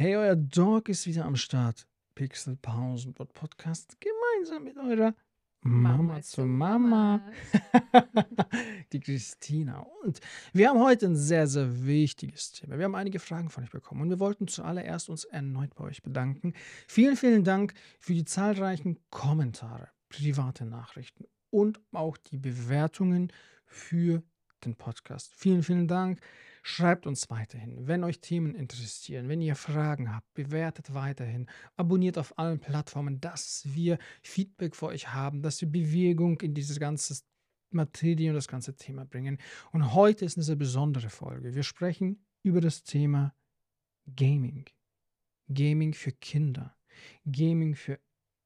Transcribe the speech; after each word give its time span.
Hey, 0.00 0.14
euer 0.14 0.36
Dog 0.36 0.88
ist 0.88 1.08
wieder 1.08 1.24
am 1.24 1.34
Start. 1.34 1.84
Pixel 2.14 2.54
Pausenbot 2.54 3.32
Podcast 3.34 3.96
gemeinsam 4.00 4.62
mit 4.62 4.76
eurer 4.76 5.12
Mama, 5.62 5.96
Mama 5.96 6.22
zu 6.22 6.30
zu 6.30 6.44
Mama. 6.44 7.20
Die 8.92 9.00
Christina. 9.00 9.80
Und 10.04 10.20
wir 10.52 10.68
haben 10.68 10.78
heute 10.78 11.06
ein 11.06 11.16
sehr, 11.16 11.48
sehr 11.48 11.84
wichtiges 11.84 12.52
Thema. 12.52 12.78
Wir 12.78 12.84
haben 12.84 12.94
einige 12.94 13.18
Fragen 13.18 13.50
von 13.50 13.64
euch 13.64 13.72
bekommen 13.72 14.02
und 14.02 14.10
wir 14.10 14.20
wollten 14.20 14.46
zuallererst 14.46 15.08
uns 15.08 15.24
erneut 15.24 15.74
bei 15.74 15.82
euch 15.82 16.00
bedanken. 16.00 16.52
Vielen, 16.86 17.16
vielen 17.16 17.42
Dank 17.42 17.74
für 17.98 18.14
die 18.14 18.24
zahlreichen 18.24 19.00
Kommentare, 19.10 19.88
private 20.10 20.64
Nachrichten 20.64 21.24
und 21.50 21.80
auch 21.90 22.16
die 22.16 22.38
Bewertungen 22.38 23.32
für 23.66 24.22
den 24.64 24.76
Podcast. 24.76 25.34
Vielen, 25.34 25.64
vielen 25.64 25.88
Dank. 25.88 26.20
Schreibt 26.70 27.06
uns 27.06 27.30
weiterhin, 27.30 27.88
wenn 27.88 28.04
euch 28.04 28.20
Themen 28.20 28.54
interessieren, 28.54 29.30
wenn 29.30 29.40
ihr 29.40 29.56
Fragen 29.56 30.14
habt, 30.14 30.34
bewertet 30.34 30.92
weiterhin, 30.92 31.46
abonniert 31.78 32.18
auf 32.18 32.38
allen 32.38 32.60
Plattformen, 32.60 33.22
dass 33.22 33.62
wir 33.64 33.96
Feedback 34.22 34.76
für 34.76 34.88
euch 34.88 35.08
haben, 35.14 35.40
dass 35.40 35.62
wir 35.62 35.68
Bewegung 35.70 36.38
in 36.42 36.52
dieses 36.52 36.78
ganze 36.78 37.22
Materie 37.70 38.28
und 38.28 38.34
das 38.34 38.48
ganze 38.48 38.76
Thema 38.76 39.06
bringen. 39.06 39.38
Und 39.72 39.94
heute 39.94 40.26
ist 40.26 40.36
eine 40.36 40.44
sehr 40.44 40.56
besondere 40.56 41.08
Folge. 41.08 41.54
Wir 41.54 41.62
sprechen 41.62 42.22
über 42.42 42.60
das 42.60 42.82
Thema 42.82 43.34
Gaming. 44.14 44.66
Gaming 45.48 45.94
für 45.94 46.12
Kinder, 46.12 46.76
Gaming 47.24 47.76
für 47.76 47.98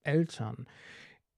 Eltern. 0.04 0.68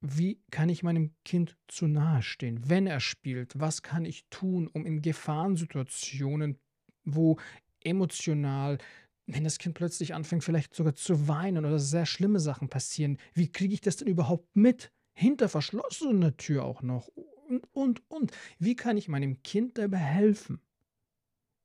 Wie 0.03 0.39
kann 0.51 0.69
ich 0.69 0.83
meinem 0.83 1.15
Kind 1.25 1.57
zu 1.67 1.87
nahe 1.87 2.21
stehen, 2.23 2.69
wenn 2.69 2.87
er 2.87 3.01
spielt? 3.01 3.59
Was 3.59 3.81
kann 3.81 4.05
ich 4.05 4.27
tun, 4.29 4.67
um 4.67 4.85
in 4.85 5.01
Gefahrensituationen, 5.01 6.59
wo 7.05 7.39
emotional, 7.81 8.79
wenn 9.27 9.45
das 9.45 9.59
Kind 9.59 9.75
plötzlich 9.75 10.15
anfängt, 10.15 10.45
vielleicht 10.45 10.75
sogar 10.75 10.95
zu 10.95 11.29
weinen 11.29 11.65
oder 11.65 11.79
sehr 11.79 12.07
schlimme 12.07 12.41
Sachen 12.41 12.69
passieren, 12.69 13.19
wie 13.33 13.51
kriege 13.51 13.75
ich 13.75 13.81
das 13.81 13.97
denn 13.97 14.09
überhaupt 14.09 14.55
mit? 14.55 14.91
Hinter 15.13 15.49
verschlossener 15.49 16.37
Tür 16.37 16.65
auch 16.65 16.83
noch. 16.83 17.09
Und, 17.49 17.63
und, 17.73 18.11
und. 18.11 18.33
Wie 18.59 18.75
kann 18.75 18.97
ich 18.97 19.09
meinem 19.09 19.43
Kind 19.43 19.79
dabei 19.79 19.99
helfen? 19.99 20.61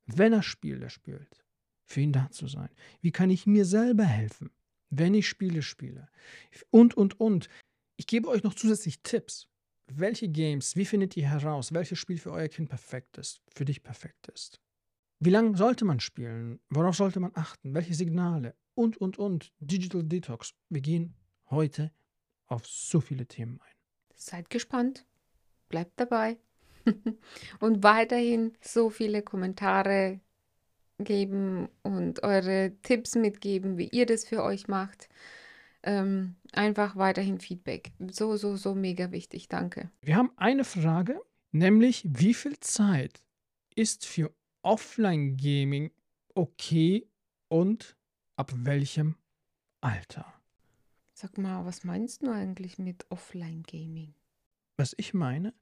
Wenn 0.06 0.32
er 0.32 0.42
spielt, 0.42 0.82
er 0.82 0.90
spielt. 0.90 1.44
Für 1.84 2.00
ihn 2.00 2.12
da 2.12 2.30
zu 2.30 2.46
sein. 2.46 2.68
Wie 3.00 3.10
kann 3.10 3.30
ich 3.30 3.46
mir 3.46 3.64
selber 3.64 4.04
helfen? 4.04 4.50
Wenn 4.90 5.14
ich 5.14 5.28
Spiele 5.28 5.62
spiele. 5.62 6.08
Und, 6.70 6.96
und, 6.96 7.18
und. 7.18 7.48
Ich 7.96 8.06
gebe 8.06 8.28
euch 8.28 8.42
noch 8.42 8.54
zusätzlich 8.54 9.02
Tipps. 9.02 9.48
Welche 9.92 10.28
Games, 10.28 10.76
wie 10.76 10.84
findet 10.84 11.16
ihr 11.16 11.28
heraus, 11.28 11.72
welches 11.72 11.98
Spiel 11.98 12.18
für 12.18 12.30
euer 12.30 12.48
Kind 12.48 12.68
perfekt 12.68 13.18
ist, 13.18 13.42
für 13.52 13.64
dich 13.64 13.82
perfekt 13.82 14.28
ist? 14.28 14.60
Wie 15.22 15.28
lange 15.28 15.54
sollte 15.54 15.84
man 15.84 16.00
spielen? 16.00 16.60
Worauf 16.70 16.96
sollte 16.96 17.20
man 17.20 17.32
achten? 17.34 17.74
Welche 17.74 17.92
Signale? 17.92 18.54
Und, 18.74 18.96
und, 18.96 19.18
und. 19.18 19.52
Digital 19.60 20.02
Detox. 20.02 20.54
Wir 20.70 20.80
gehen 20.80 21.14
heute 21.50 21.92
auf 22.46 22.66
so 22.66 23.02
viele 23.02 23.26
Themen 23.26 23.60
ein. 23.60 23.74
Seid 24.16 24.48
gespannt, 24.48 25.04
bleibt 25.68 26.00
dabei 26.00 26.38
und 27.60 27.82
weiterhin 27.82 28.56
so 28.62 28.88
viele 28.88 29.20
Kommentare 29.20 30.20
geben 30.98 31.68
und 31.82 32.22
eure 32.22 32.72
Tipps 32.82 33.14
mitgeben, 33.14 33.76
wie 33.76 33.88
ihr 33.88 34.06
das 34.06 34.24
für 34.24 34.42
euch 34.42 34.68
macht. 34.68 35.10
Ähm, 35.82 36.36
einfach 36.52 36.96
weiterhin 36.96 37.40
Feedback. 37.40 37.92
So, 38.10 38.38
so, 38.38 38.56
so 38.56 38.74
mega 38.74 39.12
wichtig. 39.12 39.48
Danke. 39.48 39.90
Wir 40.00 40.16
haben 40.16 40.32
eine 40.36 40.64
Frage, 40.64 41.20
nämlich 41.52 42.06
wie 42.08 42.32
viel 42.32 42.58
Zeit 42.60 43.22
ist 43.74 44.06
für 44.06 44.32
Offline-Gaming 44.62 45.90
okay 46.34 47.08
und 47.48 47.96
ab 48.36 48.52
welchem 48.54 49.16
Alter? 49.80 50.26
Sag 51.12 51.38
mal, 51.38 51.64
was 51.66 51.84
meinst 51.84 52.22
du 52.22 52.30
eigentlich 52.30 52.78
mit 52.78 53.06
Offline-Gaming? 53.10 54.14
Was 54.76 54.94
ich 54.96 55.12
meine, 55.14 55.54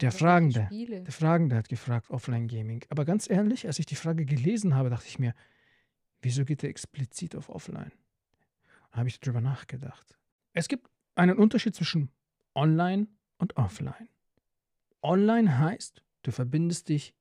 der 0.00 0.12
Fragende, 0.12 0.68
der 0.70 1.12
Fragende 1.12 1.56
hat 1.56 1.68
gefragt, 1.68 2.10
Offline-Gaming. 2.10 2.84
Aber 2.88 3.04
ganz 3.04 3.30
ehrlich, 3.30 3.66
als 3.66 3.78
ich 3.78 3.86
die 3.86 3.94
Frage 3.94 4.24
gelesen 4.26 4.74
habe, 4.74 4.90
dachte 4.90 5.06
ich 5.06 5.18
mir, 5.18 5.34
wieso 6.20 6.44
geht 6.44 6.62
er 6.62 6.70
explizit 6.70 7.36
auf 7.36 7.48
Offline? 7.48 7.92
Da 8.90 8.98
habe 8.98 9.08
ich 9.08 9.20
darüber 9.20 9.40
nachgedacht. 9.40 10.16
Es 10.52 10.68
gibt 10.68 10.88
einen 11.14 11.38
Unterschied 11.38 11.74
zwischen 11.74 12.10
Online 12.54 13.06
und 13.38 13.56
Offline. 13.56 14.08
Online 15.02 15.58
heißt, 15.58 16.02
du 16.22 16.30
verbindest 16.32 16.88
dich 16.88 17.14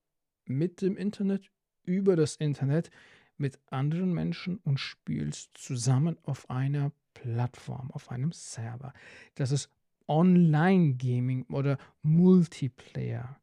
mit 0.46 0.82
dem 0.82 0.98
Internet, 0.98 1.50
über 1.84 2.16
das 2.16 2.36
Internet, 2.36 2.90
mit 3.38 3.60
anderen 3.70 4.14
Menschen 4.14 4.58
und 4.58 4.80
spielst 4.80 5.58
zusammen 5.58 6.18
auf 6.24 6.50
einer 6.50 6.92
Plattform, 7.14 7.92
auf 7.92 8.10
einem 8.12 8.32
Server. 8.32 8.94
Das 9.36 9.52
ist 9.52 9.70
Online-Gaming 10.08 11.46
oder 11.50 11.78
Multiplayer. 12.02 13.40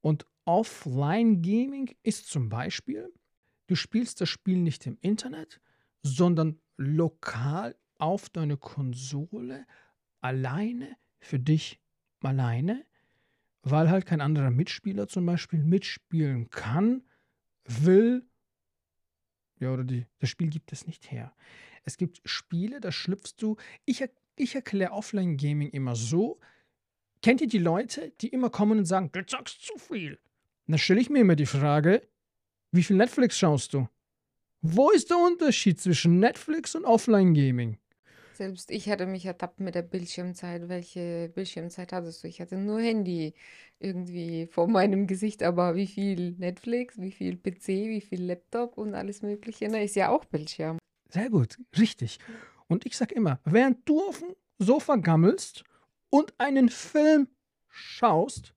Und 0.00 0.26
Offline-Gaming 0.44 1.94
ist 2.02 2.28
zum 2.28 2.48
Beispiel, 2.48 3.12
du 3.66 3.74
spielst 3.74 4.20
das 4.20 4.28
Spiel 4.28 4.58
nicht 4.58 4.86
im 4.86 4.96
Internet, 5.00 5.60
sondern 6.02 6.58
lokal 6.76 7.76
auf 7.98 8.30
deine 8.30 8.56
Konsole, 8.56 9.66
alleine, 10.20 10.96
für 11.20 11.38
dich 11.38 11.80
alleine, 12.22 12.84
weil 13.62 13.90
halt 13.90 14.06
kein 14.06 14.20
anderer 14.20 14.50
Mitspieler 14.50 15.08
zum 15.08 15.26
Beispiel 15.26 15.62
mitspielen 15.62 16.50
kann, 16.50 17.02
will, 17.64 18.26
ja, 19.60 19.72
oder 19.72 19.84
die, 19.84 20.06
das 20.20 20.30
Spiel 20.30 20.48
gibt 20.48 20.72
es 20.72 20.86
nicht 20.86 21.10
her. 21.10 21.34
Es 21.84 21.96
gibt 21.96 22.20
Spiele, 22.24 22.80
da 22.80 22.92
schlüpfst 22.92 23.34
du. 23.38 23.56
Ich, 23.84 24.04
ich 24.36 24.54
erkläre 24.54 24.92
Offline-Gaming 24.92 25.70
immer 25.70 25.96
so. 25.96 26.38
Kennt 27.22 27.40
ihr 27.40 27.48
die 27.48 27.58
Leute, 27.58 28.12
die 28.20 28.28
immer 28.28 28.50
kommen 28.50 28.78
und 28.78 28.84
sagen, 28.84 29.10
du 29.12 29.24
zockst 29.24 29.62
zu 29.62 29.76
viel? 29.78 30.18
Dann 30.66 30.78
stelle 30.78 31.00
ich 31.00 31.10
mir 31.10 31.20
immer 31.20 31.34
die 31.34 31.46
Frage, 31.46 32.06
wie 32.70 32.82
viel 32.82 32.96
Netflix 32.96 33.38
schaust 33.38 33.74
du? 33.74 33.88
Wo 34.60 34.90
ist 34.90 35.10
der 35.10 35.18
Unterschied 35.18 35.80
zwischen 35.80 36.18
Netflix 36.18 36.74
und 36.74 36.84
Offline-Gaming? 36.84 37.78
Selbst 38.38 38.70
ich 38.70 38.88
hatte 38.88 39.06
mich 39.06 39.26
ertappt 39.26 39.58
mit 39.58 39.74
der 39.74 39.82
Bildschirmzeit. 39.82 40.68
Welche 40.68 41.28
Bildschirmzeit 41.34 41.92
hattest 41.92 42.22
du? 42.22 42.28
Ich 42.28 42.40
hatte 42.40 42.56
nur 42.56 42.78
Handy 42.78 43.34
irgendwie 43.80 44.46
vor 44.46 44.68
meinem 44.68 45.08
Gesicht, 45.08 45.42
aber 45.42 45.74
wie 45.74 45.88
viel 45.88 46.36
Netflix, 46.38 47.00
wie 47.00 47.10
viel 47.10 47.36
PC, 47.36 47.66
wie 47.66 48.00
viel 48.00 48.22
Laptop 48.22 48.78
und 48.78 48.94
alles 48.94 49.22
Mögliche, 49.22 49.66
da 49.66 49.78
ist 49.78 49.96
ja 49.96 50.10
auch 50.10 50.24
Bildschirm. 50.24 50.78
Sehr 51.08 51.30
gut, 51.30 51.58
richtig. 51.76 52.20
Und 52.68 52.86
ich 52.86 52.96
sag 52.96 53.10
immer, 53.10 53.40
während 53.44 53.88
du 53.88 54.00
auf 54.02 54.20
dem 54.20 54.36
Sofa 54.60 54.94
gammelst 54.94 55.64
und 56.08 56.32
einen 56.38 56.68
Film 56.68 57.26
schaust, 57.66 58.54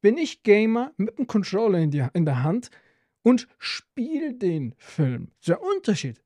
bin 0.00 0.16
ich 0.16 0.42
Gamer 0.42 0.94
mit 0.96 1.18
einem 1.18 1.26
Controller 1.26 1.80
in, 1.80 1.90
die, 1.90 2.06
in 2.14 2.24
der 2.24 2.42
Hand 2.42 2.70
und 3.20 3.46
spiele 3.58 4.32
den 4.32 4.74
Film. 4.78 5.32
Der 5.46 5.60
Unterschied 5.60 6.24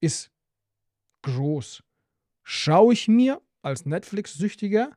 ist 0.00 0.32
groß. 1.26 1.82
Schaue 2.44 2.92
ich 2.92 3.08
mir 3.08 3.42
als 3.62 3.84
Netflix-Süchtiger, 3.84 4.92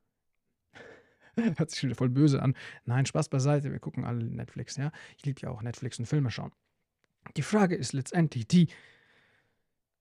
hört 1.35 1.72
sich 1.72 1.84
wieder 1.84 1.95
voll 1.95 2.09
böse 2.09 2.41
an, 2.41 2.56
nein, 2.85 3.06
Spaß 3.06 3.29
beiseite, 3.29 3.72
wir 3.72 3.79
gucken 3.79 4.06
alle 4.06 4.23
Netflix, 4.23 4.78
ja. 4.78 4.91
Ich 5.18 5.25
liebe 5.25 5.41
ja 5.41 5.50
auch 5.50 5.62
Netflix 5.62 5.97
und 6.00 6.06
Filme 6.06 6.29
schauen. 6.29 6.51
Die 7.35 7.41
Frage 7.41 7.75
ist 7.75 7.94
letztendlich 7.94 8.47
die, 8.47 8.68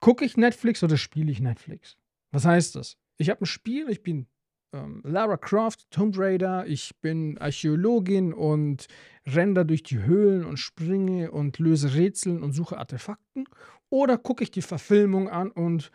gucke 0.01 0.25
ich 0.25 0.37
Netflix 0.37 0.83
oder 0.83 0.97
spiele 0.97 1.33
ich 1.33 1.41
Netflix? 1.41 1.97
Was 2.31 2.45
heißt 2.45 2.77
das? 2.77 2.99
Ich 3.17 3.31
habe 3.31 3.43
ein 3.43 3.47
Spiel, 3.47 3.89
ich 3.89 4.03
bin 4.03 4.27
ähm, 4.75 5.01
Lara 5.05 5.39
Croft, 5.39 5.91
Tomb 5.91 6.17
Raider, 6.19 6.67
ich 6.67 6.95
bin 7.01 7.39
Archäologin 7.39 8.35
und 8.35 8.87
renne 9.27 9.55
da 9.55 9.65
durch 9.65 9.83
die 9.83 10.01
Höhlen 10.01 10.45
und 10.45 10.59
springe 10.59 11.31
und 11.31 11.59
löse 11.59 11.95
Rätseln 11.95 12.43
und 12.43 12.53
suche 12.53 12.77
Artefakten. 12.77 13.47
Oder 13.89 14.19
gucke 14.19 14.45
ich 14.45 14.51
die 14.51 14.63
Verfilmung 14.63 15.31
an 15.31 15.51
und 15.51 15.91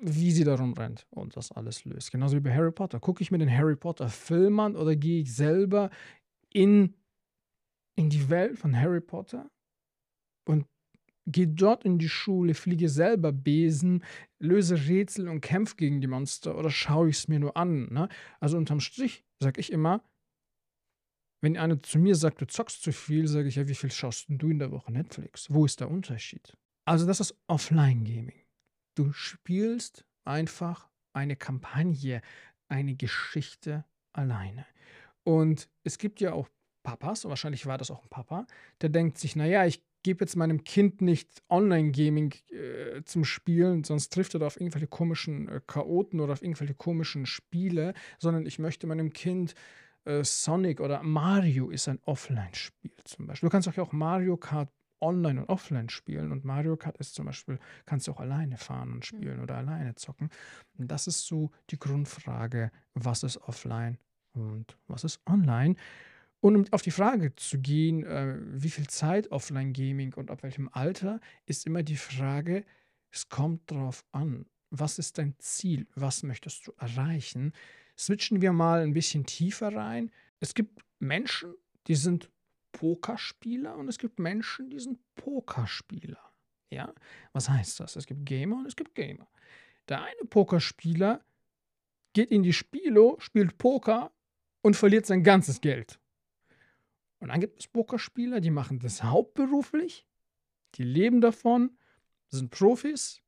wie 0.00 0.30
sie 0.30 0.44
darum 0.44 0.72
rennt 0.74 1.06
und 1.10 1.36
das 1.36 1.52
alles 1.52 1.84
löst. 1.84 2.12
Genauso 2.12 2.36
wie 2.36 2.40
bei 2.40 2.54
Harry 2.54 2.72
Potter. 2.72 3.00
Gucke 3.00 3.22
ich 3.22 3.30
mir 3.30 3.38
den 3.38 3.50
Harry 3.50 3.76
Potter 3.76 4.08
Film 4.08 4.60
an 4.60 4.76
oder 4.76 4.96
gehe 4.96 5.22
ich 5.22 5.34
selber 5.34 5.90
in, 6.52 6.94
in 7.96 8.10
die 8.10 8.28
Welt 8.28 8.58
von 8.58 8.76
Harry 8.76 9.00
Potter 9.00 9.50
und 10.46 10.66
gehe 11.26 11.48
dort 11.48 11.84
in 11.84 11.98
die 11.98 12.08
Schule, 12.08 12.54
fliege 12.54 12.88
selber 12.88 13.32
Besen, 13.32 14.02
löse 14.38 14.88
Rätsel 14.88 15.28
und 15.28 15.40
kämpfe 15.40 15.76
gegen 15.76 16.00
die 16.00 16.06
Monster 16.06 16.56
oder 16.56 16.70
schaue 16.70 17.10
ich 17.10 17.18
es 17.18 17.28
mir 17.28 17.38
nur 17.38 17.56
an. 17.56 17.92
Ne? 17.92 18.08
Also 18.40 18.56
unterm 18.56 18.80
Strich 18.80 19.24
sage 19.40 19.60
ich 19.60 19.72
immer, 19.72 20.02
wenn 21.40 21.56
einer 21.56 21.82
zu 21.82 21.98
mir 21.98 22.14
sagt, 22.14 22.40
du 22.40 22.46
zockst 22.46 22.82
zu 22.82 22.92
viel, 22.92 23.28
sage 23.28 23.48
ich 23.48 23.56
ja, 23.56 23.68
wie 23.68 23.74
viel 23.74 23.90
schaust 23.90 24.28
denn 24.28 24.38
du 24.38 24.48
in 24.50 24.58
der 24.58 24.72
Woche 24.72 24.90
Netflix? 24.90 25.52
Wo 25.52 25.64
ist 25.64 25.80
der 25.80 25.90
Unterschied? 25.90 26.56
Also 26.84 27.06
das 27.06 27.20
ist 27.20 27.36
Offline-Gaming. 27.46 28.47
Du 28.98 29.12
spielst 29.12 30.04
einfach 30.24 30.88
eine 31.12 31.36
Kampagne, 31.36 32.20
eine 32.68 32.96
Geschichte 32.96 33.84
alleine. 34.12 34.66
Und 35.22 35.68
es 35.84 35.98
gibt 35.98 36.20
ja 36.20 36.32
auch 36.32 36.48
Papas, 36.82 37.24
und 37.24 37.28
wahrscheinlich 37.28 37.66
war 37.66 37.78
das 37.78 37.92
auch 37.92 38.02
ein 38.02 38.08
Papa, 38.08 38.48
der 38.80 38.88
denkt 38.88 39.16
sich, 39.18 39.36
naja, 39.36 39.64
ich 39.66 39.84
gebe 40.02 40.24
jetzt 40.24 40.34
meinem 40.34 40.64
Kind 40.64 41.00
nicht 41.00 41.44
Online-Gaming 41.48 42.34
äh, 42.50 43.04
zum 43.04 43.24
Spielen, 43.24 43.84
sonst 43.84 44.12
trifft 44.12 44.34
er 44.34 44.42
auf 44.42 44.60
irgendwelche 44.60 44.88
komischen 44.88 45.48
äh, 45.48 45.60
Chaoten 45.64 46.18
oder 46.18 46.32
auf 46.32 46.42
irgendwelche 46.42 46.74
komischen 46.74 47.24
Spiele, 47.24 47.94
sondern 48.18 48.46
ich 48.46 48.58
möchte 48.58 48.88
meinem 48.88 49.12
Kind 49.12 49.54
äh, 50.06 50.24
Sonic 50.24 50.80
oder 50.80 51.04
Mario 51.04 51.70
ist 51.70 51.86
ein 51.86 52.00
Offline-Spiel 52.04 52.96
zum 53.04 53.28
Beispiel. 53.28 53.48
Du 53.48 53.52
kannst 53.52 53.68
auch 53.78 53.92
Mario 53.92 54.36
Kart 54.36 54.70
online 55.00 55.40
und 55.40 55.48
offline 55.48 55.88
spielen 55.88 56.32
und 56.32 56.44
Mario 56.44 56.76
Kart 56.76 56.96
ist 56.98 57.14
zum 57.14 57.26
Beispiel, 57.26 57.58
kannst 57.86 58.06
du 58.06 58.12
auch 58.12 58.20
alleine 58.20 58.56
fahren 58.56 58.92
und 58.92 59.06
spielen 59.06 59.38
mhm. 59.38 59.42
oder 59.42 59.56
alleine 59.56 59.94
zocken. 59.94 60.30
Und 60.76 60.90
das 60.90 61.06
ist 61.06 61.26
so 61.26 61.50
die 61.70 61.78
Grundfrage, 61.78 62.70
was 62.94 63.22
ist 63.22 63.38
offline 63.38 63.98
und 64.32 64.76
was 64.86 65.04
ist 65.04 65.20
online. 65.26 65.76
Und 66.40 66.56
um 66.56 66.64
auf 66.70 66.82
die 66.82 66.92
Frage 66.92 67.34
zu 67.34 67.58
gehen, 67.58 68.04
äh, 68.04 68.36
wie 68.40 68.70
viel 68.70 68.86
Zeit 68.86 69.30
Offline-Gaming 69.32 70.14
und 70.14 70.30
ab 70.30 70.42
welchem 70.42 70.68
Alter, 70.72 71.20
ist 71.46 71.66
immer 71.66 71.82
die 71.82 71.96
Frage, 71.96 72.64
es 73.10 73.28
kommt 73.28 73.70
darauf 73.70 74.04
an, 74.12 74.46
was 74.70 74.98
ist 74.98 75.18
dein 75.18 75.34
Ziel, 75.38 75.86
was 75.94 76.22
möchtest 76.22 76.66
du 76.66 76.72
erreichen. 76.78 77.52
Switchen 77.96 78.40
wir 78.40 78.52
mal 78.52 78.82
ein 78.82 78.92
bisschen 78.92 79.26
tiefer 79.26 79.74
rein. 79.74 80.10
Es 80.40 80.54
gibt 80.54 80.80
Menschen, 81.00 81.54
die 81.86 81.96
sind 81.96 82.30
Pokerspieler 82.72 83.76
und 83.76 83.88
es 83.88 83.98
gibt 83.98 84.18
Menschen, 84.18 84.70
die 84.70 84.78
sind 84.78 84.98
Pokerspieler. 85.14 86.20
Ja, 86.70 86.92
was 87.32 87.48
heißt 87.48 87.80
das? 87.80 87.96
Es 87.96 88.06
gibt 88.06 88.26
Gamer 88.26 88.56
und 88.56 88.66
es 88.66 88.76
gibt 88.76 88.94
Gamer. 88.94 89.26
Der 89.88 90.02
eine 90.02 90.24
Pokerspieler 90.28 91.24
geht 92.12 92.30
in 92.30 92.42
die 92.42 92.52
Spielo, 92.52 93.16
spielt 93.20 93.58
Poker 93.58 94.12
und 94.60 94.76
verliert 94.76 95.06
sein 95.06 95.22
ganzes 95.22 95.60
Geld. 95.60 95.98
Und 97.20 97.28
dann 97.28 97.40
gibt 97.40 97.60
es 97.60 97.68
Pokerspieler, 97.68 98.40
die 98.40 98.50
machen 98.50 98.78
das 98.78 99.02
hauptberuflich, 99.02 100.06
die 100.74 100.84
leben 100.84 101.20
davon, 101.20 101.76
sind 102.28 102.50
Profis 102.50 103.22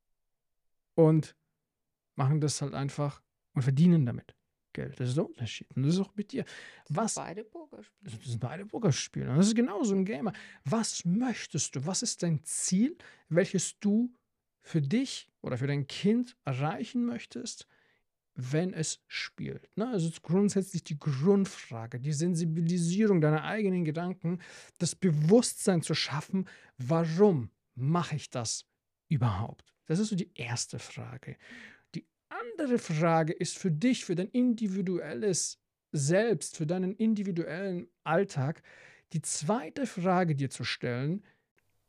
und 0.95 1.35
machen 2.15 2.41
das 2.41 2.61
halt 2.61 2.75
einfach 2.75 3.23
und 3.55 3.63
verdienen 3.63 4.05
damit 4.05 4.35
Geld. 4.73 4.99
Das 4.99 5.09
ist 5.11 5.17
der 5.17 5.27
Unterschied. 5.27 5.69
Und 5.75 5.85
das 5.85 5.95
ist 5.95 6.01
auch 6.01 6.15
mit 6.15 6.33
dir. 6.33 6.45
Was, 6.89 7.15
das 7.15 7.25
sind 7.25 7.27
beide 7.27 7.45
Pokerspieler. 7.45 8.17
Das 8.17 8.31
sind 8.31 8.41
beide 8.41 8.67
Pokerspieler. 8.67 9.31
Und 9.31 9.37
das 9.39 9.49
ist 9.49 9.55
genauso 9.55 9.95
ein 9.95 10.05
Gamer. 10.05 10.33
Was 10.65 11.05
möchtest 11.05 11.77
du? 11.77 11.87
Was 11.87 12.03
ist 12.03 12.23
dein 12.23 12.43
Ziel, 12.45 12.97
welches 13.29 13.79
du 13.81 14.13
für 14.63 14.83
dich 14.83 15.29
oder 15.41 15.57
für 15.57 15.67
dein 15.67 15.87
Kind 15.87 16.37
erreichen 16.45 17.05
möchtest? 17.05 17.67
wenn 18.35 18.73
es 18.73 19.03
spielt. 19.07 19.69
Ne? 19.77 19.89
Also 19.89 20.11
grundsätzlich 20.23 20.85
die 20.85 20.99
Grundfrage, 20.99 22.01
die 22.01 22.13
Sensibilisierung 22.13 23.21
deiner 23.21 23.45
eigenen 23.45 23.85
Gedanken, 23.85 24.41
das 24.79 24.95
Bewusstsein 24.95 25.83
zu 25.83 25.95
schaffen, 25.95 26.49
warum 26.79 27.51
mache 27.75 28.17
ich 28.17 28.31
das 28.31 28.67
überhaupt? 29.09 29.75
Das 29.87 29.99
ist 29.99 30.09
so 30.09 30.17
die 30.17 30.31
erste 30.35 30.79
Frage. 30.79 31.37
Andere 32.41 32.79
Frage 32.79 33.33
ist 33.33 33.59
für 33.59 33.71
dich, 33.71 34.05
für 34.05 34.15
dein 34.15 34.29
individuelles 34.29 35.59
Selbst, 35.93 36.57
für 36.57 36.67
deinen 36.67 36.95
individuellen 36.95 37.89
Alltag, 38.05 38.63
die 39.13 39.23
zweite 39.23 39.87
Frage 39.87 40.37
dir 40.37 40.51
zu 40.51 40.65
stellen 40.65 41.25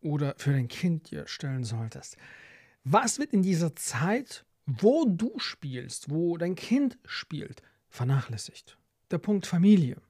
oder 0.01 0.33
für 0.37 0.51
dein 0.51 0.67
Kind 0.67 1.11
dir 1.11 1.27
stellen 1.27 1.63
solltest. 1.63 2.17
Was 2.83 3.19
wird 3.19 3.31
in 3.31 3.43
dieser 3.43 3.75
Zeit 3.75 4.43
wo 4.65 5.05
du 5.05 5.37
spielst, 5.37 6.09
wo 6.09 6.37
dein 6.37 6.55
Kind 6.55 6.97
spielt, 7.05 7.61
vernachlässigt. 7.89 8.77
Der 9.09 9.17
Punkt 9.17 9.47
Familie, 9.47 10.01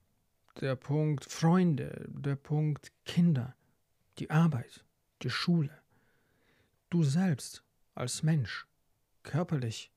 der 0.59 0.75
Punkt 0.75 1.25
Freunde, 1.25 2.05
der 2.09 2.35
Punkt 2.35 2.91
Kinder, 3.05 3.55
die 4.19 4.29
Arbeit, 4.29 4.83
die 5.23 5.29
Schule. 5.29 5.71
Du 6.89 7.03
selbst 7.03 7.63
als 7.95 8.23
Mensch, 8.23 8.67
körperlich, 9.23 9.91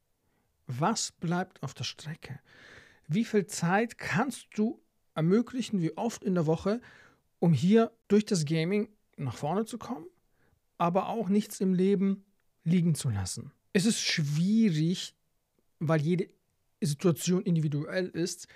was 0.67 1.13
bleibt 1.13 1.63
auf 1.63 1.75
der 1.75 1.85
Strecke? 1.85 2.41
Wie 3.07 3.25
viel 3.25 3.47
Zeit 3.47 3.99
kannst 3.99 4.49
du 4.55 4.81
ermöglichen, 5.15 5.81
wie 5.81 5.97
oft 5.97 6.25
in 6.25 6.35
der 6.35 6.47
Woche, 6.47 6.81
um 7.39 7.53
hier 7.53 7.93
durch 8.09 8.25
das 8.25 8.45
Gaming 8.45 8.89
nach 9.17 9.37
vorne 9.37 9.65
zu 9.65 9.79
kommen, 9.79 10.07
aber 10.79 11.09
auch 11.09 11.29
nichts 11.29 11.61
im 11.61 11.75
Leben 11.75 12.25
liegen 12.65 12.95
zu 12.95 13.11
lassen? 13.11 13.53
es 13.75 13.85
ist 13.85 14.01
schwierig, 14.01 15.15
weil 15.81 16.01
jede 16.01 16.31
Situation 16.81 17.43
individuell 17.43 18.07
ist, 18.07 18.49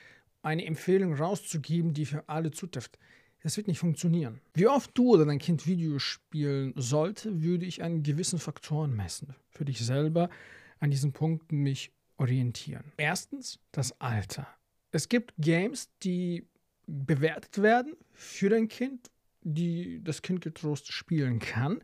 eine 0.43 0.64
Empfehlung 0.64 1.12
rauszugeben, 1.14 1.93
die 1.93 2.06
für 2.06 2.26
alle 2.28 2.52
zutrifft. 2.52 2.99
Das 3.43 3.56
wird 3.56 3.66
nicht 3.66 3.81
funktionieren. 3.81 4.40
Wie 4.54 4.69
oft 4.69 4.96
du 4.96 5.14
oder 5.14 5.26
dein 5.26 5.40
Kind 5.40 5.66
Videos 5.66 6.02
spielen 6.02 6.72
sollte, 6.76 7.43
würde 7.43 7.66
ich 7.66 7.82
an 7.82 8.02
gewissen 8.02 8.38
Faktoren 8.38 8.94
messen. 8.94 9.34
Für 9.50 9.64
dich 9.64 9.81
selber 9.84 10.31
an 10.78 10.90
diesen 10.90 11.12
Punkten 11.12 11.58
mich 11.58 11.93
orientieren. 12.19 12.93
Erstens 12.97 13.59
das 13.73 13.99
Alter. 14.00 14.47
Es 14.91 15.09
gibt 15.09 15.35
Games, 15.38 15.91
die 16.03 16.47
bewertet 16.87 17.62
werden 17.62 17.94
für 18.12 18.49
dein 18.49 18.69
Kind, 18.69 19.11
die 19.43 20.03
das 20.03 20.23
Kind 20.23 20.41
getrost 20.41 20.93
spielen 20.93 21.38
kann. 21.38 21.81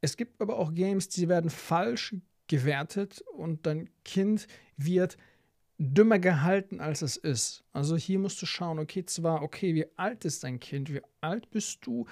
Es 0.00 0.16
gibt 0.16 0.40
aber 0.40 0.58
auch 0.58 0.74
Games, 0.74 1.08
die 1.08 1.28
werden 1.28 1.50
falsch 1.50 2.14
gewertet 2.48 3.22
und 3.36 3.66
dein 3.66 3.90
Kind 4.04 4.46
wird 4.76 5.16
dümmer 5.78 6.18
gehalten, 6.18 6.80
als 6.80 7.00
es 7.02 7.16
ist. 7.16 7.64
Also 7.72 7.96
hier 7.96 8.18
musst 8.18 8.40
du 8.42 8.46
schauen, 8.46 8.78
okay, 8.78 9.04
zwar, 9.04 9.42
okay, 9.42 9.74
wie 9.74 9.86
alt 9.96 10.24
ist 10.24 10.44
dein 10.44 10.60
Kind, 10.60 10.92
wie 10.92 11.00
alt 11.20 11.50
bist 11.50 11.86
du, 11.86 12.06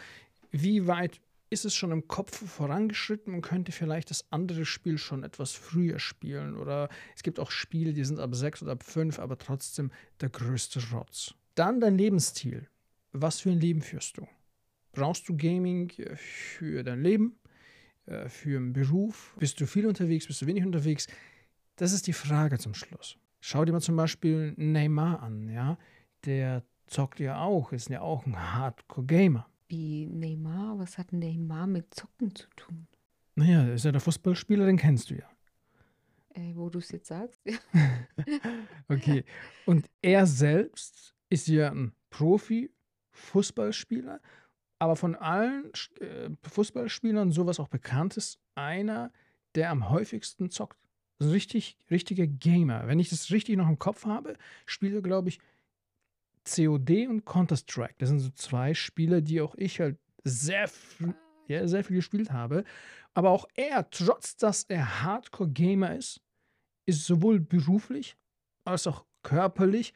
wie 0.50 0.86
weit 0.86 1.20
ist 1.50 1.64
es 1.64 1.74
schon 1.74 1.92
im 1.92 2.08
Kopf 2.08 2.46
vorangeschritten 2.46 3.34
und 3.34 3.42
könnte 3.42 3.72
vielleicht 3.72 4.10
das 4.10 4.24
andere 4.30 4.64
Spiel 4.64 4.98
schon 4.98 5.24
etwas 5.24 5.52
früher 5.52 5.98
spielen. 5.98 6.56
Oder 6.56 6.88
es 7.16 7.22
gibt 7.22 7.40
auch 7.40 7.50
Spiele, 7.50 7.92
die 7.92 8.04
sind 8.04 8.20
ab 8.20 8.34
sechs 8.34 8.62
oder 8.62 8.72
ab 8.72 8.82
fünf, 8.82 9.18
aber 9.18 9.38
trotzdem 9.38 9.90
der 10.20 10.28
größte 10.28 10.80
Rotz. 10.92 11.34
Dann 11.54 11.80
dein 11.80 11.96
Lebensstil. 11.96 12.68
Was 13.12 13.40
für 13.40 13.50
ein 13.50 13.60
Leben 13.60 13.82
führst 13.82 14.18
du? 14.18 14.28
Brauchst 14.92 15.28
du 15.28 15.36
Gaming 15.36 15.90
für 16.16 16.82
dein 16.82 17.02
Leben? 17.02 17.38
Äh, 18.06 18.28
für 18.28 18.56
einen 18.56 18.72
Beruf? 18.72 19.34
Bist 19.38 19.60
du 19.60 19.66
viel 19.66 19.86
unterwegs? 19.86 20.26
Bist 20.26 20.42
du 20.42 20.46
wenig 20.46 20.64
unterwegs? 20.64 21.06
Das 21.76 21.92
ist 21.92 22.06
die 22.06 22.12
Frage 22.12 22.58
zum 22.58 22.74
Schluss. 22.74 23.16
Schau 23.40 23.64
dir 23.64 23.72
mal 23.72 23.80
zum 23.80 23.96
Beispiel 23.96 24.54
Neymar 24.56 25.22
an, 25.22 25.48
ja. 25.48 25.78
Der 26.24 26.64
zockt 26.86 27.20
ja 27.20 27.40
auch, 27.40 27.72
ist 27.72 27.88
ja 27.88 28.00
auch 28.00 28.26
ein 28.26 28.36
Hardcore-Gamer. 28.36 29.48
Wie 29.68 30.06
Neymar? 30.06 30.78
Was 30.78 30.98
hat 30.98 31.12
Neymar 31.12 31.66
mit 31.66 31.94
Zocken 31.94 32.34
zu 32.34 32.48
tun? 32.56 32.86
Naja, 33.34 33.72
ist 33.72 33.84
ja 33.84 33.92
der 33.92 34.00
Fußballspieler, 34.00 34.66
den 34.66 34.76
kennst 34.76 35.10
du 35.10 35.14
ja. 35.14 35.28
Äh, 36.34 36.54
wo 36.54 36.70
du 36.70 36.78
es 36.78 36.90
jetzt 36.90 37.08
sagst, 37.08 37.40
ja. 37.44 37.58
okay. 38.88 39.24
Und 39.66 39.88
er 40.02 40.26
selbst 40.26 41.14
ist 41.30 41.48
ja 41.48 41.70
ein 41.70 41.92
Profi-Fußballspieler 42.10 44.20
aber 44.78 44.96
von 44.96 45.14
allen 45.16 45.72
äh, 46.00 46.30
Fußballspielern, 46.42 47.32
sowas 47.32 47.60
auch 47.60 47.68
bekannt 47.68 48.16
ist, 48.16 48.38
einer, 48.54 49.12
der 49.54 49.70
am 49.70 49.90
häufigsten 49.90 50.50
zockt. 50.50 50.78
ein 51.20 51.30
richtig, 51.30 51.76
richtiger 51.90 52.26
Gamer. 52.26 52.86
Wenn 52.86 53.00
ich 53.00 53.10
das 53.10 53.30
richtig 53.30 53.56
noch 53.56 53.68
im 53.68 53.78
Kopf 53.78 54.04
habe, 54.04 54.36
spielt 54.66 54.94
er, 54.94 55.02
glaube 55.02 55.30
ich, 55.30 55.40
COD 56.54 57.08
und 57.08 57.24
Counter-Strike. 57.24 57.94
Das 57.98 58.08
sind 58.08 58.20
so 58.20 58.30
zwei 58.30 58.74
Spiele, 58.74 59.22
die 59.22 59.40
auch 59.40 59.54
ich 59.56 59.80
halt 59.80 59.98
sehr, 60.24 60.70
ja, 61.46 61.66
sehr 61.66 61.84
viel 61.84 61.96
gespielt 61.96 62.30
habe. 62.30 62.64
Aber 63.14 63.30
auch 63.30 63.46
er, 63.54 63.88
trotz 63.90 64.36
dass 64.36 64.64
er 64.64 65.02
Hardcore-Gamer 65.02 65.96
ist, 65.96 66.20
ist 66.86 67.04
sowohl 67.04 67.40
beruflich 67.40 68.16
als 68.64 68.86
auch 68.86 69.04
körperlich 69.22 69.92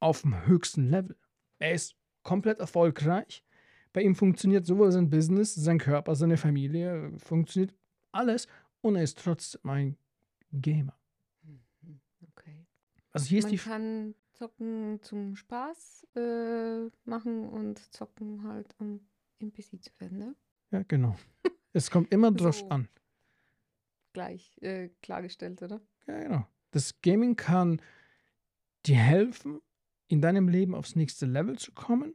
auf 0.00 0.22
dem 0.22 0.46
höchsten 0.46 0.90
Level. 0.90 1.16
Er 1.58 1.72
ist 1.72 1.94
komplett 2.22 2.58
erfolgreich 2.58 3.44
bei 3.94 4.02
ihm 4.02 4.16
funktioniert 4.16 4.66
sowohl 4.66 4.92
sein 4.92 5.08
Business, 5.08 5.54
sein 5.54 5.78
Körper, 5.78 6.14
seine 6.16 6.36
Familie, 6.36 7.12
funktioniert 7.16 7.72
alles 8.10 8.48
und 8.82 8.96
er 8.96 9.04
ist 9.04 9.18
trotzdem 9.18 9.70
ein 9.70 9.96
Gamer. 10.52 10.98
Mhm, 11.44 12.00
okay. 12.28 12.66
Also 13.12 13.26
hier 13.26 13.38
ist 13.38 13.44
Man 13.44 13.52
die 13.52 13.58
kann 13.58 14.14
zocken 14.34 15.00
zum 15.02 15.36
Spaß 15.36 16.06
äh, 16.16 16.88
machen 17.04 17.48
und 17.48 17.78
zocken 17.92 18.44
halt, 18.44 18.74
um 18.78 19.00
NPC 19.38 19.82
zu 19.82 19.90
werden, 19.98 20.18
ne? 20.18 20.36
Ja, 20.70 20.82
genau. 20.86 21.16
es 21.72 21.90
kommt 21.90 22.12
immer 22.12 22.30
drauf 22.32 22.58
so 22.58 22.68
an. 22.68 22.88
Gleich 24.12 24.58
äh, 24.62 24.90
klargestellt, 25.02 25.62
oder? 25.62 25.80
Ja, 26.06 26.20
genau. 26.20 26.46
Das 26.70 27.00
Gaming 27.02 27.36
kann 27.36 27.80
dir 28.86 28.96
helfen, 28.96 29.60
in 30.08 30.20
deinem 30.20 30.48
Leben 30.48 30.74
aufs 30.74 30.96
nächste 30.96 31.26
Level 31.26 31.58
zu 31.58 31.72
kommen 31.72 32.14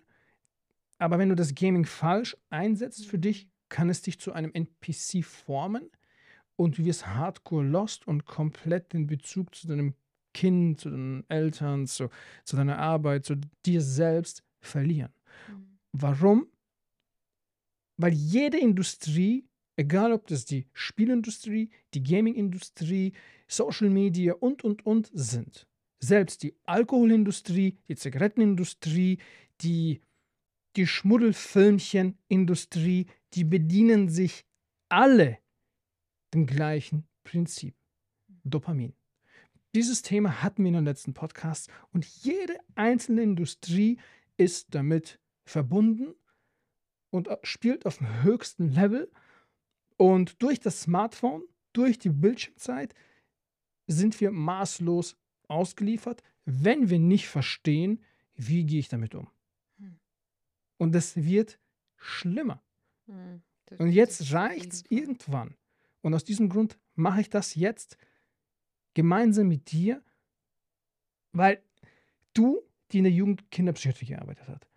aber 1.00 1.18
wenn 1.18 1.30
du 1.30 1.36
das 1.36 1.56
Gaming 1.56 1.86
falsch 1.86 2.38
einsetzt 2.50 3.08
für 3.08 3.18
dich, 3.18 3.50
kann 3.70 3.90
es 3.90 4.02
dich 4.02 4.20
zu 4.20 4.34
einem 4.34 4.52
NPC 4.54 5.24
formen 5.24 5.90
und 6.56 6.78
du 6.78 6.86
wirst 6.86 7.08
hardcore 7.08 7.66
lost 7.66 8.06
und 8.06 8.26
komplett 8.26 8.94
den 8.94 9.08
Bezug 9.08 9.56
zu 9.56 9.68
deinem 9.68 9.96
Kind, 10.34 10.80
zu 10.80 10.90
deinen 10.90 11.30
Eltern, 11.30 11.86
zu, 11.88 12.10
zu 12.44 12.56
deiner 12.56 12.78
Arbeit, 12.78 13.26
zu 13.26 13.36
dir 13.66 13.82
selbst 13.82 14.44
verlieren. 14.60 15.12
Mhm. 15.48 15.80
Warum? 15.92 16.48
Weil 17.98 18.14
jede 18.14 18.60
Industrie, 18.60 19.48
egal 19.76 20.14
ob 20.14 20.28
das 20.28 20.46
die 20.46 20.68
Spielindustrie, 20.74 21.70
die 21.94 22.04
Gamingindustrie, 22.04 23.14
Social 23.48 23.90
Media 23.90 24.34
und, 24.34 24.64
und, 24.64 24.86
und 24.86 25.10
sind, 25.14 25.68
selbst 26.00 26.44
die 26.44 26.56
Alkoholindustrie, 26.66 27.78
die 27.88 27.96
Zigarettenindustrie, 27.96 29.18
die, 29.62 30.02
die 30.76 30.88
Schmuddelfilmchenindustrie, 30.88 33.08
die 33.34 33.44
bedienen 33.44 34.10
sich 34.10 34.46
alle 34.88 35.40
dem 36.34 36.46
gleichen 36.46 37.08
Prinzip. 37.24 37.76
Dopamin. 38.44 38.94
Dieses 39.76 40.02
Thema 40.02 40.42
hatten 40.42 40.64
wir 40.64 40.70
in 40.70 40.74
den 40.76 40.86
letzten 40.86 41.14
Podcasts 41.14 41.68
und 41.92 42.06
jede 42.06 42.58
einzelne 42.76 43.22
Industrie 43.22 44.00
ist 44.38 44.74
damit 44.74 45.20
verbunden 45.46 46.16
und 47.12 47.30
spielt 47.44 47.86
auf 47.86 47.98
dem 47.98 48.24
höchsten 48.24 48.70
Level. 48.70 49.12
Und 49.98 50.42
durch 50.42 50.60
das 50.60 50.82
Smartphone, 50.82 51.44
durch 51.74 52.00
die 52.00 52.10
Bildschirmzeit 52.10 52.96
sind 53.86 54.20
wir 54.22 54.32
maßlos 54.32 55.18
ausgeliefert, 55.48 56.24
wenn 56.46 56.90
wir 56.90 57.00
nicht 57.00 57.28
verstehen, 57.28 58.04
wie 58.36 58.66
gehe 58.66 58.80
ich 58.80 58.88
damit 58.88 59.14
um. 59.14 59.30
Hm. 59.78 60.00
Und 60.78 60.96
es 60.96 61.16
wird 61.16 61.60
schlimmer. 61.96 62.64
Hm, 63.08 63.42
und 63.78 63.92
jetzt 63.92 64.32
reicht 64.32 64.74
es 64.74 64.84
irgendwann. 64.90 65.56
Und 66.02 66.14
aus 66.14 66.24
diesem 66.24 66.50
Grund 66.50 66.80
mache 66.96 67.22
ich 67.22 67.30
das 67.30 67.56
jetzt 67.56 67.98
gemeinsam 68.94 69.48
mit 69.48 69.72
dir, 69.72 70.04
weil 71.32 71.62
du, 72.34 72.62
die 72.92 73.00
in 73.00 73.04
der 73.04 73.14
Jugendkinderpsychiatrie 73.14 74.08
gearbeitet 74.08 74.48
hat, 74.48 74.68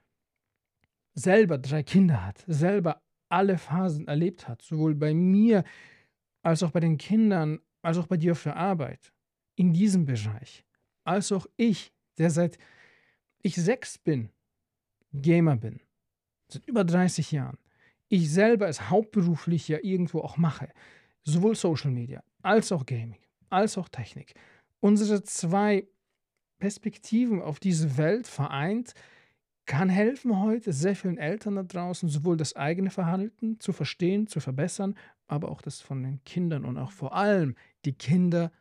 selber 1.15 1.59
drei 1.59 1.83
Kinder 1.83 2.25
hat, 2.25 2.45
selber 2.47 3.03
alle 3.29 3.59
Phasen 3.59 4.09
erlebt 4.09 4.49
hat, 4.49 4.63
sowohl 4.63 4.95
bei 4.95 5.15
mir 5.15 5.65
als 6.43 6.63
auch 6.63 6.71
bei 6.71 6.81
den 6.81 6.99
Kindern, 6.99 7.61
als 7.83 7.99
auch 7.99 8.07
bei 8.07 8.17
dir 8.17 8.35
der 8.35 8.57
Arbeit, 8.57 9.13
in 9.57 9.73
diesem 9.73 10.05
Bereich, 10.05 10.65
als 11.05 11.33
auch 11.33 11.47
ich, 11.57 11.93
der 12.19 12.31
seit 12.31 12.59
ich 13.43 13.55
sechs 13.55 13.99
bin, 13.99 14.31
Gamer 15.13 15.57
bin, 15.57 15.81
seit 16.49 16.67
über 16.67 16.85
30 16.85 17.33
Jahren, 17.33 17.59
ich 18.09 18.31
selber 18.31 18.69
es 18.69 18.91
hauptberuflich 18.91 19.69
ja 19.69 19.79
irgendwo 19.83 20.21
auch 20.21 20.37
mache, 20.37 20.69
sowohl 21.25 21.55
Social 21.55 21.91
Media 21.91 22.23
als 22.43 22.73
auch 22.73 22.85
Gaming, 22.85 23.21
als 23.53 23.79
auch 23.79 23.89
Technik. 23.89 24.35
Unsere 24.81 25.23
zwei 25.23 25.87
Perspektiven 26.59 27.43
auf 27.43 27.61
diese 27.61 27.97
Welt 27.99 28.27
vereint, 28.27 28.95
kann 29.67 29.89
helfen 29.89 30.41
heute 30.41 30.73
sehr 30.73 30.97
vielen 30.97 31.19
Eltern 31.19 31.57
da 31.57 31.63
draußen, 31.63 32.09
sowohl 32.09 32.37
das 32.37 32.57
eigene 32.57 32.91
Verhalten 32.91 33.61
zu 33.61 33.73
verstehen, 33.73 34.27
zu 34.27 34.41
verbessern, 34.41 34.97
aber 35.29 35.51
auch 35.51 35.63
das 35.63 35.81
von 35.81 36.03
den 36.03 36.23
Kindern 36.25 36.65
und 36.65 36.79
auch 36.79 36.91
vor 36.91 37.15
allem 37.15 37.55
die 37.85 37.93
Kinder 37.93 38.53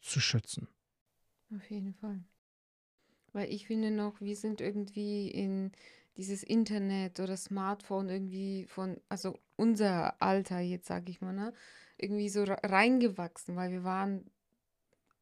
zu 0.00 0.20
schützen. 0.20 0.68
Auf 1.54 1.70
jeden 1.70 1.94
Fall. 1.94 2.20
Weil 3.32 3.52
ich 3.52 3.66
finde 3.66 3.90
noch, 3.90 4.20
wir 4.20 4.36
sind 4.36 4.60
irgendwie 4.60 5.30
in 5.30 5.72
dieses 6.16 6.42
Internet 6.42 7.20
oder 7.20 7.36
Smartphone 7.36 8.08
irgendwie 8.08 8.66
von, 8.66 9.00
also 9.08 9.38
unser 9.56 10.20
Alter 10.22 10.60
jetzt, 10.60 10.86
sage 10.86 11.10
ich 11.10 11.20
mal, 11.20 11.32
ne, 11.32 11.52
irgendwie 11.98 12.28
so 12.28 12.44
reingewachsen, 12.44 13.56
weil 13.56 13.70
wir 13.70 13.84
waren 13.84 14.30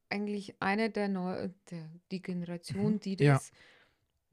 eigentlich 0.09 0.55
eine 0.61 0.89
der, 0.89 1.07
Neu 1.07 1.49
der 1.71 1.89
die 2.11 2.21
Generation, 2.21 2.93
mhm. 2.93 2.99
die 2.99 3.15
das 3.15 3.51
ja 3.51 3.57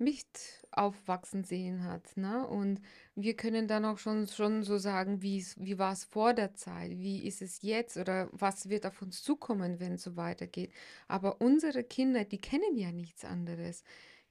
nicht 0.03 0.67
aufwachsen 0.71 1.45
sehen 1.45 1.85
hat. 1.85 2.17
Ne? 2.17 2.47
Und 2.47 2.81
wir 3.15 3.35
können 3.35 3.69
dann 3.69 3.85
auch 3.85 3.99
schon, 3.99 4.27
schon 4.27 4.63
so 4.63 4.79
sagen, 4.79 5.23
wie 5.23 5.45
war 5.79 5.93
es 5.93 6.05
vor 6.05 6.35
der 6.35 6.55
Zeit, 6.55 6.91
wie 6.99 7.27
ist 7.27 7.43
es 7.43 7.63
jetzt 7.63 7.97
oder 7.97 8.29
was 8.33 8.69
wird 8.69 8.87
auf 8.87 9.01
uns 9.01 9.23
zukommen, 9.23 9.81
wenn 9.81 9.95
es 9.95 10.03
so 10.03 10.17
weitergeht. 10.17 10.73
Aber 11.09 11.41
unsere 11.41 11.85
Kinder, 11.85 12.25
die 12.25 12.41
kennen 12.41 12.77
ja 12.77 12.93
nichts 12.93 13.25
anderes. 13.25 13.85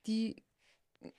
Die, 0.07 0.43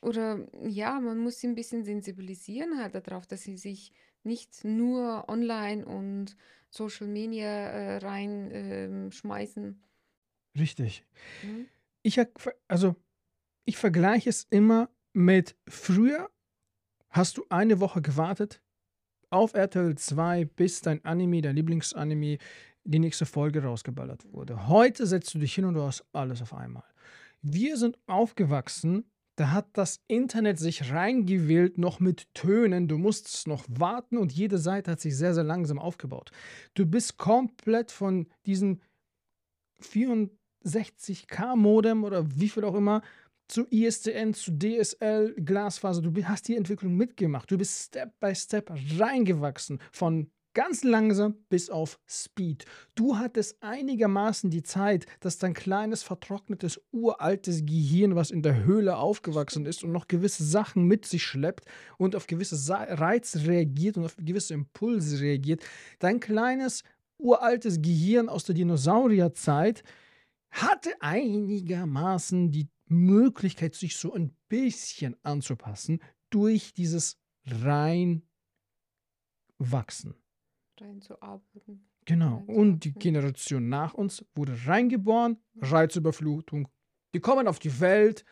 oder 0.00 0.46
ja, 0.64 1.00
man 1.00 1.18
muss 1.18 1.38
sie 1.38 1.48
ein 1.48 1.54
bisschen 1.54 1.84
sensibilisieren 1.84 2.78
halt 2.78 2.94
darauf, 2.94 3.26
dass 3.26 3.42
sie 3.42 3.56
sich 3.56 3.92
nicht 4.22 4.64
nur 4.64 5.28
online 5.28 5.84
und 5.84 6.36
Social 6.72 7.06
Media 7.06 7.46
äh, 7.46 7.96
reinschmeißen. 7.98 9.64
Ähm, 9.64 9.80
Richtig. 10.58 11.04
Mhm. 11.42 11.66
Ich, 12.02 12.20
also 12.66 12.96
ich 13.64 13.76
vergleiche 13.76 14.30
es 14.30 14.46
immer 14.50 14.88
mit 15.12 15.54
früher 15.68 16.30
hast 17.10 17.36
du 17.36 17.44
eine 17.50 17.78
Woche 17.80 18.00
gewartet 18.00 18.62
auf 19.30 19.54
RTL 19.54 19.96
2, 19.96 20.46
bis 20.46 20.80
dein 20.80 21.04
Anime, 21.04 21.42
dein 21.42 21.56
Lieblingsanime, 21.56 22.38
die 22.84 22.98
nächste 22.98 23.26
Folge 23.26 23.62
rausgeballert 23.62 24.32
wurde. 24.32 24.66
Heute 24.68 25.06
setzt 25.06 25.34
du 25.34 25.38
dich 25.38 25.54
hin 25.54 25.66
und 25.66 25.74
du 25.74 25.82
hast 25.82 26.04
alles 26.12 26.42
auf 26.42 26.54
einmal. 26.54 26.84
Wir 27.42 27.76
sind 27.76 27.98
aufgewachsen, 28.06 29.04
da 29.36 29.52
hat 29.52 29.68
das 29.72 30.02
Internet 30.08 30.58
sich 30.58 30.90
reingewählt, 30.90 31.78
noch 31.78 32.00
mit 32.00 32.26
Tönen. 32.34 32.88
Du 32.88 32.98
musstest 32.98 33.48
noch 33.48 33.64
warten 33.68 34.18
und 34.18 34.32
jede 34.32 34.58
Seite 34.58 34.90
hat 34.90 35.00
sich 35.00 35.16
sehr, 35.16 35.32
sehr 35.34 35.44
langsam 35.44 35.78
aufgebaut. 35.78 36.30
Du 36.74 36.84
bist 36.84 37.16
komplett 37.16 37.90
von 37.90 38.28
diesem 38.44 38.82
64K-Modem 39.82 42.04
oder 42.04 42.26
wie 42.38 42.50
viel 42.50 42.64
auch 42.64 42.74
immer 42.74 43.00
zu 43.48 43.66
ISDN, 43.70 44.34
zu 44.34 44.52
DSL, 44.52 45.34
Glasfaser. 45.34 46.02
Du 46.02 46.12
hast 46.24 46.48
die 46.48 46.56
Entwicklung 46.56 46.96
mitgemacht. 46.96 47.50
Du 47.50 47.56
bist 47.58 47.86
Step 47.86 48.18
by 48.20 48.34
Step 48.34 48.70
reingewachsen 48.98 49.80
von 49.90 50.30
ganz 50.54 50.84
langsam 50.84 51.36
bis 51.48 51.70
auf 51.70 51.98
Speed. 52.06 52.64
Du 52.94 53.18
hattest 53.18 53.62
einigermaßen 53.62 54.50
die 54.50 54.62
Zeit, 54.62 55.06
dass 55.20 55.38
dein 55.38 55.54
kleines, 55.54 56.02
vertrocknetes, 56.02 56.80
uraltes 56.90 57.64
Gehirn, 57.64 58.16
was 58.16 58.30
in 58.30 58.42
der 58.42 58.64
Höhle 58.64 58.96
aufgewachsen 58.96 59.66
ist 59.66 59.84
und 59.84 59.92
noch 59.92 60.08
gewisse 60.08 60.44
Sachen 60.44 60.84
mit 60.84 61.06
sich 61.06 61.22
schleppt 61.22 61.64
und 61.98 62.16
auf 62.16 62.26
gewisse 62.26 62.56
Reize 62.70 63.46
reagiert 63.46 63.96
und 63.96 64.04
auf 64.04 64.16
gewisse 64.16 64.54
Impulse 64.54 65.20
reagiert, 65.20 65.62
dein 65.98 66.20
kleines, 66.20 66.82
uraltes 67.18 67.80
Gehirn 67.80 68.28
aus 68.28 68.44
der 68.44 68.54
Dinosaurierzeit 68.54 69.82
hatte 70.50 70.90
einigermaßen 71.00 72.50
die 72.50 72.68
Möglichkeit, 72.86 73.74
sich 73.74 73.96
so 73.96 74.12
ein 74.12 74.36
bisschen 74.48 75.16
anzupassen 75.22 76.02
durch 76.30 76.74
dieses 76.74 77.16
Reinwachsen. 77.46 78.22
Reinzuarbeiten. 80.82 81.88
Genau. 82.04 82.42
Und 82.46 82.84
die 82.84 82.92
Generation 82.92 83.68
nach 83.68 83.94
uns 83.94 84.24
wurde 84.34 84.56
reingeboren, 84.66 85.38
Reizüberflutung. 85.60 86.68
Die 87.14 87.20
kommen 87.20 87.46
auf 87.46 87.58
die 87.58 87.80
Welt, 87.80 88.24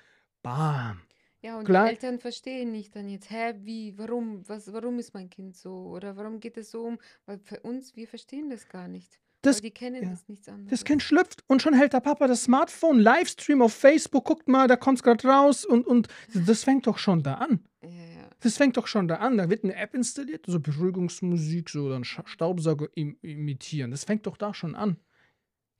bam. 0.43 1.01
Ja, 1.43 1.59
und 1.59 1.65
Klar. 1.65 1.85
die 1.87 1.91
Eltern 1.93 2.19
verstehen 2.19 2.71
nicht 2.71 2.95
dann 2.95 3.09
jetzt, 3.09 3.31
hä, 3.31 3.55
wie, 3.61 3.97
warum, 3.97 4.47
was, 4.47 4.73
warum 4.73 4.99
ist 4.99 5.15
mein 5.15 5.31
Kind 5.31 5.57
so? 5.57 5.87
Oder 5.87 6.17
warum 6.17 6.39
geht 6.39 6.57
es 6.59 6.71
so 6.71 6.83
um? 6.83 6.99
Weil 7.25 7.39
für 7.39 7.61
uns, 7.61 7.97
wir 7.97 8.07
verstehen 8.07 8.51
das 8.51 8.69
gar 8.69 8.89
nicht. 8.89 9.21
Das, 9.43 9.57
Aber 9.57 9.63
die 9.63 9.71
kennen 9.71 10.03
ja. 10.03 10.11
das 10.11 10.29
nichts 10.29 10.49
anderes. 10.49 10.71
Das 10.71 10.85
Kind 10.85 11.03
schlüpft 11.03 11.43
und 11.47 11.63
schon 11.63 11.73
hält 11.73 11.95
der 11.95 12.01
Papa 12.01 12.27
das 12.27 12.45
Smartphone, 12.45 13.01
Livestream 13.01 13.63
auf 13.63 13.73
Facebook, 13.73 14.27
guckt 14.27 14.49
mal, 14.49 14.69
da 14.69 14.77
kommt 14.77 14.99
es 14.99 15.03
gerade 15.03 15.27
raus 15.27 15.65
und, 15.65 15.87
und 15.87 16.09
das 16.35 16.63
fängt 16.63 16.87
doch 16.87 16.99
schon 16.99 17.23
da 17.23 17.35
an. 17.35 17.61
Ja, 17.83 17.89
ja. 17.89 18.00
Das 18.41 18.57
fängt 18.57 18.77
doch 18.77 18.87
schon 18.87 19.07
da 19.07 19.17
an. 19.17 19.37
Da 19.37 19.51
wird 19.51 19.65
eine 19.65 19.75
App 19.77 19.95
installiert, 19.95 20.47
so 20.47 20.61
Beruhigungsmusik, 20.61 21.69
so 21.71 21.91
dann 21.91 22.05
Staubsauger 22.05 22.89
im, 22.95 23.17
imitieren. 23.23 23.91
Das 23.91 24.05
fängt 24.05 24.27
doch 24.27 24.37
da 24.37 24.55
schon 24.55 24.75
an. 24.75 24.97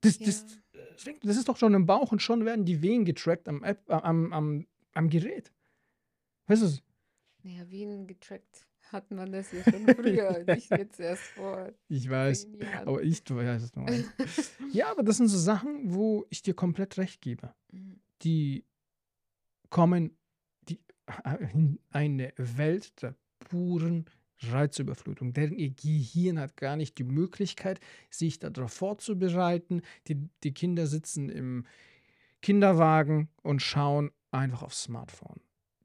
Das, 0.03 0.19
ja. 0.19 0.27
das, 0.27 0.47
das, 0.73 1.03
fängt, 1.03 1.25
das, 1.25 1.37
ist 1.37 1.49
doch 1.49 1.57
schon 1.57 1.75
im 1.75 1.87
Bauch 1.87 2.13
und 2.13 2.23
schon 2.23 2.45
werden 2.45 2.65
die 2.65 2.83
Wehen 2.83 3.05
getrackt 3.05 3.49
am, 3.49 3.63
App, 3.63 3.83
am, 3.91 4.33
am, 4.33 4.67
am 4.93 5.09
Gerät. 5.09 5.53
Weißt 6.47 6.63
du? 6.63 6.69
Naja, 7.43 7.71
Wehen 7.71 8.07
getrackt 8.07 8.67
hat 8.93 9.11
man 9.11 9.33
das 9.33 9.53
ja 9.53 9.63
schon 9.65 9.87
früher, 9.95 10.45
nicht 10.47 10.71
jetzt 10.71 11.01
erst 11.01 11.23
vor. 11.23 11.73
Ich 11.89 12.09
weiß, 12.09 12.49
aber 12.85 13.03
ich 13.03 13.23
weiß 13.29 13.63
es 13.63 13.75
noch 13.75 13.87
Ja, 14.73 14.91
aber 14.91 15.03
das 15.03 15.19
sind 15.19 15.29
so 15.29 15.39
Sachen, 15.39 15.95
wo 15.95 16.27
ich 16.29 16.43
dir 16.43 16.55
komplett 16.55 16.99
recht 16.99 17.21
gebe. 17.21 17.55
Mhm. 17.71 18.01
Die 18.23 18.65
kommen 19.71 20.17
in 21.53 21.79
eine 21.91 22.33
Welt 22.37 23.03
der 23.03 23.15
puren 23.39 24.07
Reizüberflutung. 24.43 25.33
Deren 25.33 25.57
ihr 25.57 25.71
Gehirn 25.71 26.39
hat 26.39 26.57
gar 26.57 26.77
nicht 26.77 26.99
die 26.99 27.05
Möglichkeit, 27.05 27.81
sich 28.11 28.39
darauf 28.39 28.73
vorzubereiten. 28.73 29.83
Die, 30.07 30.29
die 30.43 30.55
Kinder 30.55 30.87
sitzen 30.87 31.29
im 31.29 31.67
Kinderwagen 32.41 33.29
und 33.43 33.61
schauen 33.61 34.11
einfach 34.31 34.63
aufs 34.63 34.85
Smartphone 34.85 35.41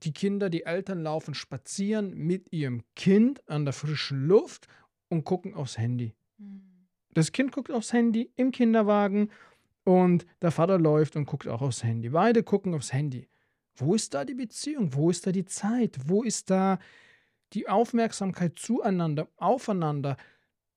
die 0.06 0.14
Kinder, 0.14 0.50
die 0.50 0.66
Eltern 0.66 1.02
laufen 1.02 1.34
spazieren 1.34 2.16
mit 2.16 2.52
ihrem 2.54 2.84
Kind 2.96 3.48
an 3.50 3.66
der 3.66 3.74
frischen 3.74 4.28
Luft 4.28 4.68
und 5.10 5.24
gucken 5.24 5.54
aufs 5.54 5.78
Handy. 5.78 6.14
Mhm. 6.38 6.62
Das 7.14 7.32
Kind 7.32 7.52
guckt 7.52 7.72
aufs 7.72 7.92
Handy 7.92 8.32
im 8.36 8.52
Kinderwagen 8.52 9.30
und 9.84 10.26
der 10.42 10.52
Vater 10.52 10.78
läuft 10.78 11.16
und 11.16 11.26
guckt 11.26 11.48
auch 11.48 11.62
aufs 11.62 11.84
Handy. 11.84 12.10
Beide 12.10 12.44
gucken 12.44 12.74
aufs 12.74 12.94
Handy. 12.94 13.28
Wo 13.76 13.96
ist 13.96 14.14
da 14.14 14.26
die 14.26 14.34
Beziehung? 14.34 14.94
Wo 14.94 15.10
ist 15.10 15.28
da 15.28 15.32
die 15.32 15.46
Zeit? 15.46 15.98
Wo 16.06 16.24
ist 16.24 16.50
da 16.50 16.80
die 17.54 17.68
Aufmerksamkeit 17.68 18.60
zueinander, 18.60 19.30
aufeinander, 19.38 20.18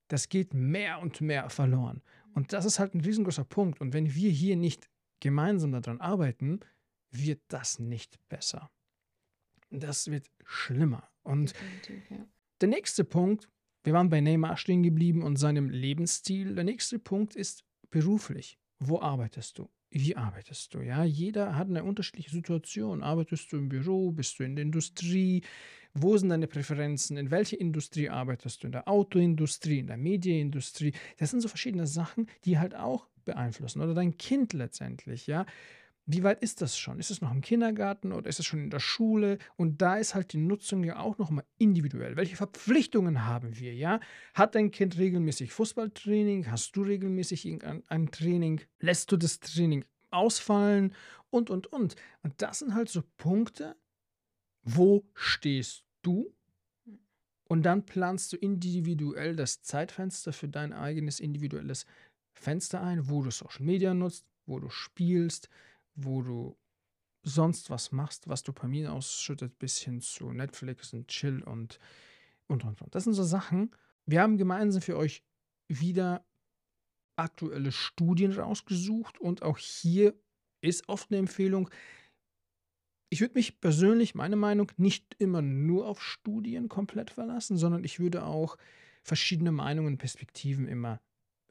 das 0.09 0.29
geht 0.29 0.55
mehr 0.55 1.01
und 1.01 1.21
mehr 1.21 1.51
verloren. 1.51 2.03
Und 2.35 2.53
das 2.53 2.65
ist 2.65 2.79
halt 2.79 2.95
ein 2.95 3.01
riesengroßer 3.01 3.45
Punkt. 3.45 3.81
Und 3.81 3.93
wenn 3.93 4.15
wir 4.15 4.31
hier 4.31 4.57
nicht 4.57 4.89
gemeinsam 5.21 5.73
daran 5.73 6.01
arbeiten, 6.01 6.61
wird 7.11 7.43
das 7.49 7.79
nicht 7.79 8.19
besser. 8.29 8.71
Das 9.71 10.11
wird 10.11 10.31
schlimmer. 10.45 11.11
Und 11.23 11.53
ja. 12.11 12.17
der 12.61 12.69
nächste 12.69 13.05
Punkt, 13.05 13.51
wir 13.83 13.93
waren 13.93 14.09
bei 14.09 14.21
Neymar 14.21 14.57
stehen 14.57 14.83
geblieben 14.83 15.23
und 15.23 15.37
seinem 15.37 15.69
Lebensstil. 15.69 16.55
Der 16.55 16.65
nächste 16.65 16.99
Punkt 16.99 17.37
ist 17.37 17.65
beruflich. 17.91 18.59
Wo 18.79 19.01
arbeitest 19.01 19.59
du? 19.59 19.69
Wie 19.91 20.17
arbeitest 20.17 20.75
du? 20.75 20.81
Ja, 20.81 21.03
jeder 21.05 21.57
hat 21.57 21.69
eine 21.69 21.83
unterschiedliche 21.83 22.31
Situation. 22.31 23.03
Arbeitest 23.03 23.51
du 23.53 23.57
im 23.57 23.69
Büro? 23.71 24.13
Bist 24.13 24.39
du 24.39 24.45
in 24.45 24.55
der 24.55 24.65
Industrie? 24.65 25.43
Wo 25.95 26.17
sind 26.19 26.29
deine 26.29 26.47
Präferenzen? 26.47 27.17
In 27.17 27.31
welcher 27.31 27.59
Industrie 27.59 28.11
arbeitest 28.11 28.63
du? 28.63 28.67
In 28.67 28.73
der 28.73 28.87
Autoindustrie, 28.87 29.79
in 29.79 29.87
der 29.87 29.97
Medienindustrie? 29.97 30.93
Das 31.17 31.31
sind 31.31 31.41
so 31.41 31.49
verschiedene 31.49 31.87
Sachen, 31.87 32.27
die 32.45 32.59
halt 32.59 32.75
auch 32.75 33.07
beeinflussen. 33.25 33.81
Oder 33.81 33.95
dein 33.95 34.19
Kind 34.19 34.53
letztendlich, 34.53 35.27
ja. 35.27 35.47
Wie 36.11 36.23
weit 36.23 36.43
ist 36.43 36.63
das 36.63 36.79
schon? 36.79 36.99
Ist 36.99 37.11
es 37.11 37.21
noch 37.21 37.31
im 37.31 37.43
Kindergarten 37.43 38.13
oder 38.13 38.31
ist 38.31 38.41
es 38.41 38.47
schon 38.47 38.61
in 38.61 38.71
der 38.71 38.81
Schule? 38.81 39.37
Und 39.57 39.83
da 39.83 39.99
ist 39.99 40.15
halt 40.15 40.33
die 40.33 40.39
Nutzung 40.39 40.83
ja 40.83 41.01
auch 41.01 41.19
nochmal 41.19 41.45
individuell. 41.59 42.17
Welche 42.17 42.35
Verpflichtungen 42.35 43.27
haben 43.27 43.59
wir, 43.59 43.75
ja? 43.75 44.01
Hat 44.33 44.55
dein 44.55 44.71
Kind 44.71 44.97
regelmäßig 44.97 45.53
Fußballtraining? 45.53 46.51
Hast 46.51 46.75
du 46.77 46.83
regelmäßig 46.83 47.45
irgendein 47.45 47.83
ein 47.89 48.11
Training? 48.11 48.63
Lässt 48.81 49.13
du 49.13 49.19
das 49.19 49.39
Training 49.39 49.85
ausfallen? 50.11 50.95
Und, 51.29 51.51
und, 51.51 51.67
und. 51.67 51.95
Und 52.23 52.41
das 52.41 52.61
sind 52.61 52.75
halt 52.75 52.89
so 52.89 53.03
Punkte, 53.19 53.77
wo 54.63 55.07
stehst 55.13 55.85
du? 56.01 56.35
Und 57.51 57.65
dann 57.65 57.85
planst 57.85 58.33
du 58.33 58.39
individuell 58.39 59.37
das 59.37 59.61
Zeitfenster 59.61 60.33
für 60.33 60.49
dein 60.49 60.73
eigenes 60.73 61.21
individuelles 61.21 61.85
Fenster 62.33 62.83
ein, 62.83 63.11
wo 63.11 63.23
du 63.23 63.31
Social 63.31 63.67
Media 63.67 63.93
nutzt, 63.93 64.31
wo 64.47 64.59
du 64.59 64.71
spielst, 64.71 65.51
wo 65.99 66.23
du 66.23 66.57
sonst 67.23 67.71
was 67.71 67.93
machst, 67.93 68.29
was 68.29 68.43
Dopamin 68.43 68.87
ausschüttet, 68.87 69.59
bis 69.59 69.79
hin 69.79 70.01
zu 70.01 70.33
Netflix 70.33 70.93
und 70.93 71.09
Chill 71.09 71.43
und 71.43 71.79
und 72.47 72.65
und 72.65 72.81
und. 72.81 72.95
Das 72.95 73.05
sind 73.05 73.15
so 73.15 73.25
Sachen. 73.25 73.75
Wir 74.07 74.23
haben 74.23 74.39
gemeinsam 74.39 74.81
für 74.81 74.97
euch 74.97 75.23
wieder 75.69 76.25
aktuelle 77.17 77.73
Studien 77.73 78.33
rausgesucht 78.33 79.21
und 79.21 79.43
auch 79.43 79.59
hier 79.59 80.15
ist 80.61 80.89
oft 80.89 81.11
eine 81.11 81.19
Empfehlung. 81.19 81.69
Ich 83.11 83.21
würde 83.21 83.35
mich 83.35 83.61
persönlich, 83.61 84.15
meine 84.15 84.37
Meinung, 84.37 84.71
nicht 84.77 85.17
immer 85.19 85.43
nur 85.43 85.87
auf 85.87 86.03
Studien 86.03 86.69
komplett 86.69 87.11
verlassen, 87.11 87.57
sondern 87.57 87.85
ich 87.85 87.99
würde 87.99 88.25
auch 88.25 88.57
verschiedene 89.03 89.53
Meinungen 89.53 89.99
Perspektiven 89.99 90.69
immer 90.69 91.01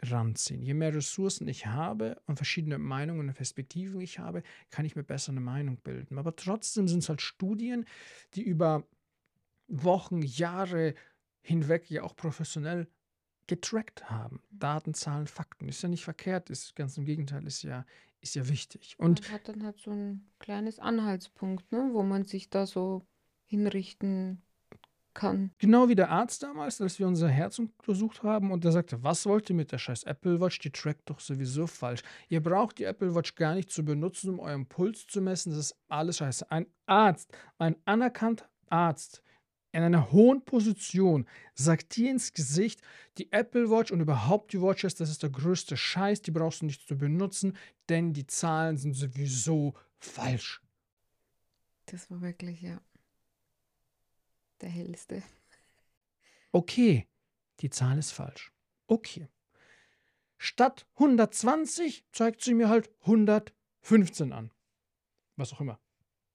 ranziehen. 0.02 0.62
Je 0.62 0.74
mehr 0.74 0.94
Ressourcen 0.94 1.48
ich 1.48 1.66
habe 1.66 2.22
und 2.26 2.38
verschiedene 2.38 2.78
Meinungen 2.78 3.28
und 3.28 3.34
Perspektiven 3.34 4.00
ich 4.02 4.20
habe, 4.20 4.44
kann 4.70 4.86
ich 4.86 4.96
mir 4.96 5.04
besser 5.04 5.32
eine 5.32 5.42
Meinung 5.42 5.78
bilden. 5.78 6.18
Aber 6.18 6.36
trotzdem 6.36 6.88
sind 6.88 7.00
es 7.00 7.10
halt 7.10 7.22
Studien, 7.22 7.86
die 8.36 8.44
über 8.44 8.84
Wochen, 9.68 10.22
Jahre 10.22 10.94
hinweg 11.42 11.90
ja 11.90 12.04
auch 12.04 12.16
professionell 12.16 12.88
getrackt 13.48 14.10
haben. 14.10 14.42
Daten, 14.52 14.94
Zahlen, 14.94 15.28
Fakten. 15.28 15.70
Ist 15.70 15.82
ja 15.82 15.90
nicht 15.90 16.04
verkehrt, 16.04 16.50
ist 16.50 16.76
ganz 16.76 16.98
im 16.98 17.06
Gegenteil, 17.06 17.48
ist 17.48 17.64
ja, 17.64 17.86
ist 18.22 18.36
ja 18.36 18.48
wichtig. 18.50 18.96
Und 19.00 19.22
man 19.22 19.32
hat 19.32 19.48
dann 19.48 19.64
halt 19.64 19.80
so 19.80 19.92
ein 19.92 20.30
kleines 20.40 20.80
Anhaltspunkt, 20.80 21.72
ne, 21.72 21.90
wo 21.94 22.04
man 22.04 22.26
sich 22.26 22.50
da 22.50 22.66
so 22.66 23.08
hinrichten 23.46 24.42
kann. 25.18 25.52
Genau 25.58 25.90
wie 25.90 25.96
der 25.96 26.10
Arzt 26.10 26.44
damals, 26.44 26.80
als 26.80 27.00
wir 27.00 27.08
unser 27.08 27.28
Herz 27.28 27.60
untersucht 27.60 28.24
haben 28.24 28.52
und 28.52 28.64
der 28.64 28.72
sagte, 28.72 29.04
was 29.04 29.26
wollt 29.26 29.50
ihr 29.50 29.56
mit 29.56 29.72
der 29.72 29.80
scheiß 29.80 30.04
Apple 30.04 30.40
Watch? 30.40 30.60
Die 30.60 30.72
trackt 30.72 31.10
doch 31.10 31.20
sowieso 31.20 31.68
falsch. 31.68 32.04
Ihr 32.30 32.42
braucht 32.42 32.78
die 32.78 32.86
Apple 32.86 33.14
Watch 33.14 33.36
gar 33.36 33.56
nicht 33.56 33.72
zu 33.72 33.84
benutzen, 33.84 34.30
um 34.30 34.40
euren 34.40 34.68
Puls 34.68 35.08
zu 35.08 35.20
messen. 35.20 35.52
Das 35.52 35.60
ist 35.60 35.76
alles 35.90 36.18
scheiße. 36.18 36.50
Ein 36.52 36.68
Arzt, 36.86 37.36
ein 37.58 37.76
anerkannter 37.86 38.46
Arzt 38.70 39.24
in 39.74 39.84
einer 39.84 40.12
hohen 40.12 40.46
Position 40.46 41.28
sagt 41.54 41.98
dir 41.98 42.10
ins 42.10 42.34
Gesicht, 42.34 42.82
die 43.18 43.32
Apple 43.32 43.70
Watch 43.70 43.92
und 43.92 44.00
überhaupt 44.00 44.54
die 44.54 44.62
Watches, 44.62 44.96
das 44.96 45.10
ist 45.10 45.24
der 45.24 45.30
größte 45.30 45.76
Scheiß, 45.76 46.22
die 46.22 46.32
brauchst 46.32 46.62
du 46.62 46.66
nicht 46.66 46.88
zu 46.88 46.98
benutzen, 46.98 47.58
denn 47.90 48.14
die 48.14 48.26
Zahlen 48.26 48.78
sind 48.78 48.94
sowieso 48.94 49.74
falsch. 50.00 50.62
Das 51.88 52.10
war 52.10 52.22
wirklich, 52.22 52.62
ja 52.62 52.80
der 54.62 54.70
hellste. 54.70 55.24
Okay, 56.52 57.08
die 57.60 57.70
Zahl 57.70 57.98
ist 57.98 58.12
falsch. 58.12 58.52
Okay. 58.88 59.28
Statt 60.38 60.88
120 60.94 62.06
zeigt 62.12 62.42
sie 62.42 62.54
mir 62.54 62.70
halt 62.70 62.90
115 63.02 64.34
an. 64.34 64.52
Was 65.36 65.54
auch 65.54 65.62
immer. 65.62 65.80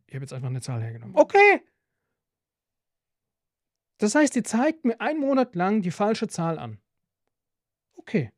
Ich 0.06 0.14
habe 0.14 0.24
jetzt 0.24 0.32
einfach 0.32 0.48
eine 0.48 0.60
Zahl 0.60 0.82
hergenommen. 0.82 1.16
Okay. 1.16 1.62
Das 3.98 4.14
heißt, 4.14 4.34
die 4.34 4.42
zeigt 4.42 4.84
mir 4.84 5.00
einen 5.00 5.20
Monat 5.20 5.54
lang 5.54 5.82
die 5.82 5.90
falsche 5.90 6.26
Zahl 6.28 6.58
an. 6.58 6.80
Okay. 7.94 8.32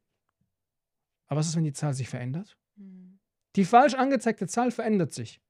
Aber 1.26 1.40
was 1.40 1.48
ist, 1.48 1.56
wenn 1.56 1.64
die 1.64 1.72
Zahl 1.72 1.94
sich 1.94 2.08
verändert? 2.08 2.58
Hm. 2.76 3.18
Die 3.56 3.64
falsch 3.64 3.94
angezeigte 3.94 4.46
Zahl 4.46 4.70
verändert 4.70 5.12
sich. 5.12 5.40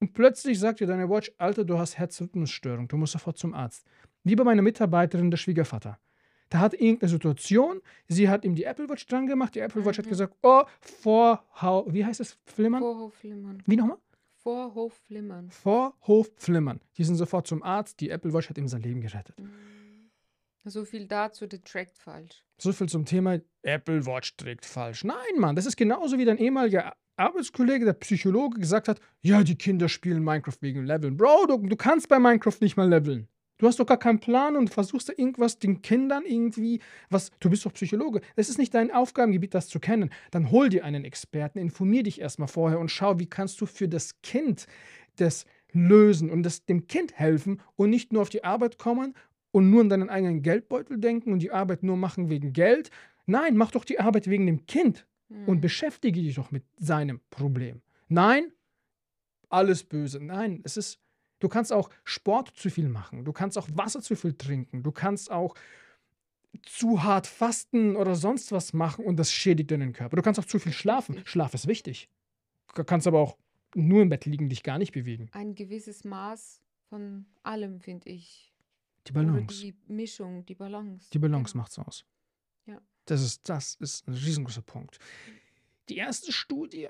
Und 0.00 0.14
plötzlich 0.14 0.58
sagt 0.58 0.80
dir 0.80 0.86
deine 0.86 1.08
Watch, 1.10 1.30
Alter, 1.36 1.64
du 1.64 1.78
hast 1.78 1.98
Herzrhythmusstörung, 1.98 2.88
du 2.88 2.96
musst 2.96 3.12
sofort 3.12 3.38
zum 3.38 3.52
Arzt. 3.52 3.86
Wie 4.24 4.34
bei 4.34 4.44
meiner 4.44 4.62
Mitarbeiterin, 4.62 5.30
der 5.30 5.38
Schwiegervater. 5.38 5.98
Da 6.48 6.58
hat 6.58 6.74
irgendeine 6.74 7.10
Situation, 7.10 7.80
sie 8.08 8.28
hat 8.28 8.44
ihm 8.44 8.54
die 8.54 8.64
Apple 8.64 8.88
Watch 8.88 9.06
dran 9.06 9.26
gemacht, 9.26 9.54
die 9.54 9.60
Apple 9.60 9.84
Watch 9.84 9.98
mhm. 9.98 10.02
hat 10.02 10.08
gesagt, 10.08 10.36
oh, 10.42 10.64
Vorhau, 10.80 11.86
wie 11.92 12.04
heißt 12.04 12.20
es, 12.20 12.38
Flimmern? 12.44 12.80
Vorhofflimmern. 12.80 13.62
Wie 13.66 13.76
nochmal? 13.76 13.98
Vorhofflimmern. 14.42 15.50
Vorhofflimmern. 15.50 16.80
Die 16.96 17.04
sind 17.04 17.16
sofort 17.16 17.46
zum 17.46 17.62
Arzt, 17.62 18.00
die 18.00 18.10
Apple 18.10 18.32
Watch 18.32 18.48
hat 18.48 18.58
ihm 18.58 18.68
sein 18.68 18.82
Leben 18.82 19.00
gerettet. 19.00 19.38
Mhm. 19.38 20.10
So 20.64 20.84
viel 20.84 21.06
dazu, 21.06 21.46
der 21.46 21.62
trackt 21.62 21.96
falsch. 21.96 22.44
So 22.58 22.72
viel 22.72 22.88
zum 22.88 23.06
Thema 23.06 23.40
Apple 23.62 24.04
Watch 24.04 24.36
trägt 24.36 24.66
falsch. 24.66 25.04
Nein, 25.04 25.38
Mann, 25.38 25.56
das 25.56 25.66
ist 25.66 25.76
genauso 25.76 26.18
wie 26.18 26.24
dein 26.24 26.36
ehemaliger 26.36 26.94
Arbeitskollege, 27.20 27.84
der 27.84 27.92
Psychologe, 27.92 28.58
gesagt 28.58 28.88
hat, 28.88 28.98
ja, 29.20 29.42
die 29.42 29.56
Kinder 29.56 29.88
spielen 29.88 30.24
Minecraft 30.24 30.56
wegen 30.60 30.84
Leveln. 30.84 31.16
Bro, 31.16 31.46
du, 31.46 31.58
du 31.58 31.76
kannst 31.76 32.08
bei 32.08 32.18
Minecraft 32.18 32.56
nicht 32.60 32.76
mal 32.76 32.88
leveln. 32.88 33.28
Du 33.58 33.66
hast 33.66 33.78
doch 33.78 33.84
gar 33.84 33.98
keinen 33.98 34.20
Plan 34.20 34.56
und 34.56 34.70
versuchst 34.70 35.10
da 35.10 35.12
irgendwas 35.14 35.58
den 35.58 35.82
Kindern 35.82 36.24
irgendwie, 36.24 36.80
was, 37.10 37.30
du 37.40 37.50
bist 37.50 37.66
doch 37.66 37.74
Psychologe. 37.74 38.22
Es 38.34 38.48
ist 38.48 38.56
nicht 38.56 38.72
dein 38.72 38.90
Aufgabengebiet, 38.90 39.52
das 39.52 39.68
zu 39.68 39.80
kennen. 39.80 40.08
Dann 40.30 40.50
hol 40.50 40.70
dir 40.70 40.82
einen 40.82 41.04
Experten, 41.04 41.58
informier 41.58 42.02
dich 42.02 42.22
erstmal 42.22 42.48
vorher 42.48 42.80
und 42.80 42.90
schau, 42.90 43.18
wie 43.18 43.26
kannst 43.26 43.60
du 43.60 43.66
für 43.66 43.86
das 43.86 44.22
Kind 44.22 44.66
das 45.16 45.44
lösen 45.72 46.30
und 46.30 46.42
das, 46.42 46.64
dem 46.64 46.86
Kind 46.86 47.18
helfen 47.18 47.60
und 47.76 47.90
nicht 47.90 48.14
nur 48.14 48.22
auf 48.22 48.30
die 48.30 48.44
Arbeit 48.44 48.78
kommen 48.78 49.14
und 49.50 49.68
nur 49.68 49.82
an 49.82 49.90
deinen 49.90 50.08
eigenen 50.08 50.40
Geldbeutel 50.40 50.96
denken 50.96 51.30
und 51.30 51.40
die 51.40 51.50
Arbeit 51.50 51.82
nur 51.82 51.98
machen 51.98 52.30
wegen 52.30 52.54
Geld. 52.54 52.90
Nein, 53.26 53.58
mach 53.58 53.72
doch 53.72 53.84
die 53.84 54.00
Arbeit 54.00 54.30
wegen 54.30 54.46
dem 54.46 54.64
Kind 54.64 55.06
und 55.46 55.56
mhm. 55.56 55.60
beschäftige 55.60 56.20
dich 56.20 56.34
doch 56.34 56.50
mit 56.50 56.64
seinem 56.76 57.20
Problem. 57.30 57.82
Nein, 58.08 58.52
alles 59.48 59.84
böse. 59.84 60.20
Nein, 60.20 60.60
es 60.64 60.76
ist, 60.76 61.00
du 61.38 61.48
kannst 61.48 61.72
auch 61.72 61.90
Sport 62.04 62.52
zu 62.56 62.70
viel 62.70 62.88
machen, 62.88 63.24
du 63.24 63.32
kannst 63.32 63.56
auch 63.56 63.68
Wasser 63.74 64.00
zu 64.02 64.16
viel 64.16 64.34
trinken, 64.34 64.82
du 64.82 64.92
kannst 64.92 65.30
auch 65.30 65.54
zu 66.64 67.02
hart 67.02 67.26
fasten 67.26 67.96
oder 67.96 68.14
sonst 68.14 68.50
was 68.52 68.72
machen 68.72 69.04
und 69.04 69.16
das 69.16 69.32
schädigt 69.32 69.70
deinen 69.70 69.92
Körper. 69.92 70.16
Du 70.16 70.22
kannst 70.22 70.40
auch 70.40 70.44
zu 70.44 70.58
viel 70.58 70.72
schlafen. 70.72 71.20
Schlaf 71.24 71.54
ist 71.54 71.68
wichtig. 71.68 72.08
Du 72.74 72.84
kannst 72.84 73.06
aber 73.06 73.20
auch 73.20 73.36
nur 73.74 74.02
im 74.02 74.08
Bett 74.08 74.24
liegen, 74.24 74.48
dich 74.48 74.62
gar 74.62 74.78
nicht 74.78 74.92
bewegen. 74.92 75.28
Ein 75.32 75.54
gewisses 75.54 76.04
Maß 76.04 76.60
von 76.88 77.26
allem, 77.44 77.80
finde 77.80 78.08
ich. 78.10 78.52
Die 79.06 79.12
Balance. 79.12 79.38
Oder 79.38 79.72
die 79.72 79.74
Mischung, 79.92 80.44
die 80.44 80.54
Balance. 80.54 81.08
Die 81.12 81.18
Balance 81.18 81.52
genau. 81.52 81.62
macht's 81.62 81.78
aus. 81.78 82.04
Das 83.06 83.22
ist, 83.22 83.48
das 83.48 83.74
ist 83.76 84.06
ein 84.06 84.14
riesengroßer 84.14 84.62
Punkt. 84.62 84.98
Die 85.88 85.96
erste 85.96 86.32
Studie 86.32 86.88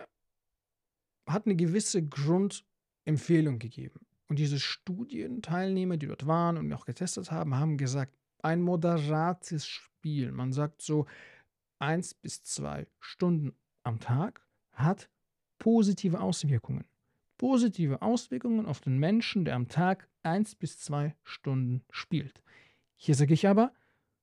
hat 1.26 1.46
eine 1.46 1.56
gewisse 1.56 2.06
Grundempfehlung 2.06 3.58
gegeben. 3.58 4.06
Und 4.28 4.38
diese 4.38 4.60
Studienteilnehmer, 4.60 5.96
die 5.96 6.06
dort 6.06 6.26
waren 6.26 6.56
und 6.56 6.72
auch 6.72 6.84
getestet 6.84 7.30
haben, 7.30 7.54
haben 7.56 7.78
gesagt, 7.78 8.14
ein 8.42 8.62
moderates 8.62 9.66
Spiel, 9.66 10.32
man 10.32 10.52
sagt 10.52 10.82
so 10.82 11.06
eins 11.78 12.14
bis 12.14 12.42
zwei 12.42 12.86
Stunden 13.00 13.54
am 13.82 13.98
Tag, 14.00 14.46
hat 14.72 15.10
positive 15.58 16.20
Auswirkungen. 16.20 16.84
Positive 17.38 18.02
Auswirkungen 18.02 18.66
auf 18.66 18.80
den 18.80 18.98
Menschen, 18.98 19.44
der 19.44 19.56
am 19.56 19.68
Tag 19.68 20.08
eins 20.22 20.54
bis 20.54 20.78
zwei 20.78 21.16
Stunden 21.22 21.82
spielt. 21.90 22.42
Hier 22.96 23.14
sage 23.14 23.34
ich 23.34 23.48
aber, 23.48 23.72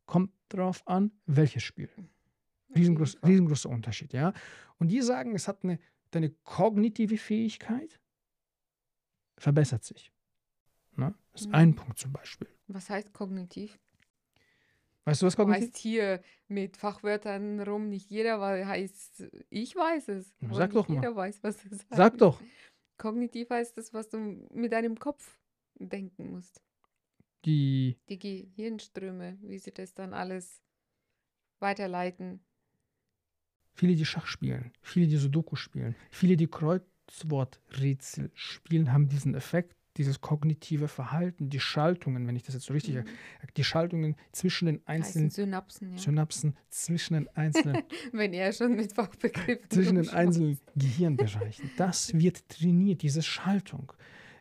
kommt 0.08 0.32
drauf 0.50 0.82
an, 0.88 1.12
welches 1.28 1.62
Spiel. 1.64 1.90
Riesengroß, 2.76 3.18
riesengroßer 3.24 3.70
Unterschied, 3.70 4.14
ja. 4.14 4.34
Und 4.80 4.88
die 4.90 5.02
sagen, 5.02 5.36
es 5.36 5.48
hat 5.48 5.64
eine, 5.64 5.80
deine 6.12 6.32
kognitive 6.44 7.18
Fähigkeit 7.18 8.00
verbessert 9.38 9.84
sich. 9.84 10.12
Ne? 10.96 11.14
Das 11.32 11.42
ist 11.42 11.48
Mhm. 11.50 11.56
ein 11.56 11.76
Punkt 11.76 12.00
zum 12.00 12.12
Beispiel. 12.12 12.48
Was 12.68 12.90
heißt 12.90 13.14
kognitiv? 13.14 13.78
Weißt 15.06 15.22
du, 15.22 15.28
was 15.28 15.36
kognitiv? 15.38 15.68
heißt 15.68 15.78
hier 15.78 16.22
mit 16.48 16.76
Fachwörtern 16.76 17.62
rum, 17.62 17.88
nicht 17.88 18.10
jeder 18.10 18.42
weil 18.42 18.66
heißt, 18.68 19.24
ich 19.50 19.76
weiß 19.76 20.10
es, 20.10 20.34
sag 20.52 20.72
doch 20.74 20.88
mal. 20.90 20.96
jeder 20.96 21.16
weiß, 21.16 21.42
was 21.44 21.64
es 21.66 21.72
heißt. 21.72 21.86
Sag 21.96 22.18
doch. 22.18 22.42
Kognitiv 22.98 23.50
heißt 23.50 23.78
das, 23.78 23.94
was 23.94 24.10
du 24.10 24.18
mit 24.52 24.72
deinem 24.74 24.98
Kopf 25.00 25.38
denken 25.76 26.32
musst. 26.32 26.62
Die, 27.48 27.98
Die 28.10 28.20
Gehirnströme, 28.20 29.38
wie 29.42 29.58
sie 29.58 29.72
das 29.72 29.94
dann 29.94 30.14
alles 30.14 30.62
weiterleiten. 31.60 32.42
viele, 33.74 33.96
die 33.96 34.06
Schach 34.06 34.26
spielen, 34.28 34.74
viele, 34.82 35.08
die 35.08 35.18
Sudoku 35.18 35.56
spielen, 35.56 35.96
viele, 36.10 36.36
die 36.36 36.48
Kreuzworträtsel 36.48 38.32
spielen, 38.34 38.92
haben 38.92 39.08
diesen 39.08 39.34
Effekt, 39.36 39.76
dieses 39.98 40.20
kognitive 40.20 40.88
Verhalten, 40.88 41.50
die 41.50 41.60
Schaltungen, 41.60 42.28
wenn 42.28 42.36
ich 42.36 42.44
das 42.44 42.56
jetzt 42.56 42.66
so 42.66 42.74
richtig, 42.74 42.96
Mhm. 42.96 43.06
die 43.56 43.64
Schaltungen 43.64 44.16
zwischen 44.32 44.66
den 44.66 44.82
einzelnen 44.88 45.30
Synapsen, 45.30 45.92
ja. 45.94 45.98
Synapsen, 46.00 46.58
zwischen 46.70 47.14
den 47.14 47.28
einzelnen 47.30 47.84
Wenn 48.12 48.34
er 48.34 48.52
schon 48.52 48.76
mit 48.76 48.94
Fachbegriffen 48.94 49.70
zwischen 49.70 49.96
den 49.96 50.10
einzelnen 50.10 50.60
Gehirnbereichen. 50.76 51.72
Das 51.78 52.14
wird 52.14 52.48
trainiert, 52.50 53.02
diese 53.04 53.22
Schaltung. 53.24 53.94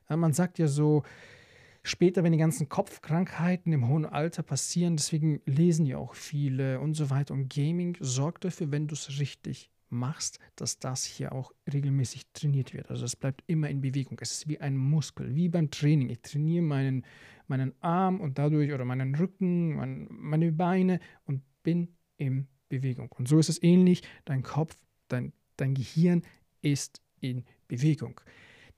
Äh, 0.09 0.17
Man 0.17 0.33
sagt 0.33 0.59
ja 0.59 0.67
so, 0.67 1.05
später, 1.87 2.25
wenn 2.25 2.33
die 2.33 2.39
ganzen 2.39 2.69
Kopfkrankheiten 2.69 3.73
im 3.73 3.89
hohen 3.89 4.07
Alter 4.07 4.43
passieren, 4.43 4.97
deswegen 4.97 5.41
lesen 5.47 5.87
ja 5.87 5.99
auch 5.99 6.15
viele 6.15 6.81
und 6.81 6.95
so 6.95 7.11
weiter. 7.11 7.35
Und 7.35 7.53
Gaming 7.53 7.97
sorgt 8.01 8.45
dafür, 8.45 8.71
wenn 8.71 8.89
du 8.89 8.95
es 8.95 9.19
richtig 9.19 9.71
machst, 9.89 10.39
dass 10.57 10.79
das 10.79 11.05
hier 11.05 11.33
auch 11.33 11.53
regelmäßig 11.73 12.27
trainiert 12.33 12.75
wird. 12.75 12.91
Also 12.91 13.05
es 13.05 13.17
bleibt 13.17 13.43
immer 13.47 13.71
in 13.71 13.81
Bewegung. 13.81 14.19
Es 14.21 14.33
ist 14.33 14.49
wie 14.49 14.61
ein 14.61 14.77
Muskel, 14.77 15.35
wie 15.35 15.49
beim 15.49 15.71
Training. 15.71 16.11
Ich 16.11 16.21
trainiere 16.21 16.63
meinen, 16.63 17.05
meinen 17.47 17.73
Arm 17.81 18.21
und 18.21 18.39
dadurch 18.39 18.73
oder 18.73 18.85
meinen 18.85 19.15
Rücken, 19.15 19.77
mein, 19.77 20.09
meine 20.11 20.53
Beine 20.53 21.01
und 21.25 21.43
bin 21.63 21.89
in 22.17 22.49
Bewegung. 22.69 23.13
Und 23.13 23.29
so 23.29 23.39
ist 23.39 23.49
es 23.49 23.63
ähnlich. 23.63 24.03
Dein 24.25 24.43
Kopf, 24.43 24.77
dein, 25.09 25.33
dein 25.57 25.75
Gehirn 25.75 26.23
ist 26.63 27.01
in 27.21 27.45
Bewegung. 27.69 28.21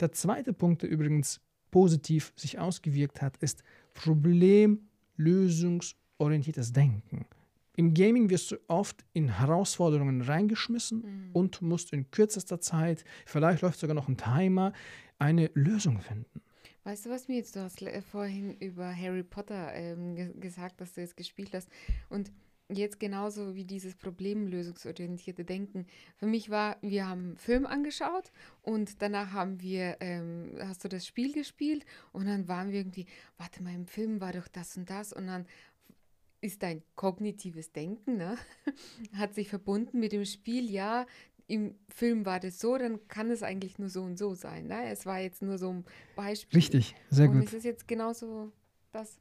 Der 0.00 0.12
zweite 0.12 0.52
Punkt, 0.52 0.82
der 0.82 0.90
übrigens 0.90 1.40
positiv 1.70 2.32
sich 2.36 2.58
ausgewirkt 2.58 3.22
hat, 3.22 3.36
ist 3.38 3.62
problemlösungsorientiertes 3.94 6.72
Denken. 6.72 7.26
Im 7.76 7.94
Gaming 7.94 8.28
wirst 8.28 8.50
du 8.50 8.56
oft 8.66 9.04
in 9.12 9.38
Herausforderungen 9.38 10.20
reingeschmissen 10.22 11.02
Mhm. 11.02 11.30
und 11.32 11.62
musst 11.62 11.92
in 11.92 12.10
kürzester 12.10 12.60
Zeit, 12.60 13.04
vielleicht 13.24 13.62
läuft 13.62 13.78
sogar 13.78 13.94
noch 13.94 14.08
ein 14.08 14.16
Timer, 14.16 14.72
eine 15.18 15.48
Lösung 15.54 16.00
finden. 16.00 16.42
Weißt 16.82 17.06
du, 17.06 17.10
was 17.10 17.28
mir 17.28 17.36
jetzt, 17.36 17.54
du 17.54 17.60
hast 17.60 17.80
vorhin 18.10 18.56
über 18.58 18.92
Harry 18.94 19.22
Potter 19.22 19.72
ähm, 19.74 20.16
ge 20.16 20.32
gesagt, 20.40 20.80
dass 20.80 20.94
du 20.94 21.02
es 21.02 21.14
gespielt 21.14 21.54
hast. 21.54 21.68
Und 22.08 22.32
jetzt 22.68 23.00
genauso 23.00 23.54
wie 23.54 23.64
dieses 23.64 23.94
problemlösungsorientierte 23.94 25.44
Denken. 25.44 25.86
Für 26.16 26.26
mich 26.26 26.50
war, 26.50 26.76
wir 26.82 27.08
haben 27.08 27.20
einen 27.20 27.36
Film 27.36 27.66
angeschaut 27.66 28.30
und 28.62 29.00
danach 29.00 29.32
haben 29.32 29.60
wir, 29.60 29.96
ähm, 30.00 30.52
hast 30.60 30.84
du 30.84 30.88
das 30.88 31.06
Spiel 31.06 31.32
gespielt 31.32 31.84
und 32.12 32.26
dann 32.26 32.48
waren 32.48 32.70
wir 32.70 32.80
irgendwie, 32.80 33.06
warte 33.38 33.62
mal, 33.62 33.74
im 33.74 33.86
Film 33.86 34.20
war 34.20 34.32
doch 34.32 34.48
das 34.48 34.76
und 34.76 34.90
das 34.90 35.12
und 35.12 35.26
dann 35.26 35.46
ist 36.40 36.62
dein 36.62 36.82
kognitives 36.94 37.72
Denken, 37.72 38.16
ne? 38.16 38.36
hat 39.14 39.34
sich 39.34 39.48
verbunden 39.48 39.98
mit 39.98 40.12
dem 40.12 40.24
Spiel, 40.24 40.70
ja, 40.70 41.06
im 41.48 41.74
Film 41.88 42.26
war 42.26 42.38
das 42.38 42.60
so, 42.60 42.76
dann 42.76 43.08
kann 43.08 43.30
es 43.30 43.42
eigentlich 43.42 43.78
nur 43.78 43.88
so 43.88 44.02
und 44.02 44.18
so 44.18 44.34
sein. 44.34 44.66
Ne? 44.66 44.90
Es 44.90 45.06
war 45.06 45.18
jetzt 45.18 45.40
nur 45.40 45.56
so 45.56 45.70
ein 45.70 45.84
Beispiel. 46.14 46.58
Richtig, 46.58 46.94
sehr 47.08 47.30
und 47.30 47.38
gut. 47.38 47.48
es 47.48 47.54
ist 47.54 47.64
jetzt 47.64 47.88
genauso 47.88 48.52
das 48.92 49.18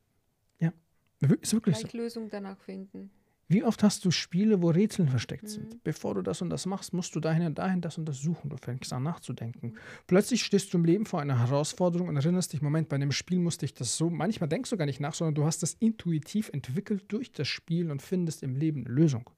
Ist 1.41 1.53
wirklich 1.53 1.75
so. 1.77 1.81
gleich 1.81 1.93
Lösung 1.93 2.29
danach 2.29 2.59
finden. 2.59 3.11
Wie 3.49 3.63
oft 3.63 3.81
hast 3.81 4.03
du 4.03 4.11
Spiele, 4.11 4.61
wo 4.61 4.69
Rätsel 4.69 5.07
versteckt 5.07 5.43
Mhm. 5.43 5.47
sind? 5.47 5.83
Bevor 5.83 6.15
du 6.15 6.21
das 6.21 6.41
und 6.41 6.49
das 6.49 6.65
machst, 6.65 6.93
musst 6.93 7.15
du 7.15 7.19
dahin 7.21 7.45
und 7.45 7.57
dahin 7.57 7.79
das 7.81 7.97
und 7.97 8.05
das 8.05 8.21
suchen. 8.21 8.49
Du 8.49 8.57
fängst 8.57 8.91
an 8.91 9.03
nachzudenken. 9.03 9.75
Plötzlich 10.05 10.43
stehst 10.43 10.73
du 10.73 10.77
im 10.77 10.85
Leben 10.85 11.05
vor 11.05 11.21
einer 11.21 11.39
Herausforderung 11.39 12.09
und 12.09 12.17
erinnerst 12.17 12.51
dich, 12.51 12.61
Moment, 12.61 12.89
bei 12.89 12.97
dem 12.97 13.11
Spiel 13.11 13.39
musste 13.39 13.65
ich 13.65 13.73
das 13.73 13.95
so. 13.97 14.09
Manchmal 14.09 14.49
denkst 14.49 14.69
du 14.69 14.77
gar 14.77 14.85
nicht 14.85 14.99
nach, 14.99 15.13
sondern 15.13 15.35
du 15.35 15.45
hast 15.45 15.63
das 15.63 15.75
intuitiv 15.79 16.49
entwickelt 16.51 17.05
durch 17.07 17.31
das 17.31 17.47
Spiel 17.47 17.89
und 17.89 18.01
findest 18.01 18.43
im 18.43 18.55
Leben 18.55 18.85
eine 18.85 18.93
Lösung. 18.93 19.29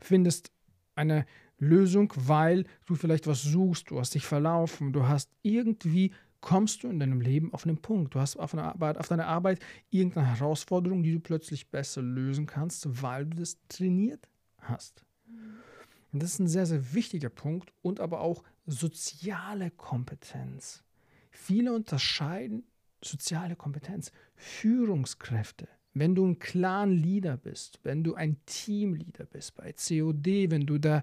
Findest 0.00 0.50
eine 0.96 1.24
Lösung, 1.58 2.12
weil 2.16 2.64
du 2.86 2.96
vielleicht 2.96 3.26
was 3.28 3.42
suchst, 3.42 3.90
du 3.90 4.00
hast 4.00 4.14
dich 4.14 4.26
verlaufen, 4.26 4.92
du 4.92 5.06
hast 5.06 5.30
irgendwie 5.42 6.10
kommst 6.42 6.82
du 6.82 6.88
in 6.88 7.00
deinem 7.00 7.22
Leben 7.22 7.54
auf 7.54 7.64
einen 7.64 7.78
Punkt. 7.78 8.14
Du 8.14 8.20
hast 8.20 8.36
auf, 8.36 8.54
Arbeit, 8.54 8.98
auf 8.98 9.08
deiner 9.08 9.26
Arbeit 9.26 9.60
irgendeine 9.88 10.26
Herausforderung, 10.26 11.02
die 11.02 11.14
du 11.14 11.20
plötzlich 11.20 11.70
besser 11.70 12.02
lösen 12.02 12.46
kannst, 12.46 13.02
weil 13.02 13.24
du 13.24 13.38
das 13.38 13.56
trainiert 13.68 14.28
hast. 14.58 15.06
Und 16.12 16.22
das 16.22 16.34
ist 16.34 16.40
ein 16.40 16.48
sehr, 16.48 16.66
sehr 16.66 16.92
wichtiger 16.92 17.30
Punkt 17.30 17.72
und 17.80 18.00
aber 18.00 18.20
auch 18.20 18.42
soziale 18.66 19.70
Kompetenz. 19.70 20.84
Viele 21.30 21.72
unterscheiden 21.72 22.64
soziale 23.04 23.56
Kompetenz, 23.56 24.12
Führungskräfte. 24.36 25.68
Wenn 25.94 26.14
du 26.14 26.26
ein 26.26 26.38
Clan-Leader 26.38 27.36
bist, 27.36 27.80
wenn 27.82 28.02
du 28.02 28.14
ein 28.14 28.36
Teamleader 28.46 29.26
bist 29.26 29.54
bei 29.54 29.72
COD, 29.72 30.50
wenn 30.50 30.66
du 30.66 30.78
der 30.78 31.02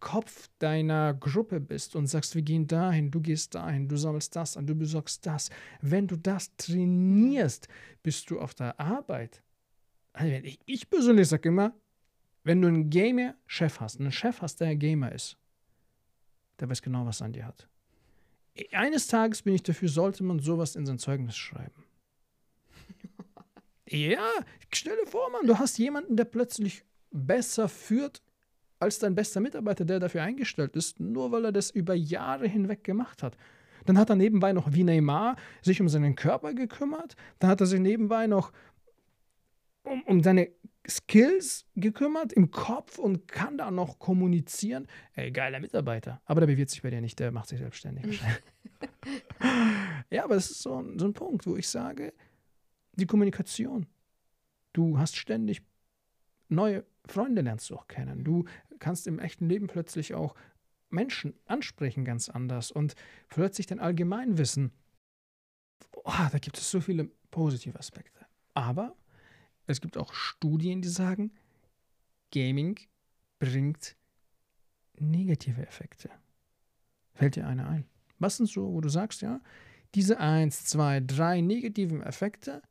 Kopf 0.00 0.48
deiner 0.58 1.14
Gruppe 1.14 1.60
bist 1.60 1.96
und 1.96 2.06
sagst, 2.06 2.34
wir 2.34 2.42
gehen 2.42 2.66
dahin, 2.66 3.10
du 3.10 3.20
gehst 3.20 3.54
dahin, 3.54 3.88
du 3.88 3.96
sammelst 3.96 4.36
das 4.36 4.56
an, 4.56 4.66
du 4.66 4.74
besorgst 4.74 5.24
das. 5.26 5.50
Wenn 5.80 6.06
du 6.06 6.16
das 6.16 6.54
trainierst, 6.56 7.68
bist 8.02 8.30
du 8.30 8.40
auf 8.40 8.54
der 8.54 8.78
Arbeit. 8.78 9.42
Also 10.12 10.32
ich, 10.32 10.60
ich 10.66 10.90
persönlich 10.90 11.28
sage 11.28 11.48
immer, 11.48 11.74
wenn 12.44 12.60
du 12.60 12.68
einen 12.68 12.90
Gamer-Chef 12.90 13.80
hast, 13.80 13.98
einen 13.98 14.12
Chef 14.12 14.42
hast, 14.42 14.60
der 14.60 14.68
ein 14.68 14.78
Gamer 14.78 15.12
ist, 15.12 15.36
der 16.60 16.68
weiß 16.68 16.82
genau, 16.82 17.06
was 17.06 17.22
an 17.22 17.32
dir 17.32 17.46
hat. 17.46 17.68
Eines 18.72 19.08
Tages 19.08 19.42
bin 19.42 19.54
ich 19.54 19.62
dafür, 19.62 19.88
sollte 19.88 20.22
man 20.22 20.38
sowas 20.38 20.76
in 20.76 20.86
sein 20.86 20.98
Zeugnis 20.98 21.36
schreiben. 21.36 21.84
Ja, 23.86 24.26
stell 24.72 24.96
dir 24.96 25.06
vor, 25.06 25.30
Mann, 25.30 25.46
du 25.46 25.58
hast 25.58 25.76
jemanden, 25.76 26.16
der 26.16 26.24
plötzlich 26.24 26.84
besser 27.10 27.68
führt 27.68 28.22
als 28.78 28.98
dein 28.98 29.14
bester 29.14 29.40
Mitarbeiter, 29.40 29.84
der 29.84 30.00
dafür 30.00 30.22
eingestellt 30.22 30.76
ist, 30.76 31.00
nur 31.00 31.32
weil 31.32 31.44
er 31.46 31.52
das 31.52 31.70
über 31.70 31.94
Jahre 31.94 32.46
hinweg 32.48 32.84
gemacht 32.84 33.22
hat. 33.22 33.36
Dann 33.86 33.98
hat 33.98 34.10
er 34.10 34.16
nebenbei 34.16 34.52
noch 34.52 34.72
wie 34.72 34.84
Neymar 34.84 35.36
sich 35.62 35.80
um 35.80 35.88
seinen 35.88 36.14
Körper 36.16 36.54
gekümmert. 36.54 37.16
Dann 37.38 37.50
hat 37.50 37.60
er 37.60 37.66
sich 37.66 37.80
nebenbei 37.80 38.26
noch 38.26 38.52
um, 39.82 40.02
um 40.04 40.22
seine 40.22 40.48
Skills 40.88 41.66
gekümmert 41.76 42.32
im 42.32 42.50
Kopf 42.50 42.98
und 42.98 43.28
kann 43.28 43.56
da 43.58 43.70
noch 43.70 43.98
kommunizieren. 43.98 44.86
Ey, 45.14 45.30
geiler 45.30 45.60
Mitarbeiter. 45.60 46.20
Aber 46.24 46.40
der 46.40 46.46
bewirbt 46.46 46.70
sich 46.70 46.82
bei 46.82 46.90
dir 46.90 47.00
nicht, 47.00 47.18
der 47.18 47.32
macht 47.32 47.48
sich 47.48 47.58
selbstständig. 47.58 48.20
ja, 50.10 50.24
aber 50.24 50.36
es 50.36 50.50
ist 50.50 50.62
so, 50.62 50.80
ein- 50.80 50.98
so 50.98 51.06
ein 51.06 51.12
Punkt, 51.12 51.46
wo 51.46 51.56
ich 51.56 51.68
sage, 51.68 52.12
die 52.94 53.06
Kommunikation. 53.06 53.86
Du 54.72 54.98
hast 54.98 55.16
ständig 55.16 55.62
neue 56.48 56.84
Freunde 57.06 57.42
lernst 57.42 57.70
du 57.70 57.76
auch 57.76 57.88
kennen. 57.88 58.24
Du 58.24 58.44
kannst 58.78 59.06
im 59.06 59.18
echten 59.18 59.48
Leben 59.48 59.66
plötzlich 59.66 60.14
auch 60.14 60.34
Menschen 60.90 61.34
ansprechen 61.46 62.04
ganz 62.04 62.28
anders 62.28 62.70
und 62.70 62.94
plötzlich 63.28 63.66
dein 63.66 63.80
Allgemeinwissen. 63.80 64.72
Oh, 66.04 66.28
da 66.30 66.38
gibt 66.38 66.58
es 66.58 66.70
so 66.70 66.80
viele 66.80 67.10
positive 67.30 67.78
Aspekte. 67.78 68.26
Aber 68.54 68.96
es 69.66 69.80
gibt 69.80 69.96
auch 69.96 70.12
Studien, 70.14 70.82
die 70.82 70.88
sagen, 70.88 71.32
Gaming 72.32 72.78
bringt 73.38 73.96
negative 74.98 75.66
Effekte. 75.66 76.10
Fällt 77.12 77.36
dir 77.36 77.46
eine 77.46 77.66
ein? 77.66 77.86
Was 78.18 78.36
sind 78.36 78.48
so, 78.48 78.72
wo 78.72 78.80
du 78.80 78.88
sagst, 78.88 79.22
ja, 79.22 79.40
diese 79.94 80.18
eins, 80.18 80.64
zwei, 80.64 81.00
drei 81.00 81.40
negativen 81.40 82.02
Effekte 82.02 82.62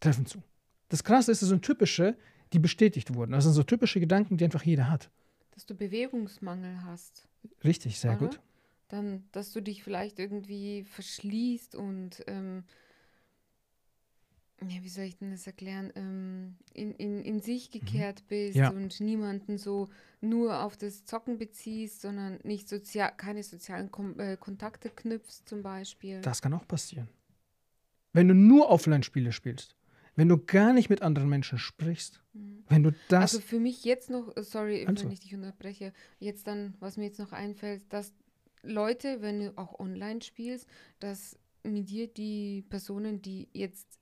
treffen 0.00 0.26
zu. 0.26 0.42
Das 0.88 1.02
Krasse 1.02 1.32
ist, 1.32 1.42
das 1.42 1.48
sind 1.48 1.64
typische, 1.64 2.16
die 2.54 2.58
bestätigt 2.60 3.14
wurden. 3.14 3.32
Das 3.32 3.44
sind 3.44 3.52
so 3.52 3.62
typische 3.62 4.00
Gedanken, 4.00 4.36
die 4.36 4.44
einfach 4.44 4.62
jeder 4.62 4.88
hat. 4.90 5.10
Dass 5.52 5.66
du 5.66 5.74
Bewegungsmangel 5.74 6.82
hast. 6.84 7.26
Richtig, 7.62 7.98
sehr 7.98 8.12
Oder? 8.12 8.26
gut. 8.28 8.40
Dann, 8.88 9.24
dass 9.32 9.52
du 9.52 9.60
dich 9.60 9.82
vielleicht 9.82 10.18
irgendwie 10.18 10.84
verschließt 10.84 11.74
und, 11.74 12.22
ähm, 12.26 12.64
ja, 14.68 14.82
wie 14.82 14.88
soll 14.88 15.04
ich 15.04 15.16
denn 15.18 15.30
das 15.30 15.46
erklären, 15.46 15.92
ähm, 15.96 16.56
in, 16.72 16.94
in, 16.94 17.22
in 17.22 17.40
sich 17.40 17.70
gekehrt 17.70 18.24
bist 18.28 18.56
Mhm. 18.56 18.62
Ja. 18.62 18.70
und 18.70 19.00
niemanden 19.00 19.58
so 19.58 19.88
nur 20.20 20.62
auf 20.62 20.76
das 20.76 21.04
Zocken 21.04 21.38
beziehst, 21.38 22.00
sondern 22.00 22.38
nicht 22.44 22.68
sozial, 22.68 23.12
keine 23.16 23.42
sozialen 23.42 23.90
Kom 23.90 24.18
äh, 24.20 24.36
Kontakte 24.36 24.90
knüpfst 24.90 25.42
zum 25.46 25.62
Beispiel. 25.62 26.20
Das 26.22 26.40
kann 26.40 26.54
auch 26.54 26.66
passieren. 26.66 27.08
Wenn 28.12 28.28
du 28.28 28.34
nur 28.34 28.70
Offline-Spiele 28.70 29.32
spielst, 29.32 29.74
wenn 30.16 30.28
du 30.28 30.38
gar 30.38 30.72
nicht 30.72 30.90
mit 30.90 31.02
anderen 31.02 31.28
Menschen 31.28 31.58
sprichst, 31.58 32.20
Mhm. 32.32 32.64
wenn 32.68 32.82
du 32.82 32.92
das. 33.08 33.34
Also 33.34 33.40
für 33.40 33.60
mich 33.60 33.84
jetzt 33.84 34.10
noch, 34.10 34.36
äh, 34.36 34.42
sorry, 34.42 34.86
wenn 34.86 35.10
ich 35.12 35.20
dich 35.20 35.34
unterbreche, 35.34 35.92
jetzt 36.18 36.46
dann, 36.46 36.74
was 36.80 36.96
mir 36.96 37.04
jetzt 37.04 37.18
noch 37.18 37.32
einfällt, 37.32 37.84
dass 37.92 38.12
Leute, 38.62 39.20
wenn 39.20 39.40
du 39.40 39.52
auch 39.58 39.78
online 39.78 40.22
spielst, 40.22 40.66
dass 40.98 41.38
mit 41.62 41.88
dir 41.90 42.08
die 42.08 42.62
Personen, 42.68 43.22
die 43.22 43.48
jetzt 43.52 43.98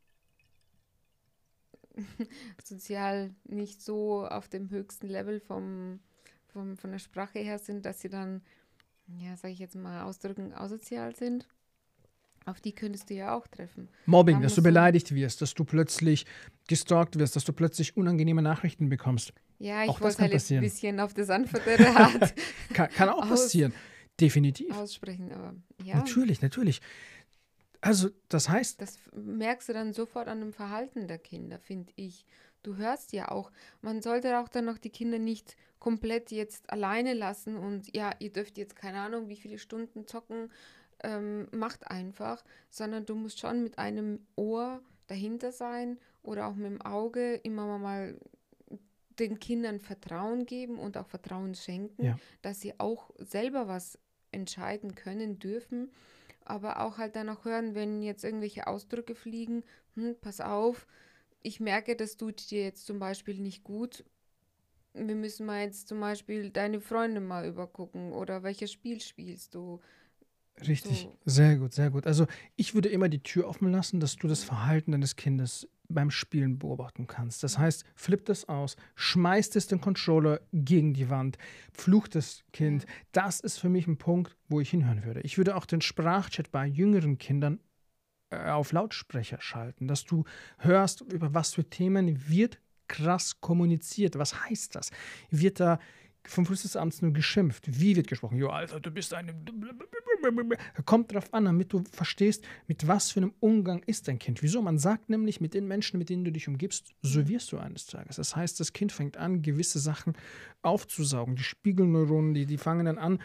sozial 2.64 3.34
nicht 3.44 3.82
so 3.82 4.26
auf 4.26 4.48
dem 4.48 4.70
höchsten 4.70 5.08
Level 5.08 5.40
vom, 5.40 6.00
vom, 6.46 6.76
von 6.76 6.90
der 6.90 6.98
Sprache 6.98 7.38
her 7.40 7.58
sind, 7.58 7.84
dass 7.84 8.00
sie 8.00 8.08
dann, 8.08 8.42
ja, 9.06 9.36
sage 9.36 9.52
ich 9.52 9.58
jetzt 9.58 9.74
mal, 9.74 10.02
ausdrücken, 10.02 10.52
asozial 10.54 11.14
sind. 11.14 11.46
Auf 12.46 12.60
die 12.60 12.72
könntest 12.74 13.08
du 13.10 13.14
ja 13.14 13.36
auch 13.36 13.46
treffen. 13.46 13.88
Mobbing, 14.06 14.36
Da 14.38 14.42
dass 14.44 14.54
du 14.56 14.62
beleidigt 14.62 15.14
wirst, 15.14 15.40
dass 15.42 15.54
du 15.54 15.64
plötzlich 15.64 16.26
gestalkt 16.68 17.18
wirst, 17.18 17.36
dass 17.36 17.44
du 17.44 17.52
plötzlich 17.52 17.96
unangenehme 17.96 18.42
Nachrichten 18.42 18.88
bekommst. 18.88 19.32
Ja, 19.58 19.84
ich 19.84 19.90
Auch 19.90 20.00
wollte 20.00 20.18
halt 20.22 20.32
jetzt 20.32 20.50
ein 20.50 20.58
passieren. 20.58 20.62
bisschen 20.64 21.00
auf 21.00 21.14
das 21.14 21.28
sanftere 21.28 21.86
Art 21.96 22.34
Kann, 22.74 22.88
kann 22.90 23.08
auch 23.10 23.22
Aus- 23.22 23.28
passieren. 23.28 23.72
Definitiv. 24.20 24.76
aussprechen, 24.76 25.32
aber 25.32 25.54
ja, 25.84 25.96
Natürlich, 25.96 26.42
natürlich. 26.42 26.80
Also, 27.80 28.10
das 28.28 28.48
heißt, 28.48 28.80
das 28.80 28.98
merkst 29.14 29.68
du 29.68 29.72
dann 29.72 29.92
sofort 29.92 30.28
an 30.28 30.38
dem 30.40 30.52
Verhalten 30.52 31.08
der 31.08 31.18
Kinder, 31.18 31.58
finde 31.58 31.92
ich. 31.96 32.24
Du 32.62 32.76
hörst 32.76 33.12
ja 33.12 33.30
auch, 33.32 33.50
man 33.80 34.02
sollte 34.02 34.38
auch 34.38 34.48
dann 34.48 34.66
noch 34.66 34.78
die 34.78 34.90
Kinder 34.90 35.18
nicht 35.18 35.56
komplett 35.80 36.30
jetzt 36.30 36.70
alleine 36.70 37.12
lassen 37.14 37.56
und 37.56 37.92
ja, 37.96 38.12
ihr 38.20 38.30
dürft 38.32 38.56
jetzt 38.58 38.76
keine 38.76 39.00
Ahnung, 39.00 39.28
wie 39.28 39.34
viele 39.36 39.58
Stunden 39.58 40.06
zocken, 40.06 40.48
ähm, 41.02 41.48
macht 41.52 41.90
einfach, 41.90 42.44
sondern 42.70 43.04
du 43.06 43.14
musst 43.14 43.38
schon 43.40 43.62
mit 43.62 43.78
einem 43.78 44.26
Ohr 44.36 44.80
dahinter 45.06 45.52
sein 45.52 45.98
oder 46.22 46.46
auch 46.46 46.54
mit 46.54 46.66
dem 46.66 46.82
Auge 46.82 47.34
immer 47.36 47.78
mal 47.78 48.18
den 49.18 49.38
Kindern 49.38 49.78
Vertrauen 49.80 50.46
geben 50.46 50.78
und 50.78 50.96
auch 50.96 51.06
Vertrauen 51.06 51.54
schenken, 51.54 52.04
Ja. 52.04 52.18
dass 52.40 52.60
sie 52.60 52.78
auch 52.80 53.10
selber 53.18 53.68
was 53.68 53.98
entscheiden 54.30 54.94
können 54.94 55.38
dürfen, 55.38 55.90
aber 56.44 56.80
auch 56.80 56.98
halt 56.98 57.14
dann 57.16 57.28
auch 57.28 57.44
hören, 57.44 57.74
wenn 57.74 58.02
jetzt 58.02 58.24
irgendwelche 58.24 58.66
Ausdrücke 58.66 59.14
fliegen, 59.14 59.64
hm, 59.94 60.16
pass 60.20 60.40
auf, 60.40 60.86
ich 61.42 61.60
merke, 61.60 61.94
das 61.96 62.16
tut 62.16 62.50
dir 62.50 62.62
jetzt 62.62 62.86
zum 62.86 62.98
Beispiel 62.98 63.38
nicht 63.38 63.64
gut. 63.64 64.04
Wir 64.94 65.14
müssen 65.14 65.46
mal 65.46 65.62
jetzt 65.64 65.88
zum 65.88 66.00
Beispiel 66.00 66.50
deine 66.50 66.80
Freunde 66.80 67.20
mal 67.20 67.46
übergucken 67.46 68.12
oder 68.12 68.42
welches 68.42 68.72
Spiel 68.72 69.00
spielst 69.00 69.54
du. 69.54 69.80
Richtig, 70.60 71.02
So. 71.02 71.18
sehr 71.24 71.56
gut, 71.56 71.72
sehr 71.72 71.90
gut. 71.90 72.06
Also 72.06 72.26
ich 72.56 72.74
würde 72.74 72.88
immer 72.88 73.08
die 73.08 73.22
Tür 73.22 73.48
offen 73.48 73.72
lassen, 73.72 74.00
dass 74.00 74.16
du 74.16 74.28
das 74.28 74.44
Verhalten 74.44 74.92
deines 74.92 75.16
Kindes 75.16 75.68
beim 75.88 76.10
Spielen 76.10 76.58
beobachten 76.58 77.06
kannst. 77.06 77.42
Das 77.42 77.58
heißt, 77.58 77.84
flippt 77.94 78.28
es 78.28 78.48
aus, 78.48 78.76
schmeißt 78.94 79.56
es 79.56 79.66
den 79.66 79.80
Controller 79.80 80.40
gegen 80.52 80.94
die 80.94 81.10
Wand, 81.10 81.38
flucht 81.72 82.14
das 82.14 82.44
Kind. 82.52 82.86
Das 83.12 83.40
ist 83.40 83.58
für 83.58 83.68
mich 83.68 83.86
ein 83.86 83.98
Punkt, 83.98 84.36
wo 84.48 84.60
ich 84.60 84.70
hinhören 84.70 85.04
würde. 85.04 85.20
Ich 85.20 85.36
würde 85.36 85.56
auch 85.56 85.66
den 85.66 85.80
Sprachchat 85.80 86.50
bei 86.50 86.66
jüngeren 86.66 87.18
Kindern 87.18 87.60
äh, 88.30 88.50
auf 88.50 88.72
Lautsprecher 88.72 89.40
schalten, 89.40 89.88
dass 89.88 90.04
du 90.04 90.24
hörst, 90.58 91.00
über 91.00 91.34
was 91.34 91.54
für 91.54 91.68
Themen 91.68 92.28
wird 92.28 92.58
krass 92.88 93.40
kommuniziert. 93.40 94.18
Was 94.18 94.44
heißt 94.48 94.74
das? 94.74 94.90
Wird 95.30 95.60
da 95.60 95.78
vom 96.26 96.46
Abends 96.74 97.02
nur 97.02 97.12
geschimpft? 97.12 97.64
Wie 97.80 97.96
wird 97.96 98.06
gesprochen? 98.06 98.36
Jo, 98.36 98.48
Alter, 98.48 98.80
du 98.80 98.90
bist 98.90 99.14
eine. 99.14 99.34
Kommt 100.84 101.12
drauf 101.12 101.32
an, 101.34 101.46
damit 101.46 101.72
du 101.72 101.82
verstehst, 101.90 102.44
mit 102.68 102.86
was 102.86 103.10
für 103.10 103.20
einem 103.20 103.34
Umgang 103.40 103.82
ist 103.86 104.06
dein 104.06 104.18
Kind. 104.18 104.42
Wieso? 104.42 104.62
Man 104.62 104.78
sagt 104.78 105.10
nämlich, 105.10 105.40
mit 105.40 105.54
den 105.54 105.66
Menschen, 105.66 105.98
mit 105.98 106.08
denen 106.08 106.24
du 106.24 106.30
dich 106.30 106.46
umgibst, 106.46 106.94
so 107.02 107.26
wirst 107.28 107.50
du 107.52 107.58
eines 107.58 107.86
Tages. 107.86 108.16
Das 108.16 108.36
heißt, 108.36 108.60
das 108.60 108.72
Kind 108.72 108.92
fängt 108.92 109.16
an, 109.16 109.42
gewisse 109.42 109.80
Sachen 109.80 110.14
aufzusaugen. 110.62 111.34
Die 111.34 111.42
Spiegelneuronen, 111.42 112.34
die, 112.34 112.46
die 112.46 112.58
fangen 112.58 112.86
dann 112.86 112.98
an, 112.98 113.18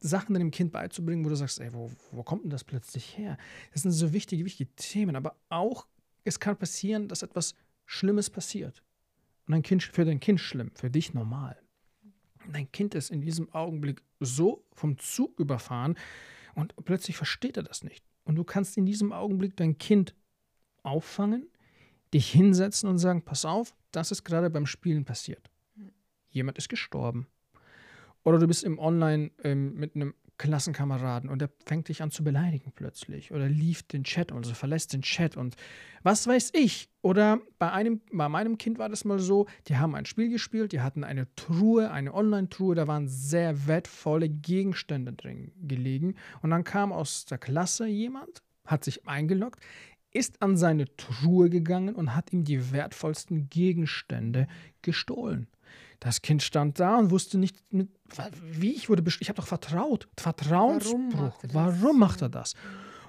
Sachen 0.00 0.34
deinem 0.34 0.50
Kind 0.50 0.72
beizubringen, 0.72 1.24
wo 1.24 1.30
du 1.30 1.36
sagst, 1.36 1.60
ey, 1.60 1.72
wo, 1.72 1.90
wo 2.12 2.22
kommt 2.22 2.44
denn 2.44 2.50
das 2.50 2.64
plötzlich 2.64 3.16
her? 3.16 3.38
Das 3.72 3.82
sind 3.82 3.92
so 3.92 4.12
wichtige, 4.12 4.44
wichtige 4.44 4.70
Themen. 4.76 5.16
Aber 5.16 5.36
auch, 5.48 5.86
es 6.24 6.38
kann 6.38 6.56
passieren, 6.56 7.08
dass 7.08 7.22
etwas 7.22 7.54
Schlimmes 7.86 8.28
passiert. 8.28 8.82
Und 9.46 9.52
dein 9.52 9.62
Kind, 9.62 9.82
für 9.82 10.04
dein 10.04 10.20
Kind 10.20 10.40
schlimm, 10.40 10.70
für 10.74 10.90
dich 10.90 11.14
normal. 11.14 11.56
Dein 12.52 12.70
Kind 12.72 12.94
ist 12.94 13.10
in 13.10 13.20
diesem 13.20 13.52
Augenblick 13.52 14.02
so 14.20 14.64
vom 14.72 14.98
Zug 14.98 15.38
überfahren 15.38 15.96
und 16.54 16.74
plötzlich 16.84 17.16
versteht 17.16 17.56
er 17.56 17.62
das 17.62 17.84
nicht. 17.84 18.04
Und 18.24 18.36
du 18.36 18.44
kannst 18.44 18.76
in 18.76 18.86
diesem 18.86 19.12
Augenblick 19.12 19.56
dein 19.56 19.78
Kind 19.78 20.14
auffangen, 20.82 21.48
dich 22.14 22.30
hinsetzen 22.30 22.88
und 22.88 22.98
sagen, 22.98 23.22
pass 23.22 23.44
auf, 23.44 23.74
das 23.92 24.10
ist 24.10 24.24
gerade 24.24 24.50
beim 24.50 24.66
Spielen 24.66 25.04
passiert. 25.04 25.50
Jemand 26.30 26.58
ist 26.58 26.68
gestorben. 26.68 27.26
Oder 28.24 28.38
du 28.38 28.46
bist 28.46 28.64
im 28.64 28.78
Online 28.78 29.30
ähm, 29.44 29.74
mit 29.74 29.94
einem 29.94 30.14
Klassenkameraden 30.38 31.30
und 31.30 31.40
der 31.40 31.50
fängt 31.64 31.88
dich 31.88 32.02
an 32.02 32.10
zu 32.10 32.22
beleidigen 32.22 32.72
plötzlich 32.74 33.32
oder 33.32 33.48
lieft 33.48 33.92
den 33.92 34.04
Chat 34.04 34.32
oder 34.32 34.54
verlässt 34.54 34.92
den 34.92 35.02
Chat 35.02 35.36
und 35.36 35.56
was 36.02 36.26
weiß 36.26 36.52
ich. 36.54 36.88
Oder 37.02 37.40
bei, 37.58 37.72
einem, 37.72 38.00
bei 38.12 38.28
meinem 38.28 38.58
Kind 38.58 38.78
war 38.78 38.88
das 38.88 39.04
mal 39.04 39.18
so, 39.18 39.46
die 39.68 39.76
haben 39.76 39.94
ein 39.94 40.06
Spiel 40.06 40.28
gespielt, 40.28 40.72
die 40.72 40.80
hatten 40.80 41.04
eine 41.04 41.32
Truhe, 41.36 41.90
eine 41.90 42.12
Online-Truhe, 42.12 42.74
da 42.74 42.86
waren 42.86 43.08
sehr 43.08 43.66
wertvolle 43.66 44.28
Gegenstände 44.28 45.12
drin 45.12 45.52
gelegen 45.62 46.16
und 46.42 46.50
dann 46.50 46.64
kam 46.64 46.92
aus 46.92 47.24
der 47.24 47.38
Klasse 47.38 47.86
jemand, 47.86 48.42
hat 48.66 48.84
sich 48.84 49.06
eingeloggt, 49.06 49.60
ist 50.12 50.42
an 50.42 50.56
seine 50.56 50.86
Truhe 50.96 51.50
gegangen 51.50 51.94
und 51.94 52.14
hat 52.14 52.32
ihm 52.32 52.44
die 52.44 52.72
wertvollsten 52.72 53.48
Gegenstände 53.48 54.48
gestohlen. 54.82 55.46
Das 56.00 56.22
Kind 56.22 56.42
stand 56.42 56.80
da 56.80 56.98
und 56.98 57.10
wusste 57.10 57.38
nicht, 57.38 57.62
mit, 57.72 57.88
wie 58.42 58.72
ich 58.72 58.88
wurde. 58.88 59.02
Ich 59.20 59.28
habe 59.28 59.36
doch 59.36 59.46
vertraut. 59.46 60.08
Vertrauensbruch. 60.16 61.42
macht 61.42 61.42
er 61.42 61.48
das? 61.48 61.54
Warum 61.54 61.98
macht 61.98 62.22
er 62.22 62.28
das? 62.28 62.54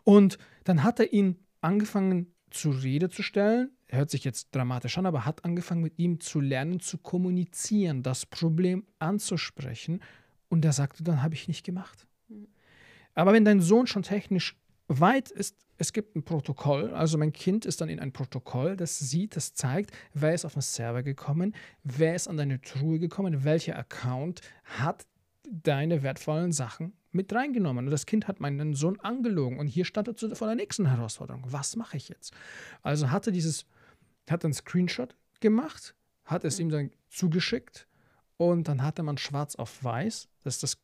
Und 0.04 0.38
dann 0.64 0.84
hat 0.84 1.00
er 1.00 1.12
ihn 1.14 1.38
angefangen 1.62 2.34
zur 2.50 2.82
Rede 2.82 3.10
zu 3.10 3.24
stellen. 3.24 3.72
Hört 3.90 4.10
sich 4.10 4.24
jetzt 4.24 4.54
dramatisch 4.54 4.98
an, 4.98 5.06
aber 5.06 5.26
hat 5.26 5.46
angefangen 5.46 5.82
mit 5.82 5.98
ihm 5.98 6.20
zu 6.20 6.42
lernen, 6.42 6.80
zu 6.80 6.98
kommunizieren, 6.98 8.04
das 8.04 8.26
Problem 8.26 8.86
anzusprechen. 9.00 10.02
Und 10.50 10.66
er 10.66 10.74
sagte, 10.74 11.04
dann 11.04 11.24
habe 11.24 11.36
ich 11.36 11.48
nicht 11.48 11.66
gemacht. 11.66 12.08
Aber 13.16 13.34
wenn 13.34 13.46
dein 13.46 13.62
Sohn 13.62 13.88
schon 13.88 14.04
technisch 14.04 14.56
weit 14.88 15.30
ist, 15.32 15.56
es 15.78 15.93
gibt 15.93 16.15
ein 16.15 16.23
Protokoll, 16.23 16.93
also 16.93 17.17
mein 17.17 17.34
Kind 17.34 17.65
ist 17.65 17.82
dann 17.82 17.89
in 17.89 18.00
ein 18.00 18.12
Protokoll, 18.12 18.76
das 18.76 18.97
sieht, 18.97 19.36
das 19.36 19.54
zeigt, 19.54 19.91
wer 20.13 20.34
ist 20.34 20.45
auf 20.45 20.54
den 20.54 20.62
Server 20.62 21.04
gekommen, 21.04 21.54
wer 21.84 22.15
ist 22.15 22.28
an 22.28 22.38
deine 22.38 22.62
Truhe 22.62 22.97
gekommen, 22.97 23.43
welcher 23.43 23.78
Account 23.78 24.41
hat 24.63 25.06
deine 25.50 26.04
wertvollen 26.04 26.52
Sachen 26.52 26.93
mit 27.12 27.34
reingenommen. 27.34 27.86
Und 27.86 27.91
das 27.91 28.06
Kind 28.06 28.28
hat 28.28 28.39
meinen 28.39 28.73
Sohn 28.73 29.00
angelogen. 29.00 29.60
Und 29.60 29.67
hier 29.67 29.86
stand 29.86 30.08
er 30.08 30.15
zu- 30.15 30.36
vor 30.36 30.47
der 30.47 30.56
nächsten 30.56 30.88
Herausforderung. 30.88 31.43
Was 31.47 31.76
mache 31.76 31.97
ich 31.97 32.10
jetzt? 32.10 32.34
Also 32.82 33.12
hatte 33.12 33.32
dieses, 33.32 33.65
hat 34.30 34.43
einen 34.43 34.54
Screenshot 34.54 35.15
gemacht, 35.39 35.95
hat 36.26 36.43
es 36.43 36.60
ihm 36.60 36.69
dann 36.69 36.91
zugeschickt 37.10 37.88
und 38.36 38.67
dann 38.67 38.84
hatte 38.84 39.04
man 39.04 39.17
schwarz 39.17 39.56
auf 39.56 39.84
weiß, 39.84 40.28
dass 40.43 40.60
das 40.60 40.78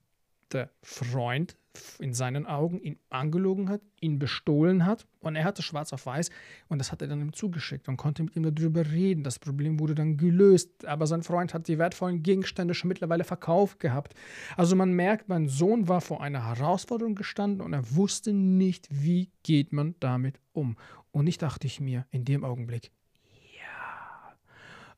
der 0.54 0.70
Freund 0.82 1.58
in 2.00 2.14
seinen 2.14 2.46
Augen 2.46 2.80
ihn 2.80 3.00
angelogen 3.10 3.70
hat, 3.70 3.82
ihn 4.00 4.20
bestohlen 4.20 4.86
hat 4.86 5.08
und 5.20 5.36
er 5.36 5.44
hatte 5.44 5.64
schwarz 5.64 5.92
auf 5.92 6.06
weiß 6.06 6.30
und 6.68 6.78
das 6.78 6.92
hat 6.92 7.02
er 7.02 7.08
dann 7.08 7.22
ihm 7.22 7.34
zugeschickt 7.34 7.88
und 7.88 7.98
konnte 7.98 8.24
mit 8.24 8.36
ihm 8.36 8.44
darüber 8.44 8.92
reden. 8.92 9.24
Das 9.24 9.40
Problem 9.40 9.80
wurde 9.80 9.96
dann 9.96 10.18
gelöst, 10.18 10.86
aber 10.86 11.08
sein 11.08 11.24
Freund 11.24 11.54
hat 11.54 11.68
die 11.68 11.80
wertvollen 11.80 12.22
Gegenstände 12.22 12.74
schon 12.74 12.90
mittlerweile 12.90 13.24
verkauft 13.24 13.80
gehabt. 13.80 14.14
Also 14.56 14.76
man 14.76 14.92
merkt, 14.92 15.30
mein 15.30 15.48
Sohn 15.48 15.88
war 15.88 16.02
vor 16.02 16.22
einer 16.22 16.46
Herausforderung 16.46 17.16
gestanden 17.16 17.62
und 17.62 17.74
er 17.74 17.96
wusste 17.96 18.34
nicht, 18.34 18.88
wie 18.92 19.32
geht 19.42 19.74
man 19.74 19.96
damit 20.00 20.40
um. 20.52 20.78
Und 21.12 21.28
ich 21.28 21.38
dachte 21.38 21.68
ich 21.68 21.80
mir 21.80 22.06
in 22.12 22.26
dem 22.26 22.44
Augenblick, 22.44 22.92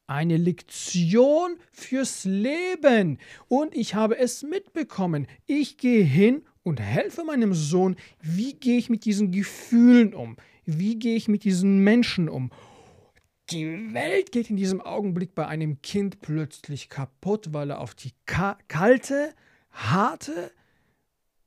eine 0.08 0.38
Lektion 0.38 1.58
fürs 1.72 2.26
Leben. 2.26 3.20
Und 3.48 3.76
ich 3.76 3.96
habe 3.96 4.18
es 4.18 4.44
mitbekommen. 4.44 5.28
Ich 5.46 5.78
gehe 5.78 6.04
hin 6.04 6.44
und 6.64 6.80
helfe 6.80 7.24
meinem 7.24 7.54
Sohn. 7.54 7.96
Wie 8.22 8.54
gehe 8.54 8.78
ich 8.78 8.90
mit 8.90 9.06
diesen 9.06 9.32
Gefühlen 9.32 10.14
um? 10.14 10.38
Wie 10.66 10.98
gehe 10.98 11.16
ich 11.16 11.28
mit 11.28 11.44
diesen 11.44 11.80
Menschen 11.80 12.30
um? 12.30 12.52
Die 13.52 13.94
Welt 13.94 14.32
geht 14.32 14.50
in 14.50 14.58
diesem 14.58 14.82
Augenblick 14.82 15.36
bei 15.36 15.48
einem 15.48 15.82
Kind 15.84 16.20
plötzlich 16.22 16.90
kaputt, 16.90 17.54
weil 17.54 17.70
er 17.70 17.80
auf 17.80 17.94
die 17.94 18.12
ka 18.26 18.58
kalte, 18.68 19.36
harte, 19.70 20.52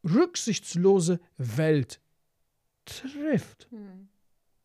rücksichtslose 0.04 1.18
Welt 1.38 2.00
trifft. 2.84 3.66
Hm. 3.70 4.08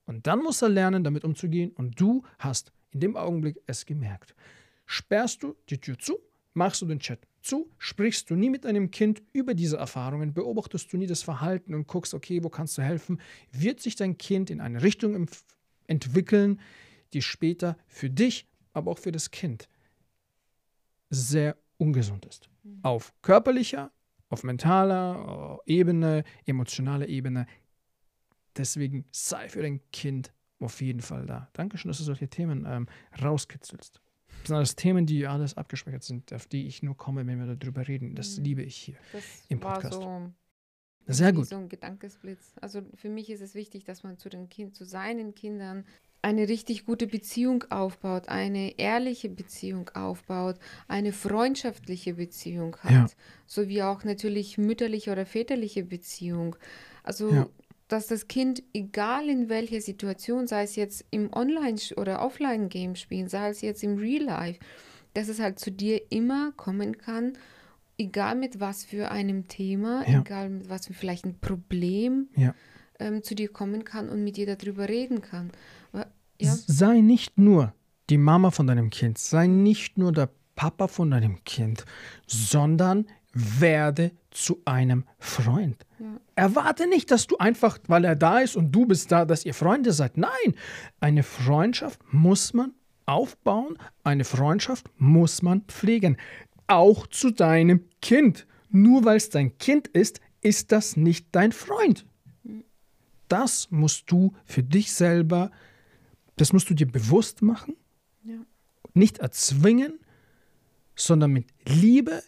Und 0.05 0.27
dann 0.27 0.39
muss 0.39 0.61
er 0.61 0.69
lernen, 0.69 1.03
damit 1.03 1.23
umzugehen. 1.23 1.71
Und 1.71 1.99
du 1.99 2.23
hast 2.37 2.71
in 2.93 2.99
dem 2.99 3.15
Augenblick 3.15 3.59
es 3.67 3.85
gemerkt. 3.85 4.35
Sperrst 4.85 5.43
du 5.43 5.55
die 5.69 5.79
Tür 5.79 5.97
zu, 5.97 6.19
machst 6.53 6.81
du 6.81 6.85
den 6.85 6.99
Chat 6.99 7.19
zu, 7.41 7.69
sprichst 7.77 8.29
du 8.29 8.35
nie 8.35 8.49
mit 8.49 8.65
deinem 8.65 8.91
Kind 8.91 9.21
über 9.33 9.53
diese 9.53 9.77
Erfahrungen, 9.77 10.33
beobachtest 10.33 10.91
du 10.93 10.97
nie 10.97 11.07
das 11.07 11.23
Verhalten 11.23 11.73
und 11.73 11.87
guckst, 11.87 12.13
okay, 12.13 12.43
wo 12.43 12.49
kannst 12.49 12.77
du 12.77 12.81
helfen, 12.81 13.19
wird 13.51 13.79
sich 13.79 13.95
dein 13.95 14.17
Kind 14.17 14.49
in 14.49 14.61
eine 14.61 14.81
Richtung 14.81 15.27
entwickeln, 15.87 16.59
die 17.13 17.21
später 17.21 17.77
für 17.87 18.09
dich, 18.09 18.47
aber 18.73 18.91
auch 18.91 18.99
für 18.99 19.11
das 19.11 19.31
Kind 19.31 19.67
sehr 21.09 21.57
ungesund 21.77 22.25
ist. 22.25 22.49
Auf 22.81 23.13
körperlicher, 23.21 23.91
auf 24.29 24.43
mentaler 24.43 25.59
äh, 25.67 25.73
Ebene, 25.73 26.23
emotionaler 26.45 27.07
Ebene 27.07 27.45
Deswegen 28.57 29.05
sei 29.11 29.49
für 29.49 29.61
dein 29.61 29.81
Kind 29.91 30.31
auf 30.63 30.81
jeden 30.81 31.01
Fall 31.01 31.25
da. 31.25 31.49
Dankeschön, 31.53 31.89
dass 31.89 31.97
du 31.99 32.03
solche 32.03 32.27
Themen 32.27 32.65
ähm, 32.67 32.87
rauskitzelst. 33.21 34.01
Das 34.39 34.47
sind 34.47 34.55
alles 34.55 34.75
Themen, 34.75 35.05
die 35.05 35.27
alles 35.27 35.55
abgespeichert 35.57 36.03
sind, 36.03 36.33
auf 36.33 36.47
die 36.47 36.67
ich 36.67 36.81
nur 36.83 36.97
komme, 36.97 37.25
wenn 37.27 37.39
wir 37.45 37.55
darüber 37.55 37.87
reden. 37.87 38.15
Das 38.15 38.37
Mhm. 38.37 38.43
liebe 38.43 38.63
ich 38.63 38.75
hier 38.75 38.95
Das 39.11 39.23
im 39.49 39.61
war 39.63 39.75
Podcast. 39.75 39.93
so 40.01 40.31
Sehr 41.05 41.33
gut. 41.33 41.47
so 41.47 41.57
ein 41.57 41.69
Gedankesblitz. 41.69 42.53
Also 42.61 42.81
für 42.95 43.09
mich 43.09 43.29
ist 43.29 43.41
es 43.41 43.55
wichtig, 43.55 43.83
dass 43.83 44.03
man 44.03 44.17
zu 44.17 44.29
den 44.29 44.49
Kind, 44.49 44.75
zu 44.75 44.85
seinen 44.85 45.35
Kindern 45.35 45.85
eine 46.21 46.47
richtig 46.47 46.85
gute 46.85 47.05
Beziehung 47.07 47.65
aufbaut, 47.69 48.29
eine 48.29 48.79
ehrliche 48.79 49.27
Beziehung 49.29 49.89
aufbaut, 49.89 50.57
eine 50.87 51.11
freundschaftliche 51.11 52.13
Beziehung 52.13 52.77
hat, 52.77 52.91
Ja. 52.91 53.07
sowie 53.45 53.81
auch 53.83 54.05
natürlich 54.05 54.57
mütterliche 54.57 55.11
oder 55.11 55.25
väterliche 55.25 55.83
Beziehung. 55.83 56.55
Also 57.03 57.29
Ja. 57.33 57.49
Dass 57.87 58.07
das 58.07 58.27
Kind, 58.27 58.63
egal 58.73 59.29
in 59.29 59.49
welcher 59.49 59.81
Situation, 59.81 60.47
sei 60.47 60.63
es 60.63 60.75
jetzt 60.75 61.05
im 61.11 61.31
Online- 61.33 61.77
oder 61.97 62.21
Offline-Game 62.21 62.95
spielen, 62.95 63.27
sei 63.27 63.49
es 63.49 63.61
jetzt 63.61 63.83
im 63.83 63.97
Real 63.97 64.23
Life, 64.23 64.59
dass 65.13 65.27
es 65.27 65.39
halt 65.39 65.59
zu 65.59 65.71
dir 65.71 66.01
immer 66.11 66.51
kommen 66.53 66.97
kann, 66.97 67.33
egal 67.97 68.35
mit 68.35 68.59
was 68.59 68.83
für 68.83 69.11
einem 69.11 69.47
Thema, 69.47 70.03
Ja. 70.09 70.21
egal 70.21 70.49
mit 70.49 70.69
was 70.69 70.87
für 70.87 70.93
vielleicht 70.93 71.25
ein 71.25 71.37
Problem 71.39 72.29
Ja. 72.35 72.55
ähm, 72.99 73.21
zu 73.21 73.35
dir 73.35 73.49
kommen 73.49 73.83
kann 73.83 74.09
und 74.09 74.23
mit 74.23 74.37
dir 74.37 74.55
darüber 74.55 74.87
reden 74.89 75.21
kann. 75.21 75.51
Ja, 76.41 76.55
Sei 76.67 76.99
nicht 77.01 77.37
nur 77.37 77.73
die 78.09 78.17
Mama 78.17 78.49
von 78.51 78.65
deinem 78.67 78.89
Kind, 78.89 79.17
sei 79.17 79.45
nicht 79.47 79.97
nur 79.97 80.11
der 80.11 80.29
Papa 80.55 80.87
von 80.87 81.11
deinem 81.11 81.43
Kind, 81.45 81.85
sondern 82.27 83.05
werde 83.33 84.11
zu 84.31 84.61
einem 84.65 85.05
Freund. 85.19 85.85
Ja. 85.99 86.19
Erwarte 86.35 86.87
nicht, 86.87 87.11
dass 87.11 87.27
du 87.27 87.37
einfach, 87.37 87.79
weil 87.87 88.05
er 88.05 88.15
da 88.15 88.39
ist 88.39 88.55
und 88.55 88.71
du 88.71 88.85
bist 88.85 89.11
da, 89.11 89.25
dass 89.25 89.45
ihr 89.45 89.53
Freunde 89.53 89.91
seid. 89.91 90.17
Nein, 90.17 90.55
eine 90.99 91.23
Freundschaft 91.23 91.99
muss 92.11 92.53
man 92.53 92.73
aufbauen, 93.05 93.77
eine 94.03 94.23
Freundschaft 94.23 94.89
muss 94.97 95.41
man 95.41 95.61
pflegen. 95.61 96.17
Auch 96.67 97.07
zu 97.07 97.31
deinem 97.31 97.85
Kind. 98.01 98.47
Nur 98.69 99.05
weil 99.05 99.17
es 99.17 99.29
dein 99.29 99.57
Kind 99.57 99.87
ist, 99.87 100.21
ist 100.41 100.71
das 100.71 100.95
nicht 100.95 101.27
dein 101.31 101.51
Freund. 101.51 102.05
Das 103.27 103.71
musst 103.71 104.11
du 104.11 104.33
für 104.45 104.63
dich 104.63 104.93
selber, 104.93 105.51
das 106.35 106.53
musst 106.53 106.69
du 106.69 106.73
dir 106.73 106.87
bewusst 106.87 107.41
machen, 107.41 107.75
ja. 108.23 108.37
nicht 108.93 109.19
erzwingen, 109.19 109.99
sondern 110.95 111.31
mit 111.31 111.47
Liebe 111.65 112.23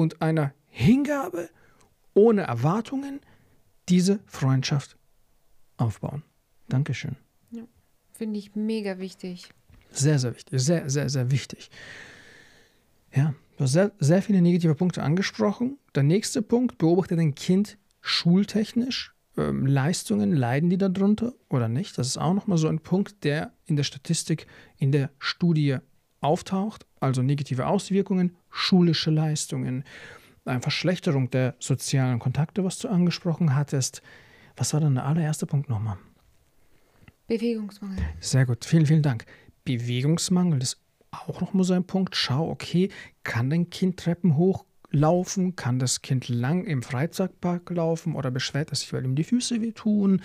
und 0.00 0.22
einer 0.22 0.52
Hingabe, 0.66 1.50
ohne 2.14 2.42
Erwartungen, 2.42 3.20
diese 3.88 4.20
Freundschaft 4.26 4.96
aufbauen. 5.76 6.22
Dankeschön. 6.68 7.16
Finde 8.12 8.38
ich 8.38 8.54
mega 8.54 8.98
wichtig. 8.98 9.48
Sehr, 9.90 10.18
sehr 10.18 10.34
wichtig. 10.34 10.60
Sehr, 10.60 10.90
sehr, 10.90 11.08
sehr 11.08 11.30
wichtig. 11.30 11.70
Ja, 13.14 13.34
du 13.56 13.64
hast 13.64 13.72
sehr, 13.72 13.92
sehr 13.98 14.22
viele 14.22 14.42
negative 14.42 14.74
Punkte 14.74 15.02
angesprochen. 15.02 15.78
Der 15.94 16.02
nächste 16.02 16.42
Punkt, 16.42 16.78
beobachte 16.78 17.16
dein 17.16 17.34
Kind 17.34 17.78
schultechnisch. 18.00 19.14
Ähm, 19.36 19.66
Leistungen, 19.66 20.32
leiden 20.32 20.70
die 20.70 20.76
darunter 20.76 21.32
oder 21.48 21.68
nicht? 21.68 21.96
Das 21.96 22.08
ist 22.08 22.18
auch 22.18 22.34
nochmal 22.34 22.58
so 22.58 22.68
ein 22.68 22.80
Punkt, 22.80 23.24
der 23.24 23.52
in 23.64 23.76
der 23.76 23.84
Statistik, 23.84 24.46
in 24.76 24.92
der 24.92 25.10
Studie 25.18 25.78
auftaucht. 26.20 26.86
Also 27.00 27.22
negative 27.22 27.66
Auswirkungen, 27.66 28.36
schulische 28.50 29.10
Leistungen, 29.10 29.84
eine 30.44 30.60
Verschlechterung 30.60 31.30
der 31.30 31.54
sozialen 31.58 32.18
Kontakte, 32.18 32.64
was 32.64 32.78
du 32.78 32.88
angesprochen 32.88 33.54
hattest. 33.54 34.02
Was 34.56 34.72
war 34.74 34.80
dann 34.80 34.94
der 34.94 35.06
allererste 35.06 35.46
Punkt 35.46 35.68
nochmal? 35.68 35.98
Bewegungsmangel. 37.28 37.98
Sehr 38.18 38.46
gut, 38.46 38.64
vielen, 38.64 38.86
vielen 38.86 39.02
Dank. 39.02 39.24
Bewegungsmangel 39.64 40.60
ist 40.60 40.80
auch 41.10 41.40
noch 41.40 41.52
mal 41.52 41.64
so 41.64 41.74
ein 41.74 41.84
Punkt. 41.84 42.16
Schau, 42.16 42.50
okay, 42.50 42.90
kann 43.22 43.50
dein 43.50 43.70
Kind 43.70 43.98
Treppen 43.98 44.36
hochlaufen? 44.90 45.56
Kann 45.56 45.78
das 45.78 46.02
Kind 46.02 46.28
lang 46.28 46.64
im 46.64 46.82
Freizeitpark 46.82 47.70
laufen 47.70 48.14
oder 48.14 48.30
beschwert 48.30 48.72
es 48.72 48.80
sich, 48.80 48.92
weil 48.92 49.04
ihm 49.04 49.14
die 49.14 49.24
Füße 49.24 49.60
wehtun? 49.60 50.22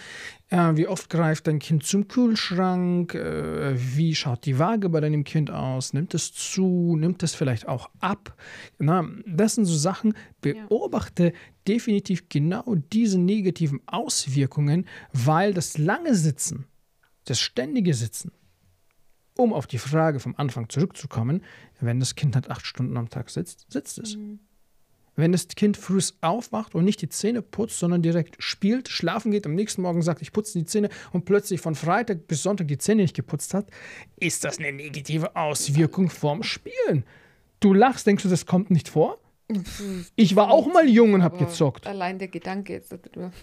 Äh, 0.50 0.76
wie 0.76 0.88
oft 0.88 1.10
greift 1.10 1.48
dein 1.48 1.60
Kind 1.60 1.84
zum 1.84 2.08
Kühlschrank? 2.08 3.14
Äh, 3.16 3.76
wie 3.76 4.16
schaut 4.16 4.46
die 4.46 4.60
Waage 4.60 4.90
bei 4.90 5.00
deinem 5.00 5.24
Kind 5.24 5.52
aus? 5.52 5.94
Nimmt 5.94 6.14
es 6.14 6.34
zu? 6.34 6.96
Nimmt 6.98 7.24
es 7.24 7.36
vielleicht 7.36 7.68
auch 7.68 7.90
ab? 8.00 8.36
Na, 8.80 9.08
das 9.26 9.56
sind 9.56 9.66
so 9.66 9.76
Sachen, 9.76 10.14
beobachte 10.42 11.34
definitiv 11.68 12.30
genau 12.30 12.76
diese 12.94 13.20
negativen 13.20 13.82
Auswirkungen, 13.88 14.86
weil 15.14 15.54
das 15.54 15.78
lange 15.78 16.16
Sitzen 16.16 16.66
das 17.26 17.40
ständige 17.40 17.96
Sitzen, 17.96 18.32
um 19.36 19.52
auf 19.52 19.66
die 19.66 19.80
Frage 19.80 20.20
vom 20.20 20.36
Anfang 20.38 20.70
zurückzukommen, 20.70 21.44
wenn 21.80 22.00
das 22.00 22.14
Kind 22.14 22.36
halt 22.36 22.50
acht 22.50 22.66
Stunden 22.66 22.96
am 22.98 23.10
Tag 23.10 23.32
sitzt, 23.32 23.66
sitzt 23.72 23.98
es. 23.98 24.16
Wenn 25.16 25.32
das 25.32 25.48
Kind 25.48 25.78
früh 25.78 26.02
aufwacht 26.22 26.76
und 26.76 26.84
nicht 26.84 27.02
die 27.02 27.10
Zähne 27.10 27.42
putzt, 27.42 27.80
sondern 27.80 28.02
direkt 28.02 28.36
spielt, 28.44 28.90
schlafen 28.90 29.32
geht, 29.32 29.46
am 29.46 29.56
nächsten 29.56 29.82
Morgen 29.82 30.02
sagt, 30.02 30.22
ich 30.22 30.34
putze 30.34 30.60
die 30.60 30.66
Zähne 30.66 30.90
und 31.14 31.26
plötzlich 31.26 31.62
von 31.62 31.76
Freitag 31.76 32.28
bis 32.28 32.44
Sonntag 32.44 32.68
die 32.68 32.78
Zähne 32.78 33.04
nicht 33.04 33.16
geputzt 33.16 33.54
hat, 33.54 33.68
ist 34.18 34.44
das 34.44 34.60
eine 34.60 34.74
negative 34.74 35.36
Auswirkung 35.36 36.10
vom 36.10 36.44
Spielen. 36.44 37.06
Du 37.62 37.74
lachst, 37.74 38.06
denkst 38.08 38.24
du, 38.24 38.30
das 38.30 38.46
kommt 38.46 38.72
nicht 38.72 38.90
vor? 38.90 39.20
Ich 40.16 40.36
war 40.36 40.52
auch 40.52 40.68
mal 40.68 40.90
jung 40.90 41.14
und 41.14 41.24
hab 41.24 41.36
Aber 41.36 41.46
gezockt. 41.46 41.88
Allein 41.88 42.20
der 42.20 42.28
Gedanke 42.28 42.74
jetzt 42.74 42.92
darüber. 42.92 43.32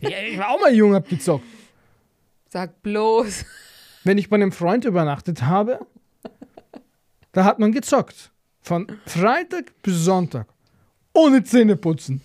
Ja, 0.00 0.18
ich 0.28 0.36
war 0.36 0.50
auch 0.50 0.60
mal 0.60 0.74
jung 0.74 0.90
und 0.90 0.96
hab 0.96 1.08
gezockt. 1.08 1.44
Sag 2.48 2.82
bloß. 2.82 3.44
wenn 4.02 4.18
ich 4.18 4.28
bei 4.28 4.34
einem 4.34 4.50
Freund 4.50 4.84
übernachtet 4.84 5.42
habe, 5.42 5.86
da 7.30 7.44
hat 7.44 7.60
man 7.60 7.70
gezockt. 7.70 8.31
Von 8.62 8.86
Freitag 9.06 9.72
bis 9.82 10.04
Sonntag. 10.04 10.46
Ohne 11.12 11.42
Zähne 11.42 11.76
putzen. 11.76 12.20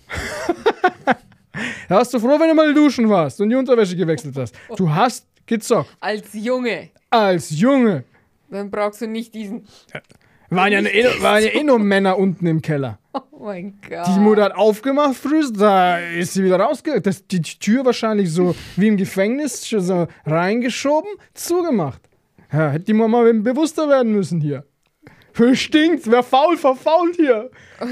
da 1.88 1.96
warst 1.96 2.14
du 2.14 2.20
froh, 2.20 2.38
wenn 2.38 2.48
du 2.48 2.54
mal 2.54 2.72
duschen 2.72 3.08
warst 3.08 3.40
und 3.40 3.50
die 3.50 3.56
Unterwäsche 3.56 3.96
gewechselt 3.96 4.36
hast. 4.36 4.54
Du 4.76 4.88
hast 4.88 5.26
gezockt. 5.46 5.90
Als 6.00 6.32
Junge. 6.32 6.90
Als 7.10 7.50
Junge. 7.50 8.04
Dann 8.50 8.70
brauchst 8.70 9.02
du 9.02 9.08
nicht 9.08 9.34
diesen. 9.34 9.66
Waren 10.50 10.72
ja, 10.72 10.80
eh, 10.80 11.20
waren 11.20 11.42
ja 11.42 11.50
eh 11.50 11.62
nur 11.62 11.78
Männer 11.80 12.16
unten 12.16 12.46
im 12.46 12.62
Keller. 12.62 12.98
Oh 13.12 13.44
mein 13.44 13.78
Gott. 13.86 14.06
Die 14.06 14.20
Mutter 14.20 14.44
hat 14.44 14.54
aufgemacht 14.54 15.16
früh, 15.16 15.42
da 15.52 15.98
ist 15.98 16.34
sie 16.34 16.44
wieder 16.44 16.58
rausgegangen. 16.60 17.02
Die 17.30 17.42
Tür 17.42 17.84
wahrscheinlich 17.84 18.32
so 18.32 18.54
wie 18.76 18.88
im 18.88 18.96
Gefängnis 18.96 19.66
schon 19.68 19.80
so 19.80 20.06
reingeschoben, 20.24 21.10
zugemacht. 21.34 22.00
Ja, 22.50 22.70
hätte 22.70 22.86
die 22.86 22.94
Mama 22.94 23.24
bewusster 23.24 23.88
werden 23.88 24.12
müssen 24.12 24.40
hier. 24.40 24.64
Für 25.38 25.54
stinkt's, 25.54 26.10
wer 26.10 26.24
faul, 26.24 26.56
verfault 26.56 27.14
hier. 27.14 27.48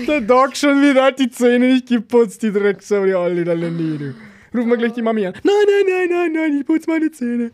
Der 0.09 0.21
Dog 0.21 0.57
schon 0.57 0.83
wieder 0.83 1.05
hat 1.05 1.21
die 1.21 1.31
Zähne 1.31 1.75
nicht 1.75 1.87
geputzt, 1.87 2.43
die 2.43 2.51
Drecksau, 2.51 3.05
die 3.07 3.15
alte 3.15 3.45
da 3.45 3.55
du. 3.55 4.17
Rufen 4.53 4.69
wir 4.69 4.77
gleich 4.77 4.95
die 4.95 5.03
Mami 5.03 5.29
an. 5.29 5.33
Nein, 5.45 5.55
nein, 5.65 5.85
nein, 5.89 6.09
nein, 6.11 6.33
nein, 6.33 6.59
ich 6.59 6.67
putze 6.67 6.91
meine 6.91 7.09
Zähne. 7.13 7.53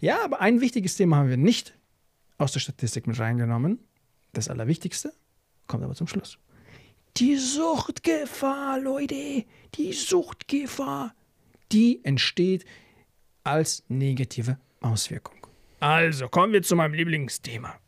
Ja, 0.00 0.24
aber 0.24 0.40
ein 0.40 0.62
wichtiges 0.62 0.96
Thema 0.96 1.18
haben 1.18 1.28
wir 1.28 1.36
nicht 1.36 1.74
aus 2.38 2.52
der 2.52 2.60
Statistik 2.60 3.06
mit 3.06 3.18
reingenommen. 3.18 3.80
Das 4.32 4.48
Allerwichtigste 4.48 5.12
kommt 5.66 5.84
aber 5.84 5.94
zum 5.94 6.06
Schluss. 6.06 6.38
Die 7.18 7.36
Suchtgefahr, 7.36 8.80
Leute, 8.80 9.44
die 9.74 9.92
Suchtgefahr, 9.92 11.14
die 11.70 12.02
entsteht 12.02 12.64
als 13.42 13.84
negative 13.88 14.56
Auswirkung. 14.80 15.36
Also 15.80 16.28
kommen 16.28 16.54
wir 16.54 16.62
zu 16.62 16.76
meinem 16.76 16.94
Lieblingsthema. 16.94 17.78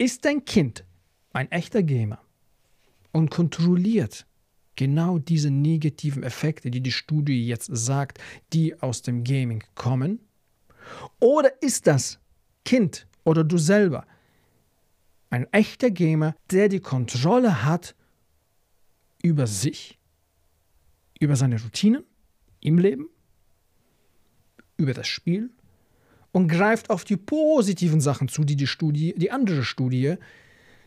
Ist 0.00 0.24
dein 0.24 0.46
Kind 0.46 0.86
ein 1.34 1.52
echter 1.52 1.82
Gamer 1.82 2.22
und 3.12 3.30
kontrolliert 3.30 4.26
genau 4.74 5.18
diese 5.18 5.50
negativen 5.50 6.22
Effekte, 6.22 6.70
die 6.70 6.80
die 6.80 6.90
Studie 6.90 7.46
jetzt 7.46 7.68
sagt, 7.70 8.18
die 8.54 8.80
aus 8.80 9.02
dem 9.02 9.24
Gaming 9.24 9.62
kommen? 9.74 10.20
Oder 11.20 11.62
ist 11.62 11.86
das 11.86 12.18
Kind 12.64 13.06
oder 13.24 13.44
du 13.44 13.58
selber 13.58 14.06
ein 15.28 15.44
echter 15.52 15.90
Gamer, 15.90 16.34
der 16.50 16.70
die 16.70 16.80
Kontrolle 16.80 17.62
hat 17.66 17.94
über 19.22 19.46
sich, 19.46 19.98
über 21.20 21.36
seine 21.36 21.62
Routinen 21.62 22.04
im 22.60 22.78
Leben, 22.78 23.10
über 24.78 24.94
das 24.94 25.08
Spiel 25.08 25.50
und 26.32 26.48
greift 26.48 26.90
auf 26.90 27.04
die 27.04 27.16
positiven 27.16 28.00
Sachen 28.00 28.28
zu, 28.28 28.44
die 28.44 28.56
die 28.56 28.66
Studie, 28.66 29.14
die 29.16 29.30
andere 29.30 29.64
Studie 29.64 30.16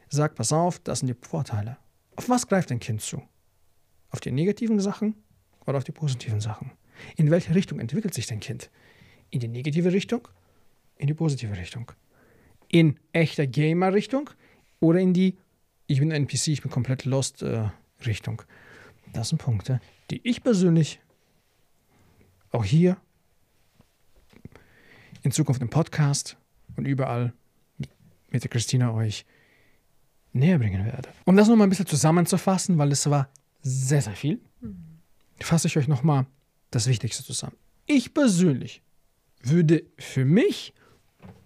sagt, 0.09 0.35
pass 0.35 0.53
auf, 0.53 0.79
das 0.79 0.99
sind 0.99 1.07
die 1.07 1.27
Vorteile. 1.27 1.77
Auf 2.15 2.29
was 2.29 2.47
greift 2.47 2.71
ein 2.71 2.79
Kind 2.79 3.01
zu? 3.01 3.21
Auf 4.09 4.19
die 4.19 4.31
negativen 4.31 4.79
Sachen 4.79 5.15
oder 5.65 5.77
auf 5.77 5.83
die 5.83 5.91
positiven 5.91 6.39
Sachen? 6.39 6.71
In 7.17 7.31
welche 7.31 7.55
Richtung 7.55 7.79
entwickelt 7.79 8.13
sich 8.13 8.27
dein 8.27 8.39
Kind? 8.39 8.69
In 9.31 9.39
die 9.39 9.47
negative 9.47 9.91
Richtung? 9.91 10.27
In 10.97 11.07
die 11.07 11.13
positive 11.13 11.57
Richtung? 11.57 11.91
In 12.67 12.99
echter 13.11 13.47
Gamer-Richtung 13.47 14.29
oder 14.79 14.99
in 14.99 15.13
die 15.13 15.37
ich 15.87 15.99
bin 15.99 16.11
ein 16.11 16.23
NPC, 16.23 16.47
ich 16.47 16.61
bin 16.61 16.71
komplett 16.71 17.05
lost 17.05 17.41
äh, 17.41 17.69
Richtung? 18.05 18.41
Das 19.11 19.29
sind 19.29 19.37
Punkte, 19.37 19.81
die 20.09 20.21
ich 20.23 20.41
persönlich 20.41 20.99
auch 22.51 22.63
hier 22.63 22.97
in 25.23 25.31
Zukunft 25.31 25.61
im 25.61 25.69
Podcast 25.69 26.37
und 26.75 26.85
überall 26.85 27.33
mit 28.29 28.43
der 28.43 28.49
Christina 28.49 28.93
euch 28.93 29.25
näher 30.33 30.59
bringen 30.59 30.85
werde. 30.85 31.09
Um 31.25 31.35
das 31.35 31.47
nochmal 31.47 31.67
ein 31.67 31.69
bisschen 31.69 31.87
zusammenzufassen, 31.87 32.77
weil 32.77 32.91
es 32.91 33.09
war 33.09 33.29
sehr, 33.61 34.01
sehr 34.01 34.15
viel, 34.15 34.41
fasse 35.39 35.67
ich 35.67 35.77
euch 35.77 35.87
nochmal 35.87 36.25
das 36.71 36.87
Wichtigste 36.87 37.23
zusammen. 37.23 37.55
Ich 37.85 38.13
persönlich 38.13 38.81
würde 39.41 39.83
für 39.97 40.25
mich 40.25 40.73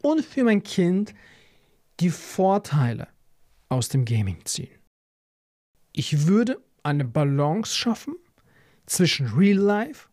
und 0.01 0.23
für 0.23 0.43
mein 0.43 0.63
Kind 0.63 1.13
die 1.99 2.09
Vorteile 2.09 3.07
aus 3.69 3.89
dem 3.89 4.05
Gaming 4.05 4.37
ziehen. 4.45 4.69
Ich 5.91 6.27
würde 6.27 6.61
eine 6.83 7.05
Balance 7.05 7.75
schaffen 7.75 8.15
zwischen 8.85 9.27
Real 9.27 9.57
Life 9.57 10.07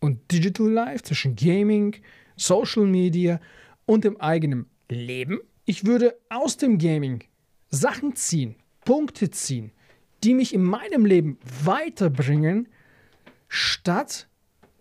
und 0.00 0.30
Digital 0.30 0.68
Life, 0.68 1.04
zwischen 1.04 1.36
Gaming, 1.36 1.96
Social 2.36 2.86
Media 2.86 3.40
und 3.86 4.04
dem 4.04 4.20
eigenen 4.20 4.66
Leben. 4.88 5.40
Ich 5.64 5.86
würde 5.86 6.16
aus 6.28 6.56
dem 6.56 6.78
Gaming 6.78 7.24
Sachen 7.70 8.14
ziehen, 8.16 8.56
Punkte 8.84 9.30
ziehen, 9.30 9.72
die 10.24 10.34
mich 10.34 10.54
in 10.54 10.62
meinem 10.62 11.06
Leben 11.06 11.38
weiterbringen, 11.64 12.68
statt 13.48 14.28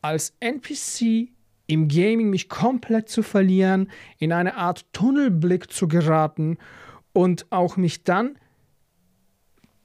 als 0.01 0.33
NPC 0.39 1.29
im 1.67 1.87
Gaming 1.87 2.29
mich 2.29 2.49
komplett 2.49 3.09
zu 3.09 3.23
verlieren, 3.23 3.89
in 4.17 4.33
eine 4.33 4.55
Art 4.55 4.85
Tunnelblick 4.93 5.71
zu 5.71 5.87
geraten 5.87 6.57
und 7.13 7.45
auch 7.51 7.77
mich 7.77 8.03
dann 8.03 8.37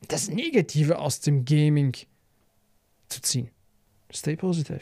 das 0.08 0.28
Negative 0.28 0.98
aus 0.98 1.20
dem 1.20 1.44
Gaming 1.44 1.96
zu 3.08 3.20
ziehen. 3.20 3.50
Stay 4.12 4.36
positive. 4.36 4.80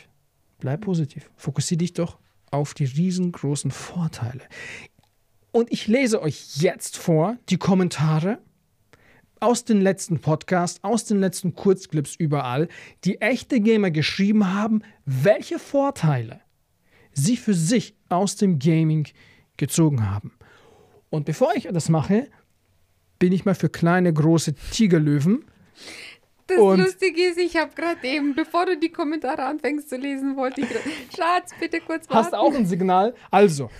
Bleib 0.58 0.82
positiv. 0.82 1.30
Fokussiere 1.36 1.78
dich 1.78 1.92
doch 1.92 2.18
auf 2.54 2.72
die 2.72 2.84
riesengroßen 2.84 3.70
Vorteile. 3.70 4.42
Und 5.50 5.72
ich 5.72 5.86
lese 5.86 6.22
euch 6.22 6.56
jetzt 6.56 6.96
vor 6.96 7.36
die 7.48 7.58
Kommentare 7.58 8.38
aus 9.40 9.64
den 9.64 9.80
letzten 9.80 10.20
Podcasts, 10.20 10.82
aus 10.82 11.04
den 11.04 11.18
letzten 11.18 11.54
Kurzclips 11.54 12.14
überall, 12.16 12.68
die 13.04 13.20
echte 13.20 13.60
Gamer 13.60 13.90
geschrieben 13.90 14.54
haben, 14.54 14.82
welche 15.04 15.58
Vorteile 15.58 16.40
sie 17.12 17.36
für 17.36 17.54
sich 17.54 17.94
aus 18.08 18.36
dem 18.36 18.58
Gaming 18.58 19.06
gezogen 19.56 20.08
haben. 20.08 20.32
Und 21.10 21.26
bevor 21.26 21.54
ich 21.54 21.68
das 21.70 21.88
mache, 21.88 22.28
bin 23.18 23.32
ich 23.32 23.44
mal 23.44 23.54
für 23.54 23.68
kleine, 23.68 24.12
große 24.12 24.54
Tigerlöwen. 24.54 25.44
Das 26.46 26.58
und 26.58 26.78
Lustige 26.78 27.22
ist, 27.22 27.38
ich 27.38 27.56
habe 27.56 27.74
gerade 27.74 28.06
eben, 28.06 28.34
bevor 28.34 28.66
du 28.66 28.76
die 28.76 28.90
Kommentare 28.90 29.44
anfängst 29.44 29.88
zu 29.88 29.96
lesen, 29.96 30.36
wollte 30.36 30.60
ich 30.60 30.68
gerade, 30.68 30.84
Schatz, 31.16 31.52
bitte 31.58 31.80
kurz 31.80 32.08
warten. 32.10 32.14
Hast 32.14 32.34
auch 32.34 32.54
ein 32.54 32.66
Signal. 32.66 33.14
Also, 33.30 33.70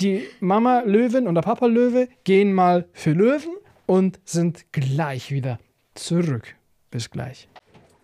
die 0.00 0.28
Mama 0.40 0.80
Löwen 0.80 1.28
und 1.28 1.36
der 1.36 1.42
Papa 1.42 1.66
Löwe 1.66 2.08
gehen 2.24 2.52
mal 2.52 2.88
für 2.92 3.12
Löwen 3.12 3.56
und 3.86 4.20
sind 4.24 4.72
gleich 4.72 5.30
wieder 5.30 5.60
zurück. 5.94 6.56
Bis 6.90 7.08
gleich. 7.08 7.48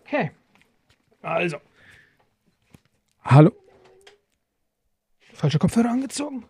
Okay. 0.05 0.31
Also. 1.21 1.57
Hallo. 3.23 3.51
Falsche 5.33 5.59
Kopfhörer 5.59 5.89
angezogen. 5.89 6.45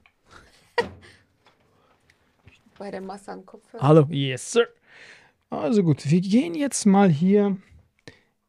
Bei 2.77 2.91
der 2.91 3.01
Masse 3.01 3.31
am 3.31 3.45
Kopfhörer. 3.45 3.81
Hallo. 3.81 4.05
Yes, 4.09 4.51
sir. 4.51 4.67
Also 5.49 5.83
gut, 5.83 6.09
wir 6.09 6.21
gehen 6.21 6.55
jetzt 6.55 6.85
mal 6.85 7.09
hier. 7.09 7.57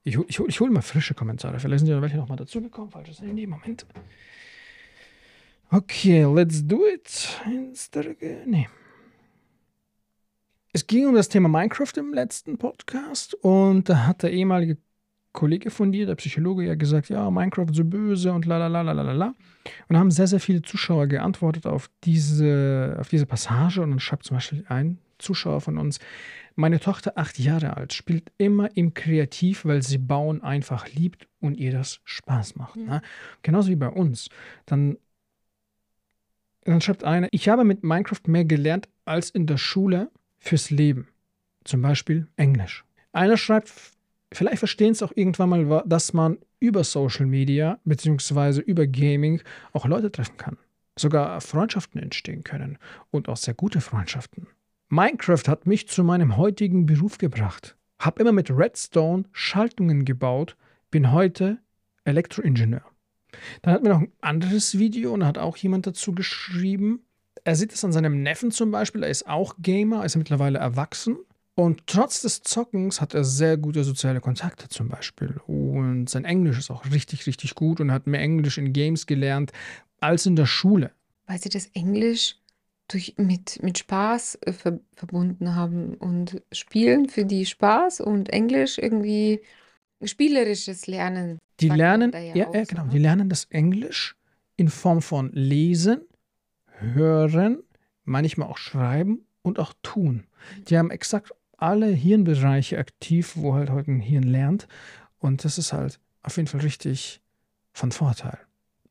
Ich, 0.03 0.17
ich, 0.29 0.39
ich 0.39 0.61
hole 0.61 0.71
mal 0.71 0.83
frische 0.83 1.15
Kommentare. 1.15 1.59
Vielleicht 1.59 1.85
sind 1.85 1.95
ja 1.95 2.01
welche 2.01 2.17
nochmal 2.17 2.37
dazugekommen. 2.37 2.91
Falsches 2.91 3.21
Handy. 3.21 3.47
Moment. 3.47 3.87
Okay, 5.71 6.25
let's 6.25 6.65
do 6.67 6.87
it. 6.87 7.41
Nee. 8.47 8.69
Es 10.73 10.87
ging 10.87 11.07
um 11.07 11.15
das 11.15 11.29
Thema 11.29 11.49
Minecraft 11.49 11.93
im 11.97 12.13
letzten 12.13 12.59
Podcast 12.59 13.35
und 13.35 13.89
da 13.89 14.07
hat 14.07 14.23
der 14.23 14.31
ehemalige 14.31 14.77
Kollege 15.33 15.71
von 15.71 15.91
dir, 15.91 16.07
der 16.07 16.15
Psychologe, 16.17 16.65
ja 16.65 16.75
gesagt, 16.75 17.09
ja, 17.09 17.31
Minecraft 17.31 17.73
so 17.73 17.85
böse 17.85 18.33
und 18.33 18.47
la 18.47 18.59
la 18.59 18.67
la 18.69 18.83
la 18.83 18.93
la 18.93 19.13
la. 19.13 19.35
Und 19.89 19.97
haben 19.97 20.11
sehr, 20.11 20.27
sehr 20.27 20.41
viele 20.41 20.63
Zuschauer 20.63 21.07
geantwortet 21.07 21.67
auf 21.67 21.91
diese, 22.05 22.97
auf 23.01 23.09
diese 23.09 23.27
Passage 23.27 23.83
und 23.83 23.91
dann 23.91 24.01
schreibt 24.01 24.25
zum 24.25 24.37
Beispiel 24.37 24.65
ein 24.69 24.99
Zuschauer 25.19 25.61
von 25.61 25.79
uns, 25.79 25.99
meine 26.55 26.81
Tochter, 26.81 27.13
acht 27.17 27.39
Jahre 27.39 27.77
alt, 27.77 27.93
spielt 27.93 28.33
immer 28.39 28.75
im 28.77 28.95
Kreativ, 28.95 29.65
weil 29.65 29.83
sie 29.83 29.99
Bauen 29.99 30.43
einfach 30.43 30.89
liebt 30.89 31.29
und 31.41 31.57
ihr 31.57 31.71
das 31.71 32.01
Spaß 32.05 32.57
macht. 32.57 32.77
Mhm. 32.77 32.87
Ne? 32.87 33.03
Genauso 33.43 33.69
wie 33.69 33.77
bei 33.77 33.89
uns. 33.89 34.31
Dann, 34.65 34.97
dann 36.65 36.81
schreibt 36.81 37.05
einer, 37.05 37.29
ich 37.31 37.49
habe 37.49 37.65
mit 37.65 37.85
Minecraft 37.85 38.23
mehr 38.27 38.45
gelernt 38.45 38.89
als 39.05 39.31
in 39.31 39.47
der 39.47 39.59
Schule, 39.59 40.11
fürs 40.39 40.71
Leben. 40.71 41.09
Zum 41.65 41.83
Beispiel 41.83 42.29
Englisch. 42.37 42.85
Einer 43.13 43.37
schreibt, 43.37 43.73
vielleicht 44.33 44.59
verstehen 44.59 44.93
es 44.93 45.03
auch 45.03 45.13
irgendwann 45.15 45.49
mal, 45.49 45.83
dass 45.87 46.13
man 46.13 46.39
über 46.61 46.85
Social 46.85 47.27
Media 47.27 47.79
bzw. 47.85 48.61
über 48.61 48.87
Gaming 48.87 49.43
auch 49.73 49.87
Leute 49.87 50.11
treffen 50.11 50.37
kann. 50.37 50.57
Sogar 50.99 51.41
Freundschaften 51.41 52.01
entstehen 52.01 52.45
können 52.45 52.79
und 53.11 53.29
auch 53.29 53.37
sehr 53.37 53.55
gute 53.55 53.81
Freundschaften. 53.81 54.47
Minecraft 54.89 55.49
hat 55.49 55.67
mich 55.67 55.89
zu 55.89 56.05
meinem 56.05 56.37
heutigen 56.37 56.87
Beruf 56.87 57.19
gebracht. 57.19 57.77
Hab 57.99 58.21
immer 58.21 58.33
mit 58.33 58.51
Redstone 58.51 59.25
Schaltungen 59.33 60.05
gebaut, 60.05 60.57
bin 60.93 61.11
heute 61.13 61.59
Elektroingenieur. 62.05 62.85
Dann 63.63 63.75
hat 63.75 63.83
mir 63.83 63.89
noch 63.89 64.01
ein 64.01 64.13
anderes 64.21 64.79
Video 64.79 65.13
und 65.13 65.25
hat 65.25 65.39
auch 65.39 65.57
jemand 65.57 65.87
dazu 65.87 66.15
geschrieben, 66.15 67.01
er 67.43 67.57
sieht 67.57 67.73
es 67.73 67.85
an 67.85 67.93
seinem 67.93 68.23
Neffen 68.23 68.51
zum 68.51 68.71
Beispiel, 68.71 69.03
er 69.03 69.09
ist 69.09 69.29
auch 69.29 69.57
Gamer, 69.59 70.05
ist 70.05 70.17
mittlerweile 70.17 70.59
erwachsen. 70.59 71.17
Und 71.55 71.87
trotz 71.87 72.21
des 72.23 72.43
Zockens 72.43 73.01
hat 73.01 73.15
er 73.15 73.25
sehr 73.25 73.57
gute 73.57 73.83
soziale 73.83 74.21
Kontakte 74.21 74.69
zum 74.69 74.89
Beispiel. 74.89 75.41
Und 75.47 76.11
sein 76.11 76.25
Englisch 76.25 76.59
ist 76.59 76.71
auch 76.71 76.85
richtig, 76.93 77.27
richtig 77.27 77.55
gut 77.55 77.81
und 77.81 77.91
hat 77.91 78.07
mehr 78.07 78.21
Englisch 78.21 78.59
in 78.59 78.73
Games 78.73 79.07
gelernt 79.07 79.53
als 80.01 80.27
in 80.27 80.37
der 80.37 80.47
Schule. 80.47 80.93
Weil 81.27 81.41
sie 81.41 81.49
das 81.49 81.67
Englisch 81.69 82.37
durch, 82.89 83.15
mit, 83.17 83.63
mit 83.63 83.79
Spaß 83.79 84.39
äh, 84.43 84.53
ver 84.53 84.81
verbunden 84.95 85.55
haben 85.55 85.95
und 85.95 86.43
Spielen 86.53 87.09
für 87.09 87.25
die 87.25 87.47
Spaß 87.47 88.01
und 88.01 88.31
Englisch 88.31 88.79
irgendwie 88.79 89.41
spielerisches 90.03 90.87
Lernen. 90.87 91.39
Die 91.61 91.69
lernen, 91.69 92.13
ja, 92.13 92.21
ja, 92.21 92.35
ja 92.35 92.65
genau, 92.65 92.83
so, 92.83 92.87
ne? 92.87 92.93
die 92.93 92.99
lernen 92.99 93.29
das 93.29 93.45
Englisch 93.47 94.17
in 94.57 94.69
Form 94.69 95.03
von 95.03 95.31
Lesen, 95.33 96.03
hören, 96.79 97.63
manchmal 98.05 98.49
auch 98.49 98.59
schreiben 98.59 99.27
und 99.43 99.59
auch 99.59 99.73
tun. 99.83 100.25
Die 100.69 100.79
haben 100.79 100.91
exakt 100.91 101.33
alle 101.57 101.87
Hirnbereiche 101.87 102.79
aktiv, 102.79 103.33
wo 103.37 103.55
halt 103.55 103.71
heute 103.71 103.91
ein 103.91 104.01
Hirn 104.01 104.25
lernt. 104.25 104.69
Und 105.19 105.45
das 105.45 105.59
ist 105.59 105.73
halt 105.73 105.99
auf 106.23 106.37
jeden 106.37 106.49
Fall 106.49 106.61
richtig 106.61 107.23
von 107.73 107.93
Vorteil. 107.93 108.39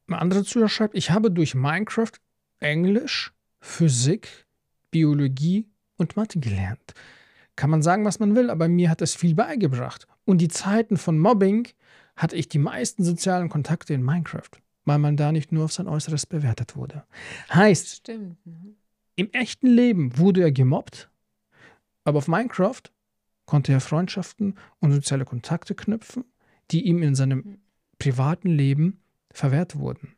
Ein 0.08 0.16
anderer 0.16 0.44
Zuhörer 0.44 0.70
schreibt, 0.70 0.96
ich 0.96 1.12
habe 1.12 1.32
durch 1.32 1.56
Minecraft 1.56 2.12
Englisch, 2.60 3.34
Physik, 3.66 4.46
Biologie 4.92 5.68
und 5.98 6.16
Mathe 6.16 6.40
gelernt. 6.40 6.94
Kann 7.56 7.70
man 7.70 7.82
sagen, 7.82 8.06
was 8.06 8.20
man 8.20 8.36
will, 8.36 8.50
aber 8.50 8.68
mir 8.68 8.90
hat 8.90 9.02
es 9.02 9.16
viel 9.16 9.36
beigebracht. 9.36 10.08
Und 10.26 10.40
die 10.40 10.48
Zeiten 10.48 10.98
von 10.98 11.18
Mobbing 11.20 11.68
hatte 12.16 12.36
ich 12.36 12.48
die 12.50 12.60
meisten 12.60 13.04
sozialen 13.04 13.50
Kontakte 13.50 13.94
in 13.94 14.04
Minecraft 14.04 14.52
weil 14.86 15.00
man 15.00 15.18
da 15.18 15.32
nicht 15.32 15.52
nur 15.52 15.66
auf 15.66 15.74
sein 15.74 15.88
Äußeres 15.88 16.26
bewertet 16.26 16.76
wurde. 16.76 17.04
Heißt, 17.52 17.98
Stimmt. 17.98 18.38
Mhm. 18.46 18.76
im 19.16 19.32
echten 19.34 19.68
Leben 19.68 20.18
wurde 20.18 20.42
er 20.42 20.52
gemobbt, 20.52 21.10
aber 22.04 22.20
auf 22.20 22.28
Minecraft 22.28 22.84
konnte 23.46 23.74
er 23.74 23.82
Freundschaften 23.82 24.58
und 24.80 24.92
soziale 24.92 25.26
Kontakte 25.26 25.76
knüpfen, 25.76 26.24
die 26.72 26.86
ihm 26.86 27.02
in 27.04 27.16
seinem 27.16 27.40
mhm. 27.40 27.58
privaten 28.00 28.50
Leben 28.50 29.02
verwehrt 29.32 29.76
wurden. 29.76 30.16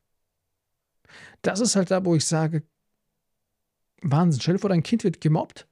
Das 1.42 1.62
ist 1.62 1.76
halt 1.76 1.90
da, 1.90 2.04
wo 2.04 2.16
ich 2.16 2.26
sage, 2.26 2.64
Wahnsinn, 4.02 4.42
stell 4.42 4.56
dir 4.56 4.60
vor, 4.60 4.70
dein 4.70 4.84
Kind 4.84 5.04
wird 5.04 5.22
gemobbt, 5.22 5.68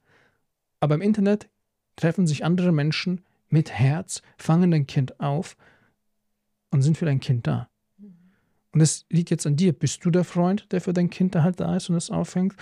aber 0.80 0.94
im 0.94 1.02
Internet 1.02 1.48
treffen 1.96 2.26
sich 2.26 2.44
andere 2.44 2.72
Menschen 2.72 3.24
mit 3.48 3.70
Herz, 3.70 4.22
fangen 4.36 4.70
dein 4.70 4.86
Kind 4.86 5.20
auf 5.20 5.56
und 6.70 6.82
sind 6.82 6.98
für 6.98 7.06
dein 7.06 7.20
Kind 7.20 7.46
da. 7.46 7.68
Und 8.72 8.82
es 8.82 9.06
liegt 9.08 9.30
jetzt 9.30 9.46
an 9.46 9.56
dir. 9.56 9.72
Bist 9.72 10.04
du 10.04 10.10
der 10.10 10.24
Freund, 10.24 10.70
der 10.70 10.82
für 10.82 10.92
dein 10.92 11.08
Kind 11.08 11.34
da 11.34 11.42
halt 11.42 11.60
da 11.60 11.76
ist 11.76 11.88
und 11.88 11.96
es 11.96 12.10
auffängt? 12.10 12.54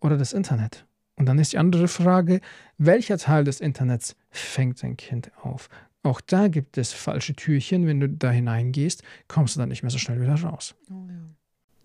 Oder 0.00 0.18
das 0.18 0.34
Internet? 0.34 0.84
Und 1.16 1.24
dann 1.24 1.38
ist 1.38 1.54
die 1.54 1.58
andere 1.58 1.88
Frage, 1.88 2.42
welcher 2.76 3.16
Teil 3.16 3.44
des 3.44 3.60
Internets 3.60 4.14
fängt 4.30 4.82
dein 4.82 4.98
Kind 4.98 5.30
auf? 5.42 5.70
Auch 6.02 6.20
da 6.20 6.48
gibt 6.48 6.76
es 6.76 6.92
falsche 6.92 7.34
Türchen. 7.34 7.86
Wenn 7.86 8.00
du 8.00 8.08
da 8.10 8.30
hineingehst, 8.30 9.02
kommst 9.28 9.56
du 9.56 9.60
dann 9.60 9.70
nicht 9.70 9.82
mehr 9.82 9.90
so 9.90 9.96
schnell 9.96 10.20
wieder 10.20 10.34
raus. 10.34 10.74
Oh 10.90 11.06
ja. 11.08 11.14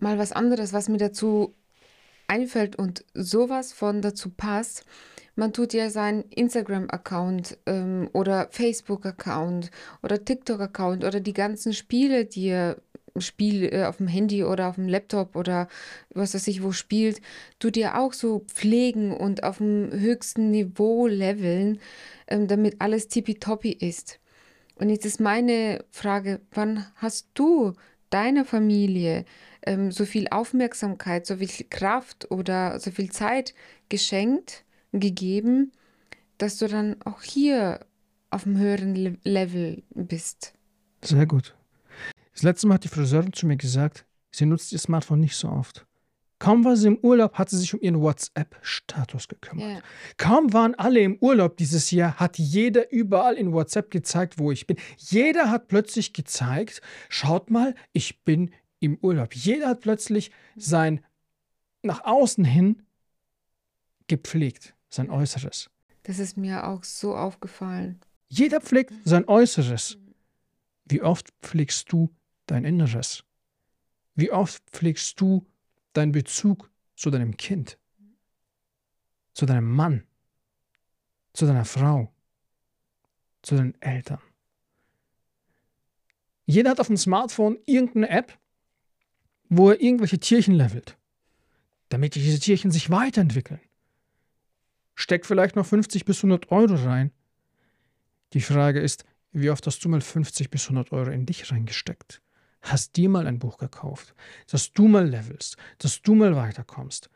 Mal 0.00 0.18
was 0.18 0.32
anderes, 0.32 0.72
was 0.72 0.88
mir 0.88 0.98
dazu 0.98 1.54
einfällt 2.28 2.76
und 2.76 3.04
sowas 3.14 3.72
von 3.72 4.02
dazu 4.02 4.30
passt. 4.30 4.84
Man 5.34 5.52
tut 5.52 5.72
ja 5.72 5.88
seinen 5.88 6.24
Instagram-Account 6.30 7.58
ähm, 7.66 8.10
oder 8.12 8.48
Facebook-Account 8.50 9.70
oder 10.02 10.24
TikTok-Account 10.24 11.04
oder 11.04 11.20
die 11.20 11.32
ganzen 11.32 11.72
Spiele, 11.72 12.24
die 12.24 12.48
er 12.48 12.76
Spiel 13.20 13.72
äh, 13.72 13.84
auf 13.84 13.98
dem 13.98 14.08
Handy 14.08 14.44
oder 14.44 14.68
auf 14.68 14.76
dem 14.76 14.88
Laptop 14.88 15.36
oder 15.36 15.68
was 16.14 16.34
weiß 16.34 16.46
ich 16.48 16.62
wo 16.62 16.72
spielt, 16.72 17.20
du 17.58 17.70
dir 17.70 17.98
auch 17.98 18.12
so 18.12 18.40
pflegen 18.46 19.12
und 19.12 19.42
auf 19.42 19.58
dem 19.58 19.90
höchsten 19.92 20.50
Niveau 20.50 21.06
leveln, 21.06 21.80
ähm, 22.28 22.48
damit 22.48 22.80
alles 22.80 23.08
tippitoppi 23.08 23.72
ist. 23.72 24.20
Und 24.76 24.90
jetzt 24.90 25.06
ist 25.06 25.20
meine 25.20 25.84
Frage, 25.90 26.40
wann 26.52 26.86
hast 26.96 27.28
du 27.34 27.72
deiner 28.10 28.44
Familie 28.44 29.24
ähm, 29.62 29.90
so 29.90 30.04
viel 30.04 30.28
Aufmerksamkeit, 30.28 31.26
so 31.26 31.36
viel 31.36 31.66
Kraft 31.68 32.30
oder 32.30 32.80
so 32.80 32.90
viel 32.90 33.10
Zeit 33.10 33.54
geschenkt, 33.88 34.64
gegeben, 34.92 35.72
dass 36.38 36.58
du 36.58 36.68
dann 36.68 36.96
auch 37.04 37.22
hier 37.22 37.80
auf 38.30 38.44
dem 38.44 38.58
höheren 38.58 38.94
Le 38.94 39.16
Level 39.24 39.82
bist? 39.94 40.54
Sehr 41.02 41.26
gut. 41.26 41.54
Das 42.32 42.42
letzte 42.42 42.66
Mal 42.66 42.74
hat 42.74 42.84
die 42.84 42.88
Friseurin 42.88 43.32
zu 43.32 43.46
mir 43.46 43.56
gesagt, 43.56 44.04
sie 44.30 44.46
nutzt 44.46 44.72
ihr 44.72 44.78
Smartphone 44.78 45.20
nicht 45.20 45.36
so 45.36 45.48
oft. 45.48 45.86
Kaum 46.38 46.64
war 46.64 46.76
sie 46.76 46.86
im 46.86 46.98
Urlaub, 46.98 47.34
hat 47.34 47.50
sie 47.50 47.58
sich 47.58 47.74
um 47.74 47.80
ihren 47.80 48.00
WhatsApp-Status 48.00 49.26
gekümmert. 49.26 49.66
Yeah. 49.66 49.82
Kaum 50.18 50.52
waren 50.52 50.76
alle 50.76 51.00
im 51.00 51.18
Urlaub 51.20 51.56
dieses 51.56 51.90
Jahr, 51.90 52.14
hat 52.14 52.38
jeder 52.38 52.92
überall 52.92 53.34
in 53.34 53.52
WhatsApp 53.52 53.90
gezeigt, 53.90 54.38
wo 54.38 54.52
ich 54.52 54.68
bin. 54.68 54.76
Jeder 54.98 55.50
hat 55.50 55.66
plötzlich 55.66 56.12
gezeigt, 56.12 56.80
schaut 57.08 57.50
mal, 57.50 57.74
ich 57.92 58.22
bin 58.22 58.52
im 58.80 58.98
Urlaub. 59.00 59.34
Jeder 59.34 59.68
hat 59.68 59.80
plötzlich 59.80 60.30
sein 60.56 61.04
nach 61.82 62.04
außen 62.04 62.44
hin 62.44 62.82
gepflegt, 64.06 64.74
sein 64.88 65.10
Äußeres. 65.10 65.70
Das 66.04 66.18
ist 66.18 66.36
mir 66.36 66.66
auch 66.66 66.84
so 66.84 67.14
aufgefallen. 67.16 68.00
Jeder 68.28 68.60
pflegt 68.60 68.92
sein 69.04 69.26
Äußeres. 69.28 69.98
Wie 70.84 71.02
oft 71.02 71.32
pflegst 71.42 71.92
du 71.92 72.14
dein 72.46 72.64
Inneres? 72.64 73.24
Wie 74.14 74.32
oft 74.32 74.62
pflegst 74.70 75.20
du 75.20 75.46
deinen 75.92 76.12
Bezug 76.12 76.70
zu 76.96 77.10
deinem 77.10 77.36
Kind, 77.36 77.78
zu 79.32 79.46
deinem 79.46 79.70
Mann, 79.70 80.06
zu 81.32 81.46
deiner 81.46 81.64
Frau, 81.64 82.12
zu 83.42 83.56
deinen 83.56 83.80
Eltern? 83.80 84.20
Jeder 86.46 86.70
hat 86.70 86.80
auf 86.80 86.86
dem 86.86 86.96
Smartphone 86.96 87.58
irgendeine 87.66 88.08
App, 88.08 88.38
wo 89.48 89.70
er 89.70 89.80
irgendwelche 89.80 90.18
Tierchen 90.18 90.54
levelt, 90.54 90.96
damit 91.88 92.14
diese 92.14 92.38
Tierchen 92.38 92.70
sich 92.70 92.90
weiterentwickeln. 92.90 93.60
Steckt 94.94 95.26
vielleicht 95.26 95.56
noch 95.56 95.66
50 95.66 96.04
bis 96.04 96.18
100 96.18 96.50
Euro 96.50 96.74
rein. 96.74 97.12
Die 98.32 98.40
Frage 98.40 98.80
ist, 98.80 99.04
wie 99.32 99.50
oft 99.50 99.66
hast 99.66 99.84
du 99.84 99.88
mal 99.88 100.00
50 100.00 100.50
bis 100.50 100.64
100 100.64 100.92
Euro 100.92 101.10
in 101.10 101.26
dich 101.26 101.50
reingesteckt? 101.50 102.20
Hast 102.60 102.96
dir 102.96 103.08
mal 103.08 103.26
ein 103.26 103.38
Buch 103.38 103.58
gekauft, 103.58 104.14
dass 104.50 104.72
du 104.72 104.88
mal 104.88 105.08
levelst, 105.08 105.56
dass 105.78 106.02
du 106.02 106.14
mal 106.14 106.34
weiterkommst, 106.34 107.08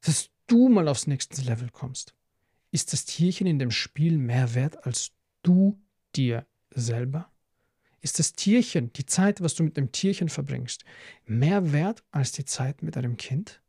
dass 0.00 0.30
du 0.46 0.68
mal 0.68 0.88
aufs 0.88 1.06
nächste 1.06 1.42
Level 1.42 1.70
kommst? 1.70 2.14
Ist 2.72 2.92
das 2.92 3.04
Tierchen 3.04 3.46
in 3.46 3.58
dem 3.58 3.70
Spiel 3.70 4.18
mehr 4.18 4.54
wert 4.54 4.84
als 4.84 5.12
du 5.42 5.78
dir 6.16 6.46
selber? 6.70 7.30
Ist 8.02 8.18
das 8.18 8.34
Tierchen, 8.34 8.92
die 8.92 9.06
Zeit, 9.06 9.40
was 9.40 9.54
du 9.54 9.62
mit 9.62 9.76
dem 9.76 9.92
Tierchen 9.92 10.28
verbringst, 10.28 10.84
mehr 11.24 11.72
wert 11.72 12.04
als 12.10 12.32
die 12.32 12.44
Zeit 12.44 12.82
mit 12.82 12.96
deinem 12.96 13.16
Kind? 13.16 13.62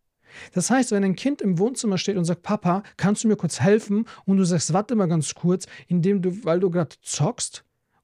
Das 0.51 0.71
heißt, 0.71 0.91
wenn 0.91 1.03
ein 1.03 1.15
Kind 1.15 1.41
im 1.41 1.59
Wohnzimmer 1.59 1.99
steht 1.99 2.17
und 2.17 2.25
sagt, 2.25 2.41
Papa, 2.41 2.81
kannst 2.97 3.23
du 3.23 3.27
mir 3.27 3.35
kurz 3.35 3.59
helfen? 3.59 4.07
Und 4.25 4.37
du 4.37 4.43
sagst, 4.43 4.73
warte 4.73 4.95
mal 4.95 5.07
ganz 5.07 5.35
kurz, 5.35 5.67
indem 5.87 6.23
du, 6.23 6.43
weil 6.43 6.59
du 6.59 6.69
gerade 6.69 6.95
zockst, 7.01 7.63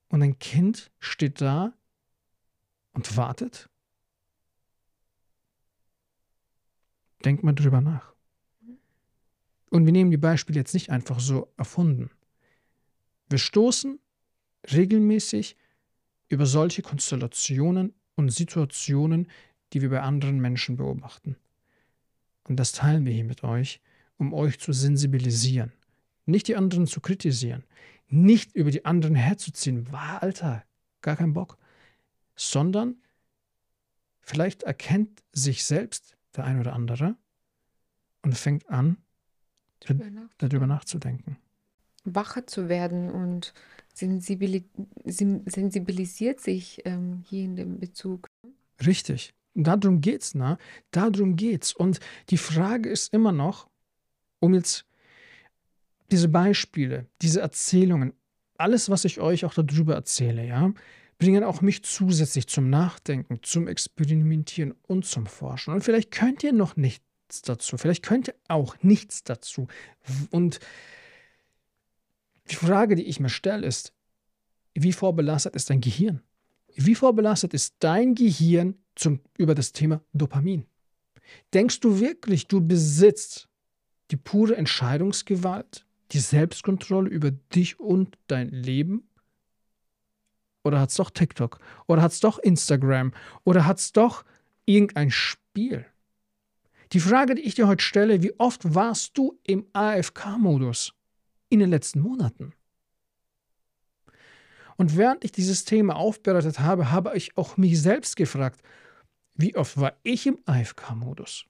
und 0.09 0.23
ein 0.23 0.39
Kind 0.39 0.91
steht 0.99 1.39
da 1.39 1.73
und 2.93 3.15
wartet? 3.15 3.69
Denk 7.23 7.43
mal 7.43 7.53
drüber 7.53 7.81
nach. 7.81 8.13
Und 9.69 9.85
wir 9.85 9.91
nehmen 9.91 10.09
die 10.09 10.17
Beispiele 10.17 10.59
jetzt 10.59 10.73
nicht 10.73 10.89
einfach 10.89 11.19
so 11.19 11.51
erfunden. 11.57 12.09
Wir 13.29 13.37
stoßen 13.37 13.99
regelmäßig 14.71 15.55
über 16.29 16.45
solche 16.45 16.81
Konstellationen 16.81 17.93
und 18.15 18.29
Situationen, 18.29 19.27
die 19.73 19.81
wir 19.81 19.89
bei 19.89 20.01
anderen 20.01 20.39
Menschen 20.39 20.77
beobachten. 20.77 21.35
Und 22.47 22.57
das 22.57 22.71
teilen 22.71 23.05
wir 23.05 23.13
hier 23.13 23.25
mit 23.25 23.43
euch, 23.43 23.81
um 24.17 24.33
euch 24.33 24.59
zu 24.59 24.73
sensibilisieren. 24.73 25.71
Nicht 26.25 26.47
die 26.47 26.55
anderen 26.55 26.87
zu 26.87 27.01
kritisieren, 27.01 27.63
nicht 28.07 28.55
über 28.55 28.71
die 28.71 28.85
anderen 28.85 29.15
herzuziehen, 29.15 29.91
war 29.91 30.21
Alter, 30.21 30.63
gar 31.01 31.15
kein 31.15 31.33
Bock, 31.33 31.57
sondern 32.35 32.95
vielleicht 34.21 34.63
erkennt 34.63 35.23
sich 35.31 35.63
selbst 35.63 36.15
der 36.35 36.45
ein 36.45 36.59
oder 36.59 36.73
andere 36.73 37.15
und 38.21 38.37
fängt 38.37 38.69
an, 38.69 38.97
darüber 40.37 40.67
nachzudenken. 40.67 41.37
Wacher 42.03 42.47
zu 42.47 42.69
werden 42.69 43.09
und 43.09 43.53
sensibilisiert 45.05 46.39
sich 46.39 46.81
ähm, 46.85 47.23
hier 47.27 47.43
in 47.43 47.55
dem 47.55 47.79
Bezug. 47.79 48.27
Richtig. 48.85 49.33
Darum 49.55 50.01
geht's, 50.01 50.35
ne? 50.35 50.57
Darum 50.91 51.35
geht's. 51.35 51.73
Und 51.73 51.99
die 52.29 52.37
Frage 52.37 52.89
ist 52.89 53.13
immer 53.13 53.31
noch, 53.31 53.67
um 54.39 54.53
jetzt 54.53 54.85
diese 56.11 56.29
Beispiele, 56.29 57.05
diese 57.21 57.41
Erzählungen, 57.41 58.13
alles, 58.57 58.89
was 58.89 59.05
ich 59.05 59.19
euch 59.19 59.45
auch 59.45 59.53
darüber 59.53 59.95
erzähle, 59.95 60.45
ja, 60.45 60.73
bringen 61.17 61.43
auch 61.43 61.61
mich 61.61 61.83
zusätzlich 61.83 62.47
zum 62.47 62.69
Nachdenken, 62.69 63.39
zum 63.43 63.67
Experimentieren 63.67 64.73
und 64.87 65.05
zum 65.05 65.25
Forschen. 65.25 65.73
Und 65.73 65.83
vielleicht 65.83 66.11
könnt 66.11 66.43
ihr 66.43 66.53
noch 66.53 66.77
nichts 66.77 67.41
dazu, 67.43 67.77
vielleicht 67.77 68.03
könnt 68.03 68.29
ihr 68.29 68.35
auch 68.47 68.75
nichts 68.81 69.23
dazu. 69.23 69.67
Und 70.31 70.59
die 72.49 72.55
Frage, 72.55 72.95
die 72.95 73.05
ich 73.05 73.19
mir 73.19 73.29
stelle, 73.29 73.65
ist, 73.65 73.93
wie 74.73 74.93
vorbelastet 74.93 75.55
ist 75.55 75.69
dein 75.69 75.81
Gehirn? 75.81 76.21
Wie 76.75 76.95
vorbelastet 76.95 77.53
ist 77.53 77.75
dein 77.79 78.15
Gehirn 78.15 78.75
zum, 78.95 79.19
über 79.37 79.55
das 79.55 79.71
Thema 79.71 80.01
Dopamin? 80.13 80.65
Denkst 81.53 81.79
du 81.79 81.99
wirklich, 81.99 82.47
du 82.47 82.65
besitzt 82.65 83.49
die 84.11 84.17
pure 84.17 84.55
Entscheidungsgewalt, 84.55 85.85
die 86.11 86.19
Selbstkontrolle 86.19 87.09
über 87.09 87.31
dich 87.31 87.79
und 87.79 88.17
dein 88.27 88.49
Leben? 88.49 89.07
Oder 90.63 90.79
hat 90.79 90.89
es 90.89 90.95
doch 90.95 91.09
TikTok? 91.09 91.59
Oder 91.87 92.01
hat 92.01 92.11
es 92.11 92.19
doch 92.19 92.39
Instagram? 92.39 93.13
Oder 93.43 93.65
hat 93.65 93.79
es 93.79 93.91
doch 93.91 94.25
irgendein 94.65 95.11
Spiel? 95.11 95.85
Die 96.93 96.99
Frage, 96.99 97.35
die 97.35 97.43
ich 97.43 97.55
dir 97.55 97.67
heute 97.67 97.83
stelle, 97.83 98.23
wie 98.23 98.33
oft 98.39 98.73
warst 98.73 99.17
du 99.17 99.39
im 99.43 99.67
AFK-Modus 99.73 100.93
in 101.49 101.59
den 101.59 101.69
letzten 101.69 101.99
Monaten? 101.99 102.53
Und 104.79 104.95
während 104.95 105.25
ich 105.25 105.33
dieses 105.33 105.65
Thema 105.65 105.97
aufbereitet 105.97 106.59
habe, 106.59 106.89
habe 106.89 107.17
ich 107.17 107.37
auch 107.37 107.57
mich 107.57 107.81
selbst 107.81 108.15
gefragt, 108.15 108.61
wie 109.33 109.57
oft 109.57 109.77
war 109.77 109.97
ich 110.03 110.25
im 110.25 110.39
AFK-Modus? 110.45 111.45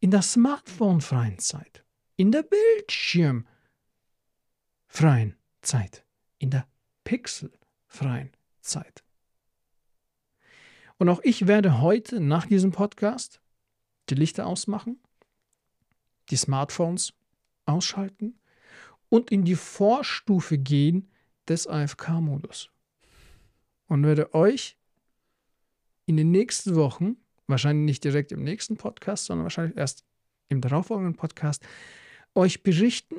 In 0.00 0.10
der 0.10 0.22
smartphone-freien 0.22 1.38
Zeit, 1.38 1.84
in 2.16 2.32
der 2.32 2.42
Bildschirmfreien 2.42 3.46
Zeit, 5.62 6.04
in 6.38 6.50
der 6.50 6.66
pixelfreien 7.04 8.32
Zeit. 8.60 9.04
Und 10.98 11.08
auch 11.08 11.20
ich 11.22 11.46
werde 11.46 11.80
heute 11.80 12.18
nach 12.18 12.46
diesem 12.46 12.72
Podcast 12.72 13.40
die 14.08 14.16
Lichter 14.16 14.46
ausmachen, 14.46 15.00
die 16.30 16.36
Smartphones 16.36 17.12
ausschalten 17.66 18.39
und 19.10 19.30
in 19.30 19.44
die 19.44 19.56
Vorstufe 19.56 20.56
gehen 20.56 21.10
des 21.46 21.66
AFK-Modus. 21.66 22.70
Und 23.88 24.04
werde 24.04 24.32
euch 24.34 24.78
in 26.06 26.16
den 26.16 26.30
nächsten 26.30 26.76
Wochen, 26.76 27.16
wahrscheinlich 27.46 27.84
nicht 27.84 28.04
direkt 28.04 28.32
im 28.32 28.42
nächsten 28.42 28.76
Podcast, 28.76 29.26
sondern 29.26 29.44
wahrscheinlich 29.44 29.76
erst 29.76 30.04
im 30.48 30.60
darauffolgenden 30.60 31.16
Podcast, 31.16 31.62
euch 32.34 32.62
berichten, 32.62 33.16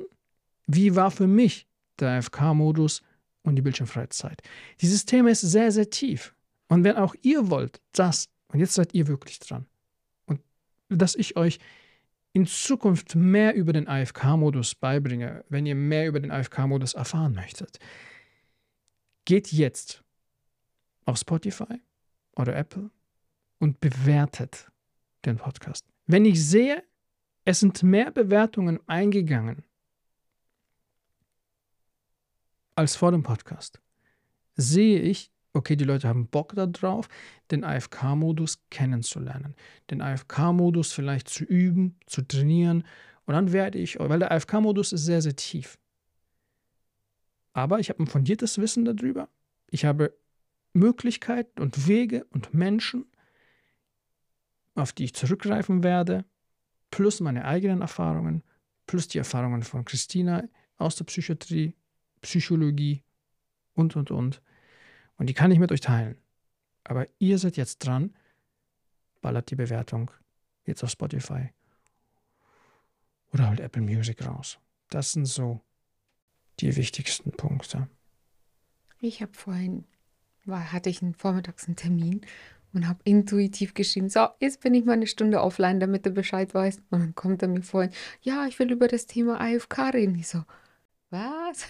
wie 0.66 0.96
war 0.96 1.10
für 1.10 1.26
mich 1.26 1.68
der 1.98 2.18
AFK-Modus 2.18 3.02
und 3.42 3.56
die 3.56 3.62
Bildschirmfreizeit. 3.62 4.42
Dieses 4.80 5.04
Thema 5.04 5.30
ist 5.30 5.42
sehr, 5.42 5.70
sehr 5.70 5.90
tief. 5.90 6.34
Und 6.68 6.84
wenn 6.84 6.96
auch 6.96 7.14
ihr 7.22 7.50
wollt, 7.50 7.80
dass, 7.92 8.28
und 8.48 8.60
jetzt 8.60 8.74
seid 8.74 8.94
ihr 8.94 9.06
wirklich 9.08 9.38
dran, 9.38 9.66
und 10.26 10.40
dass 10.88 11.14
ich 11.14 11.36
euch 11.36 11.58
in 12.32 12.46
Zukunft 12.46 13.14
mehr 13.14 13.54
über 13.54 13.72
den 13.72 13.88
AFK-Modus 13.88 14.74
beibringe, 14.74 15.44
wenn 15.48 15.66
ihr 15.66 15.74
mehr 15.74 16.08
über 16.08 16.20
den 16.20 16.30
AFK-Modus 16.30 16.94
erfahren 16.94 17.34
möchtet, 17.34 17.78
Geht 19.24 19.52
jetzt 19.52 20.02
auf 21.04 21.16
Spotify 21.16 21.80
oder 22.34 22.56
Apple 22.56 22.90
und 23.58 23.80
bewertet 23.80 24.70
den 25.24 25.36
Podcast. 25.36 25.86
Wenn 26.06 26.24
ich 26.24 26.44
sehe, 26.44 26.82
es 27.44 27.60
sind 27.60 27.82
mehr 27.82 28.10
Bewertungen 28.10 28.80
eingegangen 28.88 29.64
als 32.74 32.96
vor 32.96 33.12
dem 33.12 33.22
Podcast, 33.22 33.80
sehe 34.56 35.00
ich, 35.00 35.31
okay, 35.54 35.76
die 35.76 35.84
Leute 35.84 36.08
haben 36.08 36.28
Bock 36.28 36.54
darauf, 36.54 37.08
den 37.50 37.64
AFK-Modus 37.64 38.62
kennenzulernen, 38.70 39.54
den 39.90 40.00
AFK-Modus 40.00 40.92
vielleicht 40.92 41.28
zu 41.28 41.44
üben, 41.44 41.98
zu 42.06 42.22
trainieren. 42.22 42.84
Und 43.26 43.34
dann 43.34 43.52
werde 43.52 43.78
ich, 43.78 43.98
weil 43.98 44.18
der 44.18 44.32
AFK-Modus 44.32 44.92
ist 44.92 45.04
sehr, 45.04 45.22
sehr 45.22 45.36
tief. 45.36 45.78
Aber 47.52 47.80
ich 47.80 47.90
habe 47.90 48.02
ein 48.02 48.06
fundiertes 48.06 48.58
Wissen 48.58 48.84
darüber. 48.84 49.28
Ich 49.70 49.84
habe 49.84 50.16
Möglichkeiten 50.72 51.60
und 51.60 51.86
Wege 51.86 52.24
und 52.30 52.54
Menschen, 52.54 53.04
auf 54.74 54.92
die 54.92 55.04
ich 55.04 55.14
zurückgreifen 55.14 55.82
werde, 55.82 56.24
plus 56.90 57.20
meine 57.20 57.44
eigenen 57.44 57.82
Erfahrungen, 57.82 58.42
plus 58.86 59.08
die 59.08 59.18
Erfahrungen 59.18 59.62
von 59.62 59.84
Christina 59.84 60.44
aus 60.78 60.96
der 60.96 61.04
Psychiatrie, 61.04 61.74
Psychologie 62.22 63.02
und, 63.74 63.96
und, 63.96 64.10
und. 64.10 64.42
Und 65.22 65.28
die 65.28 65.34
kann 65.34 65.52
ich 65.52 65.60
mit 65.60 65.70
euch 65.70 65.80
teilen. 65.80 66.16
Aber 66.82 67.06
ihr 67.20 67.38
seid 67.38 67.56
jetzt 67.56 67.86
dran, 67.86 68.12
ballert 69.20 69.52
die 69.52 69.54
Bewertung 69.54 70.10
jetzt 70.64 70.82
auf 70.82 70.90
Spotify 70.90 71.50
oder 73.32 73.46
halt 73.46 73.60
Apple 73.60 73.82
Music 73.82 74.26
raus. 74.26 74.58
Das 74.90 75.12
sind 75.12 75.26
so 75.26 75.60
die 76.58 76.74
wichtigsten 76.74 77.30
Punkte. 77.30 77.88
Ich 78.98 79.22
habe 79.22 79.32
vorhin, 79.32 79.84
war, 80.44 80.72
hatte 80.72 80.90
ich 80.90 81.02
einen 81.02 81.14
vormittags 81.14 81.66
einen 81.66 81.76
Termin 81.76 82.22
und 82.72 82.88
habe 82.88 82.98
intuitiv 83.04 83.74
geschrieben, 83.74 84.08
so, 84.08 84.26
jetzt 84.40 84.60
bin 84.60 84.74
ich 84.74 84.84
mal 84.84 84.94
eine 84.94 85.06
Stunde 85.06 85.40
offline, 85.40 85.78
damit 85.78 86.04
du 86.04 86.10
Bescheid 86.10 86.52
weißt. 86.52 86.82
Und 86.90 86.98
dann 86.98 87.14
kommt 87.14 87.42
er 87.42 87.48
mir 87.48 87.62
vorhin, 87.62 87.92
ja, 88.22 88.48
ich 88.48 88.58
will 88.58 88.72
über 88.72 88.88
das 88.88 89.06
Thema 89.06 89.40
AFK 89.40 89.94
reden. 89.94 90.16
Ich 90.16 90.26
so, 90.26 90.42
was? 91.10 91.68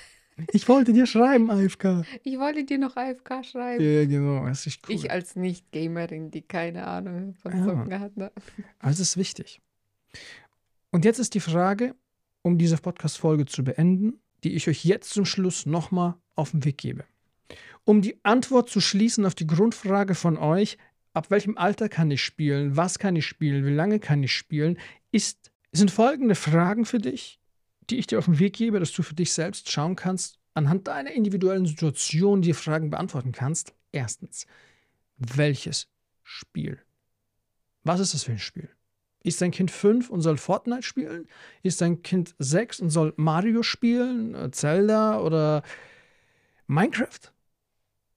Ich 0.53 0.69
wollte 0.69 0.93
dir 0.93 1.07
schreiben, 1.07 1.51
AFK. 1.51 2.05
Ich 2.23 2.39
wollte 2.39 2.65
dir 2.65 2.79
noch 2.79 2.97
AFK 2.97 3.45
schreiben. 3.45 3.85
Ja, 3.85 4.05
genau, 4.07 4.47
das 4.47 4.67
ist 4.67 4.81
cool. 4.89 4.95
Ich 4.95 5.11
als 5.11 5.37
Nicht-Gamerin, 5.37 6.31
die 6.31 6.43
keine 6.43 6.87
Ahnung 6.87 7.35
von 7.35 7.53
ja. 7.53 7.65
Socken 7.65 8.01
hat. 8.01 8.17
Ne? 8.17 8.33
Also 8.79 9.03
ist 9.03 9.17
wichtig. 9.17 9.61
Und 10.91 11.05
jetzt 11.05 11.19
ist 11.19 11.35
die 11.35 11.41
Frage, 11.41 11.95
um 12.43 12.59
diese 12.59 12.77
Podcast-Folge 12.77 13.47
zu 13.47 13.65
beenden, 13.65 14.21
die 14.45 14.55
ich 14.55 14.69
euch 14.69 14.85
jetzt 14.85 15.11
zum 15.11 15.25
Schluss 15.25 15.67
nochmal 15.67 16.15
auf 16.35 16.51
den 16.51 16.65
Weg 16.65 16.79
gebe. 16.79 17.05
Um 17.85 18.03
die 18.03 18.19
Antwort 18.25 18.71
zu 18.71 18.81
schließen 18.81 19.27
auf 19.27 19.35
die 19.35 19.47
Grundfrage 19.47 20.15
von 20.15 20.37
euch, 20.37 20.79
ab 21.13 21.31
welchem 21.31 21.57
Alter 21.59 21.89
kann 21.89 22.11
ich 22.11 22.23
spielen, 22.23 22.77
was 22.77 22.99
kann 22.99 23.17
ich 23.17 23.27
spielen, 23.27 23.67
wie 23.67 23.75
lange 23.75 23.99
kann 23.99 24.23
ich 24.23 24.33
spielen, 24.33 24.79
ist, 25.11 25.51
sind 25.73 25.91
folgende 25.91 26.35
Fragen 26.35 26.85
für 26.85 26.99
dich, 26.99 27.41
die 27.91 27.99
ich 27.99 28.07
dir 28.07 28.19
auf 28.19 28.27
den 28.27 28.39
Weg 28.39 28.55
gebe, 28.55 28.81
dass 28.81 28.93
du 28.93 29.03
für 29.03 29.15
dich 29.15 29.33
selbst 29.33 29.71
schauen 29.71 29.97
kannst, 29.97 30.39
anhand 30.55 30.89
deiner 30.89 31.13
individuellen 31.13 31.67
Situation 31.67 32.43
die 32.43 32.53
Fragen 32.53 32.91
beantworten 32.91 33.33
kannst. 33.33 33.75
Erstens, 33.91 34.47
welches 35.17 35.89
Spiel? 36.23 36.81
Was 37.85 38.01
ist 38.01 38.15
das 38.15 38.25
für 38.25 38.33
ein 38.33 38.39
Spiel? 38.39 38.69
Ist 39.25 39.41
dein 39.41 39.51
Kind 39.51 39.71
fünf 39.71 40.11
und 40.11 40.21
soll 40.21 40.37
Fortnite 40.37 40.83
spielen? 40.83 41.29
Ist 41.63 41.81
dein 41.81 42.03
Kind 42.03 42.35
sechs 42.39 42.81
und 42.81 42.91
soll 42.91 43.15
Mario 43.17 43.63
spielen, 43.63 44.35
äh, 44.35 44.51
Zelda 44.51 45.21
oder 45.21 45.63
Minecraft? 46.67 47.33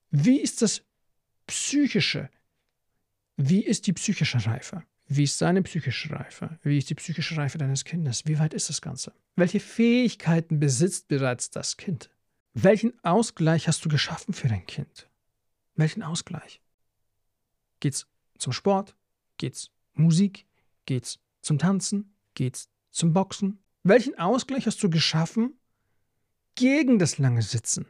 Wie 0.10 0.40
ist 0.40 0.62
das 0.62 0.84
psychische? 1.48 2.30
Wie 3.38 3.64
ist 3.64 3.86
die 3.86 3.94
psychische 3.94 4.44
Reife? 4.46 4.84
Wie 5.08 5.24
ist 5.24 5.38
seine 5.38 5.62
psychische 5.62 6.10
Reife? 6.10 6.60
Wie 6.64 6.78
ist 6.78 6.90
die 6.90 6.96
psychische 6.96 7.38
Reife 7.38 7.58
deines 7.58 7.86
Kindes? 7.86 8.26
Wie 8.26 8.40
weit 8.40 8.54
ist 8.54 8.70
das 8.70 8.82
Ganze? 8.82 9.14
Welche 9.36 9.60
Fähigkeiten 9.60 10.60
besitzt 10.60 11.08
bereits 11.08 11.52
das 11.52 11.78
Kind? 11.78 12.10
Welchen 12.54 12.94
Ausgleich 13.04 13.68
hast 13.68 13.86
du 13.86 13.90
geschaffen 13.90 14.34
für 14.34 14.48
dein 14.48 14.66
Kind? 14.66 15.10
Welchen 15.76 16.02
Ausgleich? 16.02 16.62
Geht's 17.82 18.08
zum 18.38 18.52
Sport? 18.52 18.96
Geht's 19.38 19.72
Musik? 19.94 20.48
Geht's 20.86 21.20
zum 21.42 21.60
Tanzen? 21.60 22.16
Geht's 22.34 22.70
zum 22.90 23.14
Boxen? 23.14 23.60
Welchen 23.84 24.18
Ausgleich 24.18 24.66
hast 24.66 24.82
du 24.82 24.90
geschaffen 24.90 25.60
gegen 26.56 26.98
das 26.98 27.20
lange 27.20 27.44
Sitzen? 27.44 27.86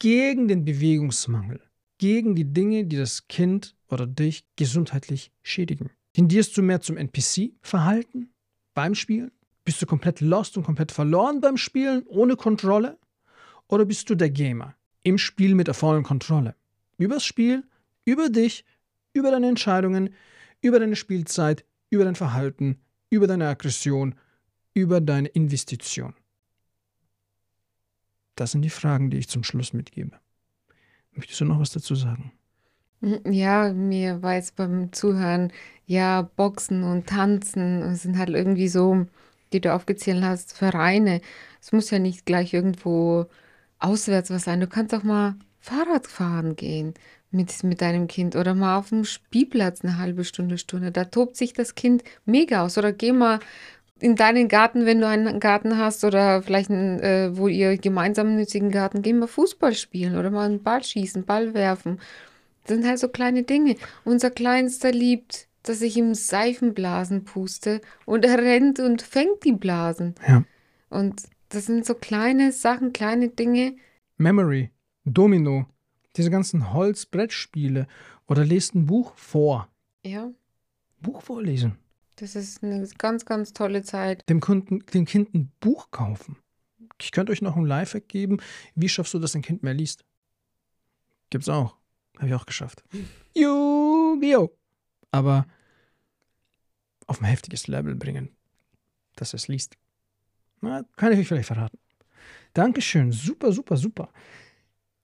Gegen 0.00 0.48
den 0.48 0.64
Bewegungsmangel? 0.64 1.62
Gegen 1.98 2.34
die 2.34 2.52
Dinge, 2.52 2.86
die 2.86 2.96
das 2.96 3.28
Kind 3.28 3.76
oder 3.88 4.06
dich 4.08 4.44
gesundheitlich 4.56 5.30
schädigen? 5.42 5.90
Tendierst 6.14 6.56
du 6.56 6.62
mehr 6.62 6.80
zum 6.80 6.96
NPC-Verhalten 6.96 8.30
beim 8.72 8.94
Spielen? 8.94 9.32
Bist 9.64 9.82
du 9.82 9.86
komplett 9.86 10.20
lost 10.20 10.56
und 10.56 10.62
komplett 10.62 10.92
verloren 10.92 11.40
beim 11.40 11.56
Spielen, 11.56 12.04
ohne 12.06 12.36
Kontrolle? 12.36 12.98
Oder 13.66 13.84
bist 13.84 14.08
du 14.08 14.14
der 14.14 14.30
Gamer 14.30 14.76
im 15.02 15.18
Spiel 15.18 15.56
mit 15.56 15.66
der 15.66 15.74
vollen 15.74 16.04
Kontrolle? 16.04 16.54
Übers 16.98 17.24
Spiel, 17.24 17.64
über 18.04 18.28
dich, 18.28 18.64
über 19.12 19.32
deine 19.32 19.48
Entscheidungen, 19.48 20.14
über 20.60 20.78
deine 20.78 20.94
Spielzeit, 20.94 21.64
über 21.90 22.04
dein 22.04 22.14
Verhalten, 22.14 22.78
über 23.10 23.26
deine 23.26 23.48
Aggression, 23.48 24.14
über 24.72 25.00
deine 25.00 25.28
Investition. 25.28 26.14
Das 28.36 28.52
sind 28.52 28.62
die 28.62 28.70
Fragen, 28.70 29.10
die 29.10 29.18
ich 29.18 29.28
zum 29.28 29.42
Schluss 29.42 29.72
mitgebe. 29.72 30.20
Möchtest 31.10 31.40
du 31.40 31.44
noch 31.44 31.58
was 31.58 31.70
dazu 31.70 31.96
sagen? 31.96 32.32
Hm, 33.02 33.20
ja, 33.32 33.72
mir 33.72 34.22
war 34.22 34.34
jetzt 34.34 34.56
beim 34.56 34.92
Zuhören, 34.92 35.52
ja, 35.86 36.22
Boxen 36.36 36.82
und 36.84 37.06
Tanzen 37.06 37.94
sind 37.96 38.18
halt 38.18 38.30
irgendwie 38.30 38.68
so, 38.68 39.06
die 39.52 39.60
du 39.60 39.72
aufgezählt 39.74 40.22
hast, 40.24 40.56
Vereine. 40.56 41.20
Es 41.60 41.72
muss 41.72 41.90
ja 41.90 41.98
nicht 41.98 42.24
gleich 42.26 42.54
irgendwo 42.54 43.26
auswärts 43.78 44.30
was 44.30 44.44
sein. 44.44 44.60
Du 44.60 44.66
kannst 44.68 44.94
auch 44.94 45.02
mal 45.02 45.36
Fahrrad 45.60 46.06
fahren 46.06 46.56
gehen 46.56 46.94
mit, 47.30 47.64
mit 47.64 47.80
deinem 47.82 48.06
Kind 48.08 48.36
oder 48.36 48.54
mal 48.54 48.78
auf 48.78 48.90
dem 48.90 49.04
Spielplatz 49.04 49.82
eine 49.84 49.98
halbe 49.98 50.24
Stunde, 50.24 50.58
Stunde. 50.58 50.90
Da 50.92 51.04
tobt 51.06 51.36
sich 51.36 51.52
das 51.52 51.74
Kind 51.74 52.04
mega 52.24 52.64
aus. 52.64 52.78
Oder 52.78 52.92
geh 52.92 53.12
mal 53.12 53.40
in 54.00 54.16
deinen 54.16 54.48
Garten, 54.48 54.86
wenn 54.86 55.00
du 55.00 55.08
einen 55.08 55.40
Garten 55.40 55.78
hast 55.78 56.04
oder 56.04 56.42
vielleicht, 56.42 56.70
einen, 56.70 57.00
äh, 57.00 57.36
wo 57.36 57.48
ihr 57.48 57.78
gemeinsam 57.78 58.36
nützigen 58.36 58.70
Garten, 58.70 59.02
geh 59.02 59.12
mal 59.12 59.28
Fußball 59.28 59.74
spielen 59.74 60.16
oder 60.18 60.30
mal 60.30 60.46
einen 60.46 60.62
Ball 60.62 60.82
schießen, 60.84 61.24
Ball 61.24 61.54
werfen. 61.54 62.00
Das 62.64 62.76
sind 62.76 62.86
halt 62.86 62.98
so 62.98 63.08
kleine 63.08 63.42
Dinge. 63.42 63.76
Unser 64.04 64.30
Kleinster 64.30 64.90
liebt, 64.90 65.48
dass 65.62 65.80
ich 65.80 65.96
ihm 65.96 66.14
Seifenblasen 66.14 67.24
puste 67.24 67.80
und 68.04 68.24
er 68.24 68.38
rennt 68.38 68.80
und 68.80 69.02
fängt 69.02 69.44
die 69.44 69.52
Blasen. 69.52 70.14
Ja. 70.26 70.44
Und 70.90 71.22
das 71.48 71.66
sind 71.66 71.86
so 71.86 71.94
kleine 71.94 72.52
Sachen, 72.52 72.92
kleine 72.92 73.28
Dinge. 73.28 73.76
Memory, 74.16 74.70
Domino, 75.04 75.66
diese 76.16 76.30
ganzen 76.30 76.72
Holzbrettspiele 76.72 77.86
oder 78.26 78.44
lest 78.44 78.74
ein 78.74 78.86
Buch 78.86 79.16
vor. 79.16 79.68
Ja. 80.04 80.30
Buch 81.00 81.22
vorlesen. 81.22 81.78
Das 82.16 82.36
ist 82.36 82.62
eine 82.62 82.86
ganz, 82.98 83.24
ganz 83.24 83.52
tolle 83.52 83.82
Zeit. 83.82 84.28
Dem, 84.28 84.40
Kunden, 84.40 84.84
dem 84.92 85.04
Kind 85.04 85.34
ein 85.34 85.50
Buch 85.60 85.90
kaufen. 85.90 86.36
Ich 87.00 87.10
könnte 87.10 87.32
euch 87.32 87.42
noch 87.42 87.56
ein 87.56 87.66
Lifehack 87.66 88.08
geben. 88.08 88.38
Wie 88.74 88.88
schaffst 88.88 89.14
du, 89.14 89.18
dass 89.18 89.34
ein 89.34 89.42
Kind 89.42 89.62
mehr 89.62 89.74
liest? 89.74 90.04
Gibt's 91.30 91.48
auch. 91.48 91.76
Habe 92.16 92.28
ich 92.28 92.34
auch 92.34 92.46
geschafft. 92.46 92.84
Yu-Gi-Oh! 93.34 94.50
Aber 95.10 95.46
auf 97.06 97.20
ein 97.20 97.26
heftiges 97.26 97.66
Level 97.66 97.94
bringen, 97.94 98.34
dass 99.16 99.34
es 99.34 99.48
liest. 99.48 99.76
Na, 100.60 100.84
kann 100.96 101.12
ich 101.12 101.18
euch 101.18 101.28
vielleicht 101.28 101.48
verraten. 101.48 101.78
Dankeschön. 102.54 103.12
Super, 103.12 103.52
super, 103.52 103.76
super. 103.76 104.12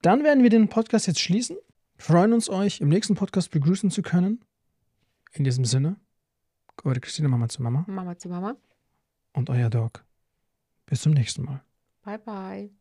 Dann 0.02 0.24
werden 0.24 0.42
wir 0.42 0.50
den 0.50 0.68
Podcast 0.68 1.06
jetzt 1.06 1.20
schließen. 1.20 1.56
Freuen 1.98 2.32
uns, 2.32 2.48
euch 2.48 2.80
im 2.80 2.88
nächsten 2.88 3.14
Podcast 3.14 3.50
begrüßen 3.50 3.90
zu 3.90 4.02
können. 4.02 4.42
In 5.32 5.44
diesem 5.44 5.64
Sinne, 5.64 5.96
eure 6.84 7.00
Christine 7.00 7.28
Mama 7.28 7.48
zu 7.48 7.62
Mama. 7.62 7.84
Mama 7.86 8.16
zu 8.16 8.28
Mama. 8.28 8.56
Und 9.32 9.50
euer 9.50 9.68
Dog. 9.68 10.04
Bis 10.86 11.02
zum 11.02 11.12
nächsten 11.12 11.44
Mal. 11.44 11.62
Bye, 12.02 12.18
bye. 12.18 12.79